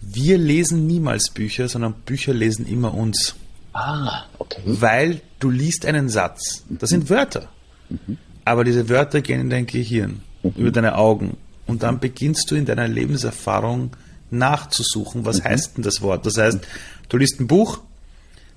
Wir 0.00 0.38
lesen 0.38 0.86
niemals 0.86 1.30
Bücher, 1.30 1.68
sondern 1.68 1.92
Bücher 1.92 2.32
lesen 2.32 2.66
immer 2.66 2.94
uns. 2.94 3.34
Ah, 3.72 4.24
okay. 4.38 4.60
Weil 4.64 5.20
du 5.38 5.50
liest 5.50 5.86
einen 5.86 6.08
Satz. 6.08 6.64
Das 6.68 6.90
sind 6.90 7.10
Wörter. 7.10 7.48
Mhm. 7.88 8.18
Aber 8.44 8.64
diese 8.64 8.88
Wörter 8.88 9.20
gehen 9.20 9.40
in 9.40 9.50
dein 9.50 9.66
Gehirn, 9.66 10.22
mhm. 10.42 10.52
über 10.56 10.70
deine 10.70 10.96
Augen. 10.96 11.36
Und 11.66 11.82
dann 11.82 12.00
beginnst 12.00 12.50
du 12.50 12.56
in 12.56 12.64
deiner 12.64 12.88
Lebenserfahrung 12.88 13.90
nachzusuchen, 14.30 15.24
was 15.24 15.40
mhm. 15.40 15.44
heißt 15.44 15.76
denn 15.76 15.84
das 15.84 16.02
Wort. 16.02 16.26
Das 16.26 16.38
heißt, 16.38 16.60
du 17.08 17.16
liest 17.16 17.40
ein 17.40 17.46
Buch, 17.46 17.80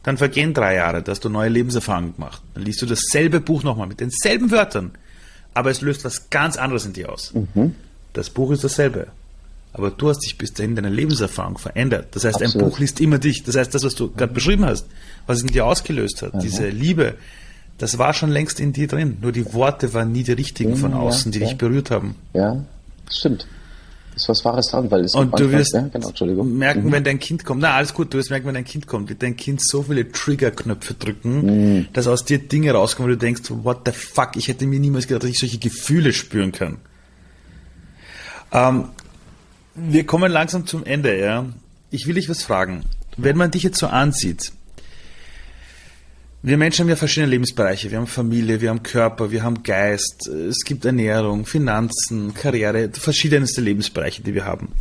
dann 0.03 0.17
vergehen 0.17 0.53
drei 0.53 0.75
Jahre, 0.75 1.01
da 1.01 1.11
hast 1.11 1.23
du 1.23 1.29
neue 1.29 1.49
Lebenserfahrungen 1.49 2.15
gemacht. 2.15 2.41
Dann 2.53 2.63
liest 2.63 2.81
du 2.81 2.85
dasselbe 2.85 3.39
Buch 3.39 3.63
nochmal 3.63 3.87
mit 3.87 3.99
denselben 3.99 4.51
Wörtern, 4.51 4.91
aber 5.53 5.69
es 5.69 5.81
löst 5.81 6.03
was 6.05 6.29
ganz 6.29 6.57
anderes 6.57 6.85
in 6.85 6.93
dir 6.93 7.11
aus. 7.11 7.33
Mhm. 7.33 7.75
Das 8.13 8.29
Buch 8.29 8.51
ist 8.51 8.63
dasselbe 8.63 9.07
aber 9.73 9.89
du 9.89 10.09
hast 10.09 10.19
dich 10.19 10.37
bis 10.37 10.53
dahin 10.53 10.75
deine 10.75 10.89
Lebenserfahrung 10.89 11.57
verändert. 11.57 12.07
Das 12.11 12.23
heißt, 12.23 12.41
Absolut. 12.41 12.55
ein 12.55 12.69
Buch 12.69 12.79
liest 12.79 13.01
immer 13.01 13.17
dich. 13.17 13.43
Das 13.43 13.55
heißt, 13.55 13.73
das, 13.73 13.83
was 13.83 13.95
du 13.95 14.11
gerade 14.11 14.31
beschrieben 14.31 14.65
hast, 14.65 14.85
was 15.25 15.37
es 15.37 15.43
in 15.43 15.49
dir 15.49 15.65
ausgelöst 15.65 16.21
hat, 16.21 16.35
mhm. 16.35 16.39
diese 16.39 16.69
Liebe, 16.69 17.15
das 17.79 17.97
war 17.97 18.13
schon 18.13 18.29
längst 18.29 18.59
in 18.59 18.71
dir 18.71 18.87
drin. 18.87 19.17
Nur 19.21 19.31
die 19.31 19.51
Worte 19.53 19.93
waren 19.93 20.11
nie 20.11 20.23
die 20.23 20.33
richtigen 20.33 20.75
von 20.75 20.93
außen, 20.93 21.31
die 21.31 21.39
ja. 21.39 21.47
dich 21.47 21.57
berührt 21.57 21.89
haben. 21.89 22.15
Ja, 22.33 22.63
stimmt. 23.09 23.47
Das 24.13 24.23
ist 24.23 24.29
was 24.29 24.45
Wahres 24.45 24.67
dran, 24.67 24.91
weil 24.91 25.05
es 25.05 25.15
Und 25.15 25.39
du 25.39 25.51
wirst 25.51 25.73
ja, 25.73 25.81
genau, 25.87 26.43
merken, 26.43 26.85
mhm. 26.85 26.91
wenn 26.91 27.03
dein 27.03 27.17
Kind 27.17 27.43
kommt, 27.43 27.61
na 27.61 27.73
alles 27.73 27.95
gut, 27.95 28.13
du 28.13 28.19
wirst 28.19 28.29
merken, 28.29 28.45
wenn 28.45 28.53
dein 28.53 28.63
Kind 28.63 28.85
kommt, 28.85 29.09
wird 29.09 29.23
dein 29.23 29.35
Kind 29.35 29.59
so 29.65 29.81
viele 29.81 30.11
Triggerknöpfe 30.11 30.93
drücken, 30.93 31.45
mhm. 31.77 31.87
dass 31.93 32.05
aus 32.05 32.23
dir 32.23 32.37
Dinge 32.37 32.73
rauskommen, 32.73 33.11
wo 33.11 33.15
du 33.15 33.17
denkst, 33.17 33.41
what 33.49 33.79
the 33.87 33.91
fuck, 33.91 34.35
ich 34.35 34.49
hätte 34.49 34.67
mir 34.67 34.79
niemals 34.79 35.07
gedacht, 35.07 35.23
dass 35.23 35.31
ich 35.31 35.39
solche 35.39 35.57
Gefühle 35.57 36.13
spüren 36.13 36.51
kann. 36.51 36.77
Ähm, 38.51 38.89
wir 39.75 40.05
kommen 40.05 40.31
langsam 40.31 40.65
zum 40.67 40.85
Ende, 40.85 41.19
ja. 41.19 41.45
Ich 41.91 42.07
will 42.07 42.15
dich 42.15 42.29
was 42.29 42.43
fragen. 42.43 42.85
Wenn 43.17 43.37
man 43.37 43.51
dich 43.51 43.63
jetzt 43.63 43.77
so 43.77 43.87
ansieht, 43.87 44.51
wir 46.45 46.57
Menschen 46.57 46.83
haben 46.83 46.89
ja 46.89 46.97
verschiedene 46.97 47.31
Lebensbereiche. 47.31 47.89
Wir 47.89 47.99
haben 47.99 48.07
Familie, 48.07 48.59
wir 48.59 48.69
haben 48.69 48.83
Körper, 48.83 49.31
wir 49.31 49.43
haben 49.43 49.63
Geist, 49.63 50.27
es 50.27 50.65
gibt 50.65 50.83
Ernährung, 50.83 51.45
Finanzen, 51.45 52.33
Karriere, 52.33 52.89
verschiedenste 52.91 53.61
Lebensbereiche, 53.61 54.23
die 54.23 54.33
wir 54.33 54.43
haben. 54.43 54.73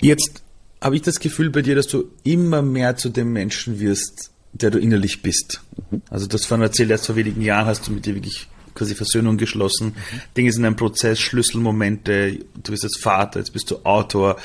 Jetzt 0.00 0.42
habe 0.80 0.94
ich 0.94 1.02
das 1.02 1.18
Gefühl 1.18 1.50
bei 1.50 1.62
dir, 1.62 1.74
dass 1.74 1.88
du 1.88 2.04
immer 2.22 2.62
mehr 2.62 2.96
zu 2.96 3.08
dem 3.08 3.32
Menschen 3.32 3.80
wirst, 3.80 4.30
der 4.52 4.70
du 4.70 4.78
innerlich 4.78 5.22
bist. 5.22 5.60
Also 6.08 6.28
das 6.28 6.44
von 6.44 6.62
erzählt, 6.62 6.90
erst 6.90 7.06
vor 7.06 7.16
wenigen 7.16 7.42
Jahren 7.42 7.66
hast 7.66 7.88
du 7.88 7.92
mit 7.92 8.06
dir 8.06 8.14
wirklich 8.14 8.46
quasi 8.78 8.94
Versöhnung 8.94 9.36
geschlossen. 9.36 9.88
Mhm. 9.88 10.20
Dinge 10.36 10.52
sind 10.52 10.64
ein 10.64 10.76
Prozess, 10.76 11.20
Schlüsselmomente. 11.20 12.38
Du 12.62 12.70
bist 12.72 12.84
jetzt 12.84 13.00
Vater, 13.00 13.40
jetzt 13.40 13.52
bist 13.52 13.70
du 13.70 13.84
Autor. 13.84 14.36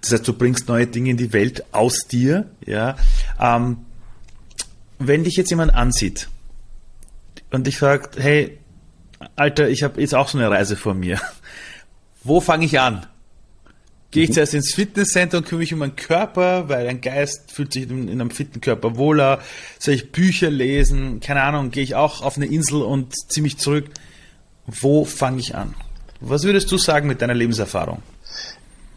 Das 0.00 0.12
heißt, 0.12 0.26
du 0.26 0.32
bringst 0.32 0.68
neue 0.68 0.86
Dinge 0.86 1.10
in 1.10 1.16
die 1.16 1.32
Welt 1.32 1.64
aus 1.72 2.06
dir. 2.10 2.50
Ja. 2.66 2.96
Ähm, 3.40 3.78
wenn 4.98 5.24
dich 5.24 5.36
jetzt 5.36 5.50
jemand 5.50 5.74
ansieht 5.74 6.28
und 7.50 7.66
dich 7.66 7.78
fragt, 7.78 8.18
hey, 8.18 8.58
Alter, 9.36 9.68
ich 9.68 9.82
habe 9.82 10.00
jetzt 10.00 10.14
auch 10.14 10.28
so 10.28 10.38
eine 10.38 10.50
Reise 10.50 10.76
vor 10.76 10.94
mir. 10.94 11.20
Wo 12.22 12.40
fange 12.40 12.66
ich 12.66 12.80
an? 12.80 13.06
Gehe 14.14 14.22
ich 14.22 14.32
zuerst 14.32 14.54
ins 14.54 14.72
Fitnesscenter 14.72 15.38
und 15.38 15.44
kümmere 15.44 15.62
mich 15.62 15.72
um 15.72 15.80
meinen 15.80 15.96
Körper, 15.96 16.68
weil 16.68 16.86
ein 16.86 17.00
Geist 17.00 17.50
fühlt 17.50 17.72
sich 17.72 17.90
in, 17.90 18.08
einem 18.08 18.30
fitten 18.30 18.60
Körper 18.60 18.96
wohler. 18.96 19.40
Soll 19.80 19.94
ich 19.94 20.12
Bücher 20.12 20.50
lesen? 20.50 21.18
Keine 21.18 21.42
Ahnung, 21.42 21.72
gehe 21.72 21.82
ich 21.82 21.96
auch 21.96 22.22
auf 22.22 22.36
eine 22.36 22.46
Insel 22.46 22.82
und 22.82 23.12
ziehe 23.28 23.42
mich 23.42 23.58
zurück? 23.58 23.86
Wo 24.68 25.04
fange 25.04 25.40
ich 25.40 25.56
an? 25.56 25.74
Was 26.20 26.44
würdest 26.44 26.70
du 26.70 26.78
sagen 26.78 27.08
mit 27.08 27.22
deiner 27.22 27.34
Lebenserfahrung? 27.34 28.02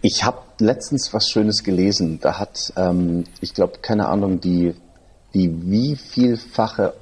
Ich 0.04 0.24
habe 0.24 0.38
letztens 0.60 1.12
was 1.16 1.28
Schönes 1.28 1.64
gelesen. 1.64 2.20
Da 2.22 2.38
hat, 2.38 2.72
ähm, 2.78 3.24
ich 3.42 3.56
glaube, 3.56 3.80
keine 3.82 4.10
Ahnung, 4.10 4.40
die, 4.40 4.76
die 5.34 5.50
wie 5.64 5.96
vielfache 5.96 6.94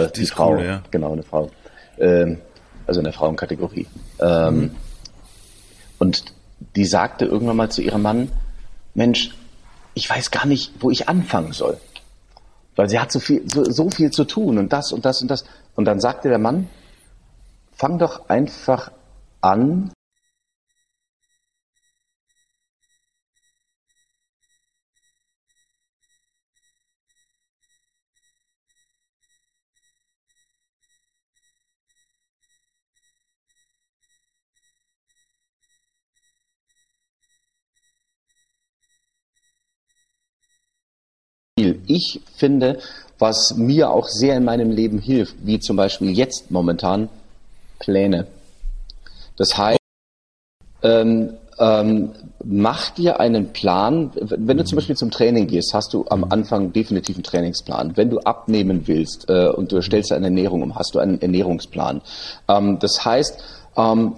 Äh, 0.00 0.10
die, 0.12 0.20
die 0.20 0.26
Frau, 0.26 0.52
cool, 0.52 0.64
ja. 0.64 0.82
genau, 0.90 1.12
eine 1.12 1.22
Frau. 1.22 1.50
Ähm, 1.98 2.40
also 2.86 3.00
eine 3.00 3.12
Frauenkategorie. 3.12 3.86
Ähm, 4.20 4.56
mhm. 4.58 4.76
Und 5.98 6.24
die 6.76 6.86
sagte 6.86 7.24
irgendwann 7.24 7.56
mal 7.56 7.70
zu 7.70 7.82
ihrem 7.82 8.02
Mann, 8.02 8.32
Mensch, 8.94 9.34
ich 9.94 10.08
weiß 10.08 10.30
gar 10.30 10.46
nicht, 10.46 10.72
wo 10.80 10.90
ich 10.90 11.08
anfangen 11.08 11.52
soll. 11.52 11.78
Weil 12.76 12.88
sie 12.88 12.98
hat 12.98 13.12
so 13.12 13.20
viel, 13.20 13.42
so, 13.52 13.64
so 13.64 13.90
viel 13.90 14.10
zu 14.10 14.24
tun 14.24 14.58
und 14.58 14.72
das 14.72 14.92
und 14.92 15.04
das 15.04 15.20
und 15.22 15.30
das. 15.30 15.44
Und 15.74 15.84
dann 15.84 16.00
sagte 16.00 16.28
der 16.28 16.38
Mann, 16.38 16.68
fang 17.72 17.98
doch 17.98 18.28
einfach 18.28 18.90
an, 19.40 19.92
ich 41.94 42.20
finde, 42.36 42.78
was 43.18 43.54
mir 43.56 43.90
auch 43.90 44.08
sehr 44.08 44.36
in 44.36 44.44
meinem 44.44 44.70
Leben 44.70 44.98
hilft, 44.98 45.36
wie 45.42 45.58
zum 45.58 45.76
Beispiel 45.76 46.10
jetzt 46.10 46.50
momentan, 46.50 47.08
Pläne. 47.78 48.26
Das 49.36 49.56
heißt, 49.56 49.78
ähm, 50.82 51.34
ähm, 51.58 52.10
mach 52.42 52.90
dir 52.90 53.20
einen 53.20 53.52
Plan. 53.52 54.10
Wenn 54.14 54.56
du 54.56 54.64
zum 54.64 54.76
Beispiel 54.76 54.96
zum 54.96 55.10
Training 55.10 55.46
gehst, 55.46 55.74
hast 55.74 55.92
du 55.92 56.06
am 56.08 56.24
Anfang 56.24 56.72
definitiv 56.72 57.16
einen 57.16 57.22
Trainingsplan. 57.22 57.96
Wenn 57.96 58.08
du 58.08 58.18
abnehmen 58.20 58.86
willst 58.86 59.28
äh, 59.28 59.48
und 59.48 59.72
du 59.72 59.82
stellst 59.82 60.10
deine 60.10 60.26
Ernährung 60.26 60.62
um, 60.62 60.74
hast 60.74 60.94
du 60.94 60.98
einen 60.98 61.20
Ernährungsplan. 61.20 62.00
Ähm, 62.48 62.78
das 62.80 63.04
heißt, 63.04 63.42
ähm, 63.76 64.14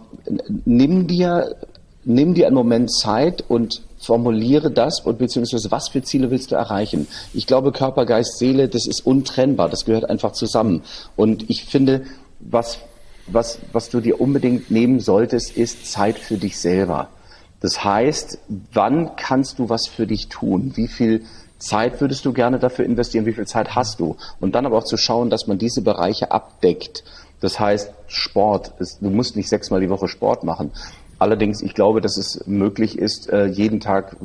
nimm 0.64 1.08
dir 1.08 1.56
nimm 2.04 2.34
dir 2.34 2.46
einen 2.46 2.54
Moment 2.54 2.92
Zeit 2.92 3.44
und 3.48 3.82
formuliere 4.03 4.70
das 4.70 5.00
und 5.00 5.18
beziehungsweise 5.18 5.70
was 5.70 5.88
für 5.88 6.03
Ziele 6.03 6.30
willst 6.30 6.50
du 6.50 6.57
erreichen. 6.57 7.07
Ich 7.32 7.46
glaube, 7.46 7.72
Körper, 7.72 8.05
Geist, 8.05 8.38
Seele, 8.38 8.68
das 8.68 8.86
ist 8.86 9.07
untrennbar, 9.07 9.68
das 9.68 9.84
gehört 9.84 10.11
einfach 10.11 10.32
zusammen. 10.32 10.82
Und 11.16 11.48
ich 11.48 11.64
finde, 11.64 12.03
was, 12.40 12.78
was, 13.26 13.59
was 13.72 13.90
du 13.90 14.00
dir 14.00 14.20
unbedingt 14.20 14.70
nehmen 14.70 15.00
solltest, 15.00 15.57
ist 15.57 15.90
Zeit 15.90 16.18
für 16.18 16.36
dich 16.36 16.59
selber. 16.59 17.09
Das 17.61 17.84
heißt, 17.84 18.38
wann 18.72 19.14
kannst 19.16 19.61
du 19.61 19.68
was 19.68 19.86
für 19.86 20.07
dich 20.07 20.28
tun? 20.28 20.72
Wie 20.74 20.88
viel 20.88 21.24
Zeit 21.59 22.00
würdest 22.00 22.24
du 22.24 22.32
gerne 22.32 22.59
dafür 22.59 22.84
investieren? 22.84 23.24
Wie 23.24 23.32
viel 23.32 23.46
Zeit 23.46 23.76
hast 23.76 24.00
du? 24.00 24.16
Und 24.40 24.57
dann 24.57 24.66
aber 24.66 24.78
auch 24.78 24.84
zu 24.84 24.96
schauen, 24.96 25.30
dass 25.30 25.46
man 25.46 25.59
diese 25.59 25.80
Bereiche 25.80 26.32
abdeckt. 26.32 27.05
Das 27.40 27.61
heißt, 27.61 27.92
Sport, 28.09 28.72
ist, 28.80 29.00
du 29.00 29.11
musst 29.11 29.36
nicht 29.36 29.48
sechsmal 29.48 29.80
die 29.80 29.90
Woche 29.90 30.09
Sport 30.09 30.42
machen. 30.42 30.72
Allerdings, 31.22 31.62
ich 31.62 31.74
glaube, 31.74 32.00
dass 32.00 32.16
es 32.16 32.48
möglich 32.48 32.98
ist, 32.98 33.30
äh, 33.30 33.46
jeden 33.46 33.78
Tag 33.78 34.16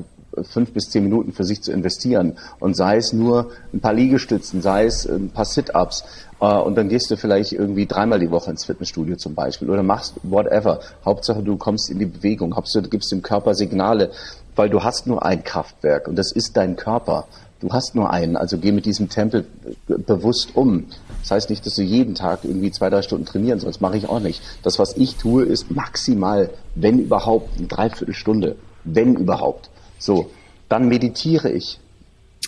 fünf 0.41 0.73
bis 0.73 0.89
zehn 0.89 1.03
Minuten 1.03 1.31
für 1.31 1.43
sich 1.43 1.61
zu 1.61 1.71
investieren. 1.71 2.37
Und 2.59 2.75
sei 2.75 2.97
es 2.97 3.13
nur 3.13 3.51
ein 3.71 3.81
paar 3.81 3.93
Liegestützen, 3.93 4.63
sei 4.63 4.85
es 4.85 5.05
ein 5.05 5.29
paar 5.29 5.45
Sit-Ups. 5.45 6.03
Äh, 6.41 6.45
und 6.55 6.75
dann 6.75 6.89
gehst 6.89 7.11
du 7.11 7.15
vielleicht 7.15 7.51
irgendwie 7.51 7.85
dreimal 7.85 8.19
die 8.19 8.31
Woche 8.31 8.49
ins 8.49 8.65
Fitnessstudio 8.65 9.15
zum 9.15 9.35
Beispiel 9.35 9.69
oder 9.69 9.83
machst 9.83 10.15
whatever. 10.23 10.79
Hauptsache, 11.05 11.43
du 11.43 11.55
kommst 11.57 11.91
in 11.91 11.99
die 11.99 12.07
Bewegung. 12.07 12.55
Hauptsache, 12.55 12.81
du 12.81 12.89
gibst 12.89 13.11
dem 13.11 13.21
Körper 13.21 13.53
Signale, 13.53 14.09
weil 14.55 14.69
du 14.69 14.83
hast 14.83 15.05
nur 15.05 15.23
ein 15.23 15.43
Kraftwerk 15.43 16.07
und 16.07 16.15
das 16.15 16.31
ist 16.31 16.57
dein 16.57 16.77
Körper. 16.77 17.27
Du 17.59 17.71
hast 17.73 17.93
nur 17.93 18.09
einen, 18.09 18.37
also 18.37 18.57
geh 18.57 18.71
mit 18.71 18.85
diesem 18.85 19.07
Tempel 19.07 19.45
bewusst 19.87 20.55
um. 20.55 20.85
Das 21.21 21.31
heißt 21.31 21.49
nicht, 21.49 21.65
dass 21.65 21.75
du 21.75 21.81
jeden 21.81 22.15
Tag 22.15 22.39
irgendwie 22.43 22.71
zwei, 22.71 22.89
drei 22.89 23.01
Stunden 23.01 23.25
trainieren 23.25 23.59
sollst. 23.59 23.81
Mache 23.81 23.97
ich 23.97 24.07
auch 24.07 24.19
nicht. 24.19 24.41
Das, 24.63 24.79
was 24.79 24.95
ich 24.97 25.15
tue, 25.15 25.43
ist 25.43 25.71
maximal, 25.71 26.49
wenn 26.75 26.99
überhaupt, 26.99 27.57
eine 27.57 27.67
Dreiviertelstunde. 27.67 28.55
Wenn 28.83 29.15
überhaupt. 29.15 29.69
So, 29.99 30.29
dann 30.69 30.87
meditiere 30.87 31.51
ich. 31.51 31.79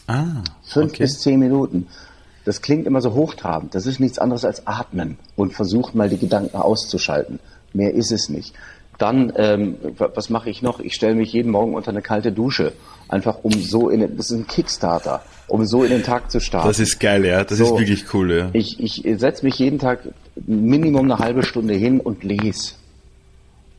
Ah, 0.08 0.44
Fünf 0.64 0.94
okay. 0.94 1.04
bis 1.04 1.20
zehn 1.20 1.40
Minuten. 1.40 1.88
Das 2.46 2.62
klingt 2.62 2.88
immer 2.88 3.02
so 3.02 3.14
hochtrabend. 3.14 3.76
Das 3.76 3.86
ist 3.86 4.00
nichts 4.00 4.18
anderes 4.18 4.46
als 4.46 4.66
atmen 4.66 5.18
und 5.36 5.54
versucht 5.54 5.94
mal 5.94 6.10
die 6.10 6.18
Gedanken 6.18 6.58
auszuschalten. 6.58 7.40
Mehr 7.74 7.94
ist 7.94 8.12
es 8.12 8.30
nicht. 8.30 8.56
Dann, 9.00 9.32
ähm, 9.38 9.78
was 9.97 10.30
mache 10.30 10.50
ich 10.50 10.62
noch? 10.62 10.82
Ich 10.82 10.93
stelle 10.93 11.16
mich 11.16 11.32
jeden 11.32 11.52
Morgen 11.52 11.74
unter 11.74 11.89
eine 11.89 12.02
kalte 12.02 12.34
Dusche. 12.34 12.74
Einfach 13.08 13.39
um 13.43 13.54
so 13.54 13.89
in, 13.89 14.02
das 14.18 14.30
ist 14.30 14.38
ein 14.38 14.45
Kickstarter, 14.45 15.24
um 15.47 15.66
so 15.66 15.84
in 15.84 15.89
den 15.89 16.04
Tag 16.04 16.30
zu 16.30 16.41
starten. 16.41 16.68
Das 16.68 16.80
ist 16.80 17.00
geil, 17.00 17.26
ja. 17.26 17.43
Das 17.45 17.58
so, 17.58 17.64
ist 17.64 17.80
wirklich 17.80 18.14
cool, 18.14 18.32
ja. 18.32 18.50
Ich, 18.52 18.78
ich 18.80 19.02
setze 19.20 19.45
mich 19.45 19.58
jeden 19.58 19.80
Tag 19.80 20.02
Minimum 20.36 21.06
eine 21.06 21.18
halbe 21.18 21.43
Stunde 21.43 21.74
hin 21.76 22.02
und 22.02 22.24
lese. 22.26 22.74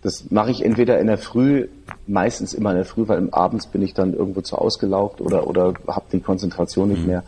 Das 0.02 0.30
mache 0.30 0.50
ich 0.50 0.64
entweder 0.64 0.98
in 0.98 1.06
der 1.06 1.18
Früh, 1.18 1.68
meistens 2.06 2.54
immer 2.54 2.70
in 2.70 2.76
der 2.76 2.86
Früh, 2.86 3.06
weil 3.06 3.28
abends 3.30 3.66
bin 3.66 3.82
ich 3.82 3.92
dann 3.92 4.14
irgendwo 4.14 4.40
zu 4.40 4.56
ausgelaugt 4.56 5.20
oder, 5.20 5.46
oder 5.46 5.74
habe 5.86 6.06
die 6.10 6.20
Konzentration 6.20 6.88
nicht 6.88 7.02
mhm. 7.02 7.06
mehr. 7.06 7.24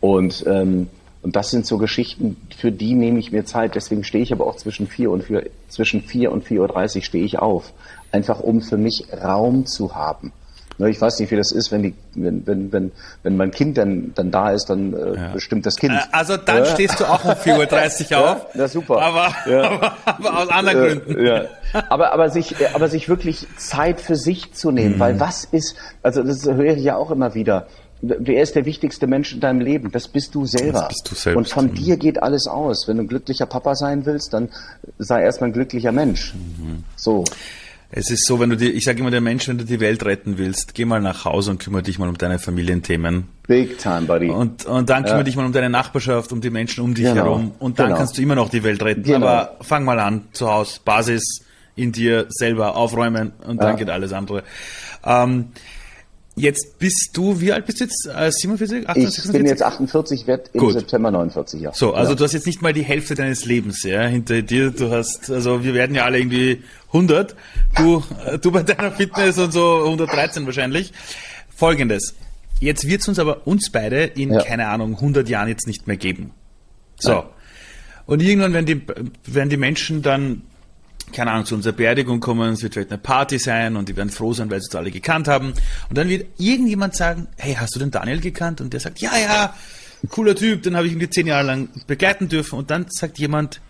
Und, 0.00 0.44
ähm, 0.48 0.88
und 1.22 1.36
das 1.36 1.50
sind 1.50 1.66
so 1.66 1.78
Geschichten, 1.78 2.36
für 2.56 2.70
die 2.70 2.94
nehme 2.94 3.18
ich 3.18 3.32
mir 3.32 3.44
Zeit. 3.44 3.74
Deswegen 3.74 4.04
stehe 4.04 4.22
ich 4.22 4.32
aber 4.32 4.46
auch 4.46 4.56
zwischen 4.56 4.86
vier 4.86 5.10
und 5.10 5.24
vier, 5.24 5.50
zwischen 5.68 6.02
vier 6.02 6.30
und 6.30 6.44
4.30 6.44 6.96
Uhr 6.96 7.02
stehe 7.02 7.24
ich 7.24 7.38
auf. 7.38 7.72
Einfach 8.12 8.40
um 8.40 8.60
für 8.60 8.76
mich 8.76 9.06
Raum 9.12 9.66
zu 9.66 9.94
haben. 9.94 10.32
Ne, 10.78 10.90
ich 10.90 11.00
weiß 11.00 11.18
nicht, 11.20 11.30
wie 11.30 11.36
das 11.36 11.52
ist, 11.52 11.72
wenn, 11.72 11.82
die, 11.82 11.94
wenn, 12.14 12.46
wenn, 12.46 12.70
wenn, 12.70 12.92
wenn 13.22 13.36
mein 13.36 13.50
Kind 13.50 13.78
dann, 13.78 14.12
dann 14.14 14.30
da 14.30 14.50
ist, 14.50 14.66
dann 14.66 14.92
äh, 14.92 15.16
ja. 15.16 15.28
bestimmt 15.32 15.64
das 15.64 15.76
Kind. 15.76 15.94
Äh, 15.94 16.00
also 16.12 16.36
dann 16.36 16.58
ja. 16.58 16.64
stehst 16.66 17.00
du 17.00 17.06
auch 17.06 17.24
um 17.24 17.30
4.30 17.30 18.12
Uhr 18.12 18.18
auf. 18.30 18.38
Ja, 18.38 18.46
das 18.54 18.66
ist 18.66 18.72
super. 18.74 19.00
Aber, 19.00 19.34
aber, 19.46 19.96
aber, 20.04 20.38
aus 20.38 20.48
anderen 20.50 21.00
Gründen. 21.00 21.26
Ja. 21.26 21.44
Aber, 21.88 22.12
aber, 22.12 22.28
sich, 22.28 22.54
aber 22.74 22.88
sich 22.88 23.08
wirklich 23.08 23.46
Zeit 23.56 24.02
für 24.02 24.16
sich 24.16 24.52
zu 24.52 24.70
nehmen, 24.70 24.96
mhm. 24.96 25.00
weil 25.00 25.18
was 25.18 25.44
ist, 25.44 25.76
also 26.02 26.22
das 26.22 26.44
höre 26.44 26.76
ich 26.76 26.84
ja 26.84 26.96
auch 26.96 27.10
immer 27.10 27.34
wieder, 27.34 27.68
Wer 28.02 28.42
ist 28.42 28.54
der 28.54 28.64
wichtigste 28.66 29.06
Mensch 29.06 29.32
in 29.32 29.40
deinem 29.40 29.60
Leben? 29.60 29.90
Das 29.90 30.08
bist 30.08 30.34
du 30.34 30.44
selber. 30.44 30.80
Das 30.80 30.88
bist 30.88 31.10
du 31.10 31.14
selbst. 31.14 31.36
Und 31.36 31.48
von 31.48 31.74
dir 31.74 31.96
geht 31.96 32.22
alles 32.22 32.46
aus. 32.46 32.86
Wenn 32.86 32.98
du 32.98 33.04
ein 33.04 33.08
glücklicher 33.08 33.46
Papa 33.46 33.74
sein 33.74 34.04
willst, 34.04 34.34
dann 34.34 34.50
sei 34.98 35.22
erstmal 35.22 35.50
ein 35.50 35.52
glücklicher 35.54 35.92
Mensch. 35.92 36.34
Mhm. 36.34 36.84
So. 36.94 37.24
Es 37.90 38.10
ist 38.10 38.26
so, 38.26 38.40
wenn 38.40 38.50
du 38.50 38.56
die, 38.56 38.70
ich 38.70 38.84
sage 38.84 38.98
immer 38.98 39.12
der 39.12 39.20
Mensch, 39.20 39.48
wenn 39.48 39.58
du 39.58 39.64
die 39.64 39.80
Welt 39.80 40.04
retten 40.04 40.38
willst, 40.38 40.74
geh 40.74 40.84
mal 40.84 41.00
nach 41.00 41.24
Hause 41.24 41.52
und 41.52 41.58
kümmere 41.58 41.82
dich 41.82 41.98
mal 41.98 42.08
um 42.08 42.18
deine 42.18 42.38
Familienthemen. 42.38 43.28
Big 43.46 43.78
time, 43.78 44.02
buddy. 44.02 44.28
Und, 44.28 44.66
und 44.66 44.90
dann 44.90 45.04
kümmere 45.04 45.20
ja. 45.20 45.24
dich 45.24 45.36
mal 45.36 45.46
um 45.46 45.52
deine 45.52 45.70
Nachbarschaft, 45.70 46.32
um 46.32 46.40
die 46.40 46.50
Menschen 46.50 46.82
um 46.82 46.94
dich 46.94 47.04
genau. 47.04 47.24
herum. 47.24 47.52
Und 47.60 47.78
dann 47.78 47.86
genau. 47.86 47.98
kannst 47.98 48.18
du 48.18 48.22
immer 48.22 48.34
noch 48.34 48.50
die 48.50 48.64
Welt 48.64 48.82
retten. 48.82 49.04
Genau. 49.04 49.26
Aber 49.26 49.56
fang 49.62 49.84
mal 49.84 50.00
an, 50.00 50.24
zu 50.32 50.50
Hause, 50.50 50.80
Basis 50.84 51.22
in 51.76 51.92
dir 51.92 52.26
selber 52.28 52.76
aufräumen 52.76 53.32
und 53.46 53.58
dann 53.58 53.72
ja. 53.72 53.76
geht 53.76 53.90
alles 53.90 54.12
andere. 54.12 54.42
Ähm, 55.04 55.52
Jetzt 56.38 56.78
bist 56.78 57.10
du, 57.14 57.40
wie 57.40 57.50
alt 57.50 57.64
bist 57.64 57.80
du 57.80 57.84
jetzt? 57.84 58.06
Äh, 58.06 58.30
47, 58.30 58.86
48, 58.86 59.08
ich 59.08 59.14
46? 59.14 59.32
bin 59.32 59.46
jetzt 59.46 59.62
48, 59.62 60.26
werde 60.26 60.44
im 60.52 60.60
Gut. 60.60 60.74
September 60.74 61.10
49, 61.10 61.62
ja. 61.62 61.72
So, 61.72 61.94
also 61.94 62.12
ja. 62.12 62.16
du 62.16 62.24
hast 62.24 62.34
jetzt 62.34 62.46
nicht 62.46 62.60
mal 62.60 62.74
die 62.74 62.82
Hälfte 62.82 63.14
deines 63.14 63.46
Lebens, 63.46 63.82
ja, 63.84 64.02
hinter 64.02 64.42
dir. 64.42 64.70
Du 64.70 64.90
hast, 64.90 65.30
also 65.30 65.64
wir 65.64 65.72
werden 65.72 65.96
ja 65.96 66.04
alle 66.04 66.18
irgendwie 66.18 66.62
100. 66.88 67.34
Du, 67.76 68.04
äh, 68.26 68.38
du 68.38 68.50
bei 68.52 68.62
deiner 68.62 68.92
Fitness 68.92 69.38
und 69.38 69.50
so 69.52 69.84
113 69.84 70.44
wahrscheinlich. 70.44 70.92
Folgendes. 71.48 72.14
Jetzt 72.60 72.86
wird 72.86 73.00
es 73.00 73.08
uns 73.08 73.18
aber, 73.18 73.46
uns 73.46 73.70
beide, 73.70 74.04
in, 74.04 74.34
ja. 74.34 74.42
keine 74.42 74.68
Ahnung, 74.68 74.96
100 74.96 75.26
Jahren 75.30 75.48
jetzt 75.48 75.66
nicht 75.66 75.86
mehr 75.86 75.96
geben. 75.96 76.32
So. 76.98 77.12
Nein. 77.12 77.22
Und 78.04 78.22
irgendwann 78.22 78.52
werden 78.52 78.66
die, 78.66 78.82
werden 79.24 79.48
die 79.48 79.56
Menschen 79.56 80.02
dann 80.02 80.42
keine 81.16 81.30
Ahnung, 81.30 81.46
zu 81.46 81.54
unserer 81.54 81.72
Beerdigung 81.72 82.20
kommen, 82.20 82.52
es 82.52 82.62
wird 82.62 82.74
vielleicht 82.74 82.90
eine 82.90 82.98
Party 82.98 83.38
sein 83.38 83.76
und 83.76 83.88
die 83.88 83.96
werden 83.96 84.10
froh 84.10 84.34
sein, 84.34 84.50
weil 84.50 84.60
sie 84.60 84.66
uns 84.66 84.74
alle 84.74 84.90
gekannt 84.90 85.28
haben. 85.28 85.54
Und 85.88 85.96
dann 85.96 86.10
wird 86.10 86.26
irgendjemand 86.38 86.94
sagen, 86.94 87.26
hey, 87.38 87.54
hast 87.54 87.74
du 87.74 87.78
den 87.78 87.90
Daniel 87.90 88.20
gekannt? 88.20 88.60
Und 88.60 88.74
der 88.74 88.80
sagt, 88.80 89.00
ja, 89.00 89.16
ja, 89.16 89.54
cooler 90.10 90.34
Typ, 90.34 90.62
den 90.62 90.76
habe 90.76 90.86
ich 90.86 90.92
irgendwie 90.92 91.08
zehn 91.08 91.26
Jahre 91.26 91.46
lang 91.46 91.70
begleiten 91.86 92.28
dürfen. 92.28 92.58
Und 92.58 92.70
dann 92.70 92.84
sagt 92.90 93.18
jemand, 93.18 93.62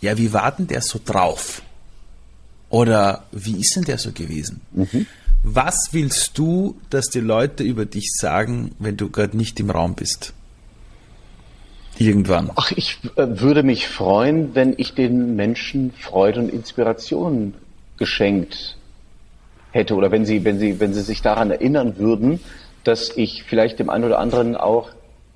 ja, 0.00 0.16
wie 0.16 0.32
war 0.32 0.50
denn 0.52 0.68
der 0.68 0.80
so 0.80 0.98
drauf? 1.04 1.60
Oder 2.70 3.26
wie 3.30 3.60
ist 3.60 3.76
denn 3.76 3.84
der 3.84 3.98
so 3.98 4.12
gewesen? 4.12 4.62
Mhm. 4.72 5.06
Was 5.42 5.90
willst 5.92 6.38
du, 6.38 6.80
dass 6.88 7.08
die 7.08 7.20
Leute 7.20 7.62
über 7.62 7.84
dich 7.84 8.10
sagen, 8.18 8.74
wenn 8.78 8.96
du 8.96 9.10
gerade 9.10 9.36
nicht 9.36 9.60
im 9.60 9.68
Raum 9.68 9.94
bist? 9.94 10.32
Irgendwann. 11.98 12.50
Ach, 12.56 12.72
ich 12.72 12.98
äh, 13.16 13.26
würde 13.40 13.62
mich 13.62 13.88
freuen, 13.88 14.54
wenn 14.54 14.74
ich 14.76 14.94
den 14.94 15.36
Menschen 15.36 15.92
Freude 15.92 16.40
und 16.40 16.48
Inspiration 16.50 17.54
geschenkt 17.98 18.76
hätte 19.70 19.94
oder 19.94 20.10
wenn 20.10 20.24
sie, 20.24 20.44
wenn 20.44 20.58
sie, 20.58 20.80
wenn 20.80 20.92
sie 20.94 21.02
sich 21.02 21.22
daran 21.22 21.50
erinnern 21.50 21.98
würden, 21.98 22.40
dass 22.84 23.16
ich 23.16 23.44
vielleicht 23.44 23.78
dem 23.78 23.90
einen 23.90 24.04
oder 24.04 24.18
anderen 24.18 24.56
auch 24.56 24.90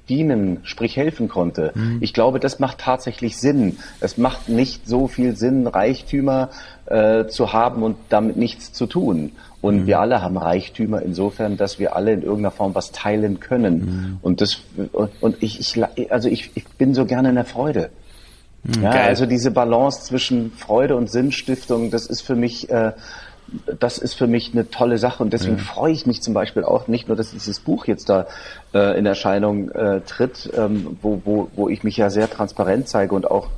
dienen, 0.09 0.59
sprich 0.65 0.97
helfen 0.97 1.29
konnte. 1.29 1.73
Mhm. 1.75 1.99
Ich 2.01 2.13
glaube, 2.13 2.41
das 2.41 2.59
macht 2.59 2.79
tatsächlich 2.79 3.37
Sinn. 3.39 3.79
Es 4.01 4.19
macht 4.19 4.49
nicht 4.49 4.89
so 4.89 5.07
viel 5.07 5.37
Sinn, 5.37 5.67
Reichtümer 5.67 6.51
äh, 6.87 7.27
zu 7.27 7.53
haben 7.53 7.83
und 7.83 7.97
damit 8.09 8.37
nichts 8.37 8.73
zu 8.73 8.87
tun. 8.87 9.33
Und 9.61 9.83
mhm. 9.83 9.87
wir 9.87 10.01
alle 10.01 10.23
haben 10.23 10.39
Reichtümer 10.39 11.03
insofern, 11.03 11.57
dass 11.57 11.79
wir 11.79 11.95
alle 11.95 12.13
in 12.13 12.23
irgendeiner 12.23 12.51
Form 12.51 12.75
was 12.75 12.93
teilen 12.93 13.41
können. 13.41 13.75
Mhm. 13.75 14.19
Und 14.23 14.41
das 14.41 14.63
und 14.93 15.43
ich, 15.43 15.61
ich 15.61 16.11
also 16.11 16.29
ich, 16.29 16.51
ich 16.55 16.67
bin 16.79 16.95
so 16.95 17.05
gerne 17.05 17.29
in 17.29 17.35
der 17.35 17.45
Freude. 17.45 17.91
Mhm, 18.63 18.83
ja, 18.83 18.91
also 18.91 19.27
diese 19.27 19.51
Balance 19.51 20.03
zwischen 20.03 20.53
Freude 20.53 20.97
und 20.97 21.11
Sinnstiftung, 21.11 21.91
das 21.91 22.07
ist 22.07 22.23
für 22.23 22.37
mich 22.37 22.71
äh, 22.71 22.93
das 23.79 23.99
ist 23.99 24.15
für 24.15 24.27
mich 24.27 24.53
eine 24.53 24.71
tolle 24.71 24.99
Sache 24.99 25.23
und 25.23 25.33
deswegen 25.33 25.57
ja. 25.57 25.63
freue 25.63 25.93
ich 25.93 26.07
mich 26.07 26.23
zum 26.23 26.35
Beispiel 26.35 26.63
auch 26.63 26.87
nicht 26.87 27.09
nur, 27.09 27.17
dass 27.17 27.33
dieses 27.33 27.59
Buch 27.59 27.87
jetzt 27.87 28.09
da 28.09 28.27
äh, 28.73 28.97
in 28.97 29.07
Erscheinung 29.07 29.71
äh, 29.71 30.03
tritt, 30.03 30.51
ähm, 30.57 30.99
wo, 31.03 31.21
wo, 31.25 31.49
wo 31.57 31.69
ich 31.69 31.83
mich 31.83 31.97
ja 31.97 32.11
sehr 32.11 32.31
transparent 32.31 32.89
zeige 32.89 33.15
und 33.15 33.29
auch 33.29 33.49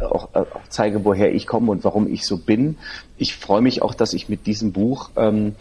auch, 0.00 0.34
auch 0.34 0.46
zeige, 0.68 1.04
woher 1.04 1.34
ich 1.34 1.46
komme 1.46 1.70
und 1.70 1.84
warum 1.84 2.12
ich 2.12 2.26
so 2.26 2.38
bin. 2.38 2.76
Ich 3.16 3.36
freue 3.36 3.60
mich 3.60 3.82
auch, 3.82 3.94
dass 3.94 4.12
ich 4.12 4.28
mit 4.28 4.46
diesem 4.46 4.72
Buch 4.72 5.10
ähm, 5.16 5.54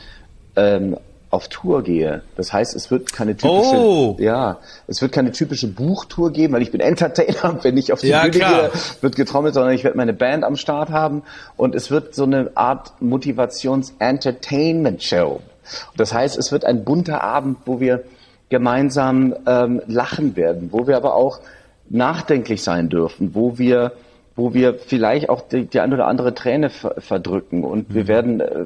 ähm, 0.56 0.98
auf 1.30 1.50
Tour 1.50 1.84
gehe. 1.84 2.24
Das 2.36 2.52
heißt, 2.54 2.74
es 2.76 2.90
wird 2.90 3.12
keine 3.12 3.36
typische, 3.36 3.76
oh. 3.76 4.16
ja, 4.20 4.60
es 4.88 5.02
wird 5.02 5.12
keine 5.12 5.34
typische 5.34 5.68
Buchtour 5.68 6.32
geben, 6.32 6.54
weil 6.54 6.62
ich 6.62 6.72
bin 6.72 6.80
Entertainer. 6.80 7.60
Wenn 7.64 7.76
ich 7.78 7.92
auf 7.92 8.00
die 8.02 8.08
ja, 8.08 8.22
Bühne 8.24 8.40
gehe, 8.40 8.72
wird 9.02 9.16
getrommelt, 9.16 9.54
sondern 9.54 9.74
ich 9.74 9.84
werde 9.84 9.98
meine 9.98 10.14
Band 10.14 10.46
am 10.46 10.56
Start 10.56 10.90
haben 10.90 11.24
und 11.58 11.76
es 11.76 11.92
wird 11.92 12.16
so 12.16 12.24
eine 12.24 12.52
Art 12.56 12.94
Motivations-Entertainment-Show. 13.02 15.42
Das 15.98 16.14
heißt, 16.14 16.38
es 16.38 16.54
wird 16.54 16.64
ein 16.64 16.86
bunter 16.86 17.22
Abend, 17.24 17.58
wo 17.66 17.82
wir 17.82 18.04
gemeinsam 18.50 19.36
ähm, 19.46 19.82
lachen 19.88 20.38
werden, 20.38 20.70
wo 20.72 20.88
wir 20.88 20.96
aber 20.96 21.16
auch 21.16 21.42
nachdenklich 21.90 22.64
sein 22.64 22.88
dürfen, 22.88 23.36
wo 23.36 23.58
wir 23.58 23.92
wo 24.38 24.54
wir 24.54 24.76
vielleicht 24.76 25.30
auch 25.30 25.42
die, 25.42 25.66
die 25.66 25.82
eine 25.82 25.96
oder 25.96 26.08
andere 26.08 26.34
Träne 26.34 26.70
verdrücken 26.70 27.66
und 27.66 27.90
mhm. 27.90 27.94
wir 27.94 28.08
werden, 28.08 28.40
äh, 28.40 28.66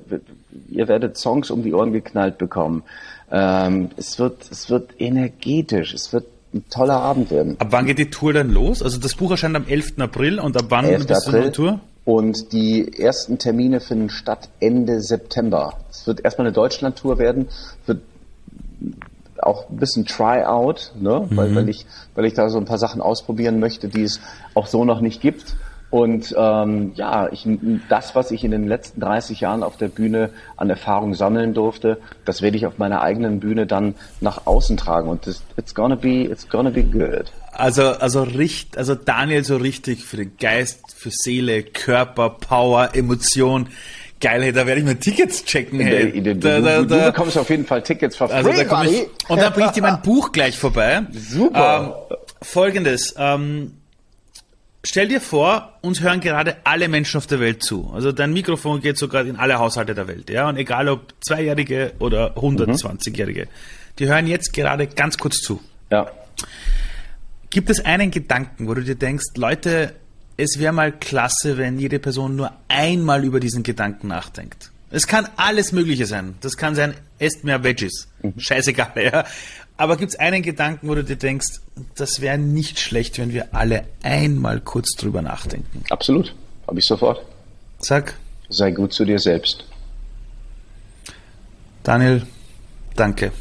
ihr 0.69 0.88
werdet 0.88 1.17
Songs 1.17 1.49
um 1.49 1.63
die 1.63 1.74
Ohren 1.74 1.93
geknallt 1.93 2.38
bekommen. 2.38 2.84
Ähm, 3.32 3.89
es 3.95 4.19
wird, 4.19 4.51
es 4.51 4.69
wird 4.69 4.91
energetisch, 4.99 5.93
es 5.93 6.11
wird 6.13 6.26
ein 6.53 6.65
toller 6.69 6.97
Abend 6.97 7.32
werden. 7.32 7.55
Ab 7.59 7.69
wann 7.72 7.86
geht 7.86 7.97
die 7.97 8.09
Tour 8.09 8.34
denn 8.34 8.51
los? 8.51 8.84
Also 8.84 8.99
das 8.99 9.15
Buch 9.15 9.32
erscheint 9.32 9.55
am 9.55 9.65
11. 9.65 9.93
April 9.99 10.39
und 10.39 10.57
ab 10.57 10.65
wann 10.67 10.86
11. 10.86 11.07
bist 11.07 11.28
April. 11.28 11.51
Tour? 11.51 11.80
Und 12.03 12.51
die 12.51 12.99
ersten 12.99 13.38
Termine 13.38 13.80
finden 13.80 14.09
statt 14.09 14.49
Ende 14.59 14.99
September. 14.99 15.78
Es 15.89 16.05
wird 16.05 16.26
erstmal 16.26 16.47
eine 16.47 16.53
Deutschland-Tour 16.53 17.17
werden, 17.17 17.47
wird 17.86 18.01
auch 19.43 19.69
ein 19.69 19.77
bisschen 19.77 20.05
Try-out, 20.05 20.93
ne? 20.99 21.27
Mhm. 21.29 21.37
weil, 21.37 21.55
weil, 21.55 21.69
ich, 21.69 21.85
weil 22.15 22.25
ich 22.25 22.33
da 22.33 22.49
so 22.49 22.57
ein 22.57 22.65
paar 22.65 22.77
Sachen 22.77 23.01
ausprobieren 23.01 23.59
möchte, 23.59 23.87
die 23.87 24.03
es 24.03 24.19
auch 24.53 24.67
so 24.67 24.85
noch 24.85 25.01
nicht 25.01 25.21
gibt. 25.21 25.55
Und 25.91 26.33
ähm, 26.37 26.93
ja, 26.95 27.27
ich, 27.33 27.45
das, 27.89 28.15
was 28.15 28.31
ich 28.31 28.45
in 28.45 28.51
den 28.51 28.65
letzten 28.65 29.01
30 29.01 29.41
Jahren 29.41 29.61
auf 29.61 29.75
der 29.75 29.89
Bühne 29.89 30.29
an 30.55 30.69
Erfahrung 30.69 31.13
sammeln 31.15 31.53
durfte, 31.53 31.97
das 32.23 32.41
werde 32.41 32.55
ich 32.55 32.65
auf 32.65 32.77
meiner 32.77 33.01
eigenen 33.01 33.41
Bühne 33.41 33.67
dann 33.67 33.95
nach 34.21 34.47
außen 34.47 34.77
tragen. 34.77 35.09
Und 35.09 35.27
das, 35.27 35.43
it's 35.57 35.75
gonna 35.75 35.95
be, 35.95 36.23
it's 36.23 36.47
gonna 36.47 36.69
be 36.69 36.83
good. 36.83 37.25
Also, 37.51 37.89
also, 37.89 38.23
richt, 38.23 38.77
also 38.77 38.95
Daniel 38.95 39.43
so 39.43 39.57
richtig 39.57 40.05
für 40.05 40.15
den 40.15 40.37
Geist, 40.37 40.79
für 40.95 41.11
Seele, 41.11 41.61
Körper, 41.61 42.29
Power, 42.29 42.91
Emotion 42.93 43.67
Geil, 44.22 44.43
hey, 44.43 44.51
da 44.53 44.67
werde 44.67 44.82
ich 44.82 44.86
mir 44.86 44.99
Tickets 44.99 45.43
checken. 45.43 45.80
Hey. 45.80 46.22
Da, 46.22 46.34
da, 46.36 46.61
da, 46.61 46.78
du, 46.82 46.86
du, 46.86 47.05
bekommst 47.05 47.38
auf 47.39 47.49
jeden 47.49 47.65
Fall 47.65 47.82
Tickets 47.82 48.15
für 48.15 48.30
also 48.30 48.51
free, 48.51 48.63
da 48.63 48.84
ich, 48.84 49.07
Und 49.28 49.41
dann 49.41 49.51
bringe 49.51 49.67
ich 49.67 49.74
dir 49.74 49.82
mein 49.82 50.01
Buch 50.03 50.32
gleich 50.32 50.57
vorbei. 50.57 51.01
Super. 51.11 52.07
Ähm, 52.11 52.17
Folgendes. 52.43 53.15
Ähm, 53.17 53.74
stell 54.84 55.07
dir 55.07 55.22
vor, 55.22 55.80
uns 55.82 56.01
hören 56.01 56.22
gerade 56.22 56.57
alle 56.65 56.88
Menschen 56.88 57.17
auf 57.17 57.26
der 57.26 57.39
Welt 57.39 57.63
zu. 57.63 57.91
Also 57.95 58.11
dein 58.11 58.32
Mikrofon 58.32 58.80
geht 58.80 58.97
sogar 58.97 59.26
in 59.26 59.38
alle 59.38 59.57
Haushalte 59.57 59.95
der 59.95 60.07
Welt. 60.07 60.30
ja. 60.30 60.47
Und 60.47 60.57
egal 60.57 60.88
ob 60.88 61.13
Zweijährige 61.19 61.93
oder 61.97 62.38
120-Jährige. 62.38 63.47
Die 63.97 64.07
hören 64.07 64.28
jetzt 64.28 64.53
gerade 64.53 64.86
ganz 64.86 65.17
kurz 65.17 65.41
zu. 65.41 65.61
Ja. 65.89 66.11
Gibt 67.49 67.72
es 67.72 67.84
einen 67.84 68.11
Gedanken, 68.11 68.67
wo 68.67 68.76
du 68.76 68.84
dir 68.84 68.95
denkst, 68.95 69.26
Leute, 69.36 69.95
es 70.41 70.57
wäre 70.57 70.73
mal 70.73 70.91
klasse, 70.91 71.57
wenn 71.57 71.77
jede 71.77 71.99
Person 71.99 72.35
nur 72.35 72.51
einmal 72.67 73.23
über 73.23 73.39
diesen 73.39 73.61
Gedanken 73.61 74.07
nachdenkt. 74.07 74.71
Es 74.89 75.05
kann 75.05 75.29
alles 75.37 75.71
Mögliche 75.71 76.07
sein. 76.07 76.33
Das 76.41 76.57
kann 76.57 76.73
sein, 76.73 76.95
esst 77.19 77.43
mehr 77.43 77.63
Veggies. 77.63 78.07
Mhm. 78.23 78.33
Scheißegal, 78.39 78.91
ja. 78.95 79.25
Aber 79.77 79.97
gibt 79.97 80.13
es 80.13 80.19
einen 80.19 80.41
Gedanken, 80.41 80.87
wo 80.87 80.95
du 80.95 81.03
dir 81.03 81.15
denkst, 81.15 81.61
das 81.95 82.21
wäre 82.21 82.39
nicht 82.39 82.79
schlecht, 82.79 83.19
wenn 83.19 83.33
wir 83.33 83.53
alle 83.53 83.85
einmal 84.01 84.61
kurz 84.61 84.95
drüber 84.95 85.21
nachdenken? 85.21 85.83
Absolut. 85.91 86.33
Habe 86.67 86.79
ich 86.79 86.87
sofort. 86.87 87.23
Sag. 87.79 88.15
Sei 88.49 88.71
gut 88.71 88.93
zu 88.93 89.05
dir 89.05 89.19
selbst. 89.19 89.63
Daniel, 91.83 92.25
danke. 92.95 93.31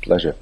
Pleasure. 0.00 0.34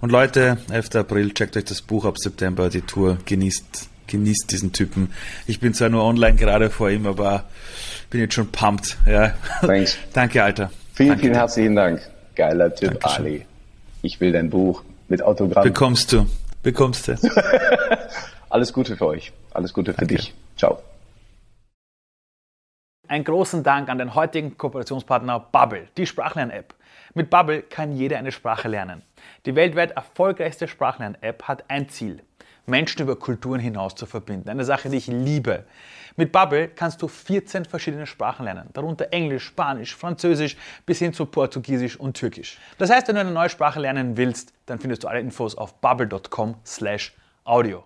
Und 0.00 0.10
Leute, 0.10 0.58
11. 0.70 0.96
April, 0.96 1.32
checkt 1.32 1.56
euch 1.58 1.64
das 1.64 1.82
Buch 1.82 2.06
ab 2.06 2.18
September, 2.18 2.70
die 2.70 2.80
Tour, 2.80 3.18
genießt 3.24 3.91
genießt 4.12 4.52
diesen 4.52 4.72
Typen. 4.72 5.12
Ich 5.46 5.58
bin 5.58 5.74
zwar 5.74 5.88
nur 5.88 6.04
online 6.04 6.36
gerade 6.36 6.70
vor 6.70 6.88
ihm, 6.90 7.06
aber 7.06 7.44
bin 8.10 8.20
jetzt 8.20 8.34
schon 8.34 8.52
pumped. 8.52 8.96
Ja. 9.06 9.34
Thanks. 9.60 9.98
Danke, 10.12 10.44
Alter. 10.44 10.70
Vielen, 10.94 11.08
Danke 11.08 11.22
vielen 11.22 11.34
herzlichen 11.34 11.74
Dank. 11.74 12.00
Geiler 12.36 12.74
Typ, 12.74 13.00
Dankeschön. 13.00 13.24
Ali. 13.24 13.46
Ich 14.02 14.20
will 14.20 14.32
dein 14.32 14.50
Buch 14.50 14.84
mit 15.08 15.22
Autogramm. 15.22 15.64
Bekommst 15.64 16.12
du. 16.12 16.26
Bekommst 16.62 17.08
du. 17.08 17.18
Alles 18.50 18.72
Gute 18.72 18.96
für 18.96 19.06
euch. 19.06 19.32
Alles 19.52 19.72
Gute 19.72 19.92
für 19.92 20.00
Danke. 20.00 20.16
dich. 20.16 20.34
Ciao. 20.56 20.82
Einen 23.08 23.24
großen 23.24 23.62
Dank 23.62 23.88
an 23.88 23.98
den 23.98 24.14
heutigen 24.14 24.56
Kooperationspartner 24.56 25.40
Bubble, 25.40 25.88
die 25.96 26.06
Sprachlern-App. 26.06 26.74
Mit 27.14 27.28
Bubble 27.30 27.62
kann 27.62 27.92
jeder 27.92 28.18
eine 28.18 28.32
Sprache 28.32 28.68
lernen. 28.68 29.02
Die 29.44 29.54
weltweit 29.54 29.92
erfolgreichste 29.92 30.68
Sprachlern-App 30.68 31.42
hat 31.44 31.64
ein 31.68 31.88
Ziel– 31.88 32.22
Menschen 32.66 33.02
über 33.02 33.16
Kulturen 33.16 33.60
hinaus 33.60 33.94
zu 33.94 34.06
verbinden. 34.06 34.48
Eine 34.48 34.64
Sache, 34.64 34.88
die 34.88 34.96
ich 34.96 35.06
liebe. 35.06 35.64
Mit 36.16 36.32
Bubble 36.32 36.68
kannst 36.68 37.02
du 37.02 37.08
14 37.08 37.64
verschiedene 37.64 38.06
Sprachen 38.06 38.44
lernen, 38.44 38.68
darunter 38.74 39.12
Englisch, 39.12 39.44
Spanisch, 39.44 39.96
Französisch 39.96 40.56
bis 40.84 40.98
hin 40.98 41.12
zu 41.12 41.26
Portugiesisch 41.26 41.98
und 41.98 42.14
Türkisch. 42.14 42.58
Das 42.78 42.90
heißt, 42.90 43.08
wenn 43.08 43.14
du 43.14 43.22
eine 43.22 43.32
neue 43.32 43.48
Sprache 43.48 43.80
lernen 43.80 44.16
willst, 44.16 44.52
dann 44.66 44.78
findest 44.78 45.04
du 45.04 45.08
alle 45.08 45.20
Infos 45.20 45.56
auf 45.56 45.80
bubble.com/audio. 45.80 47.84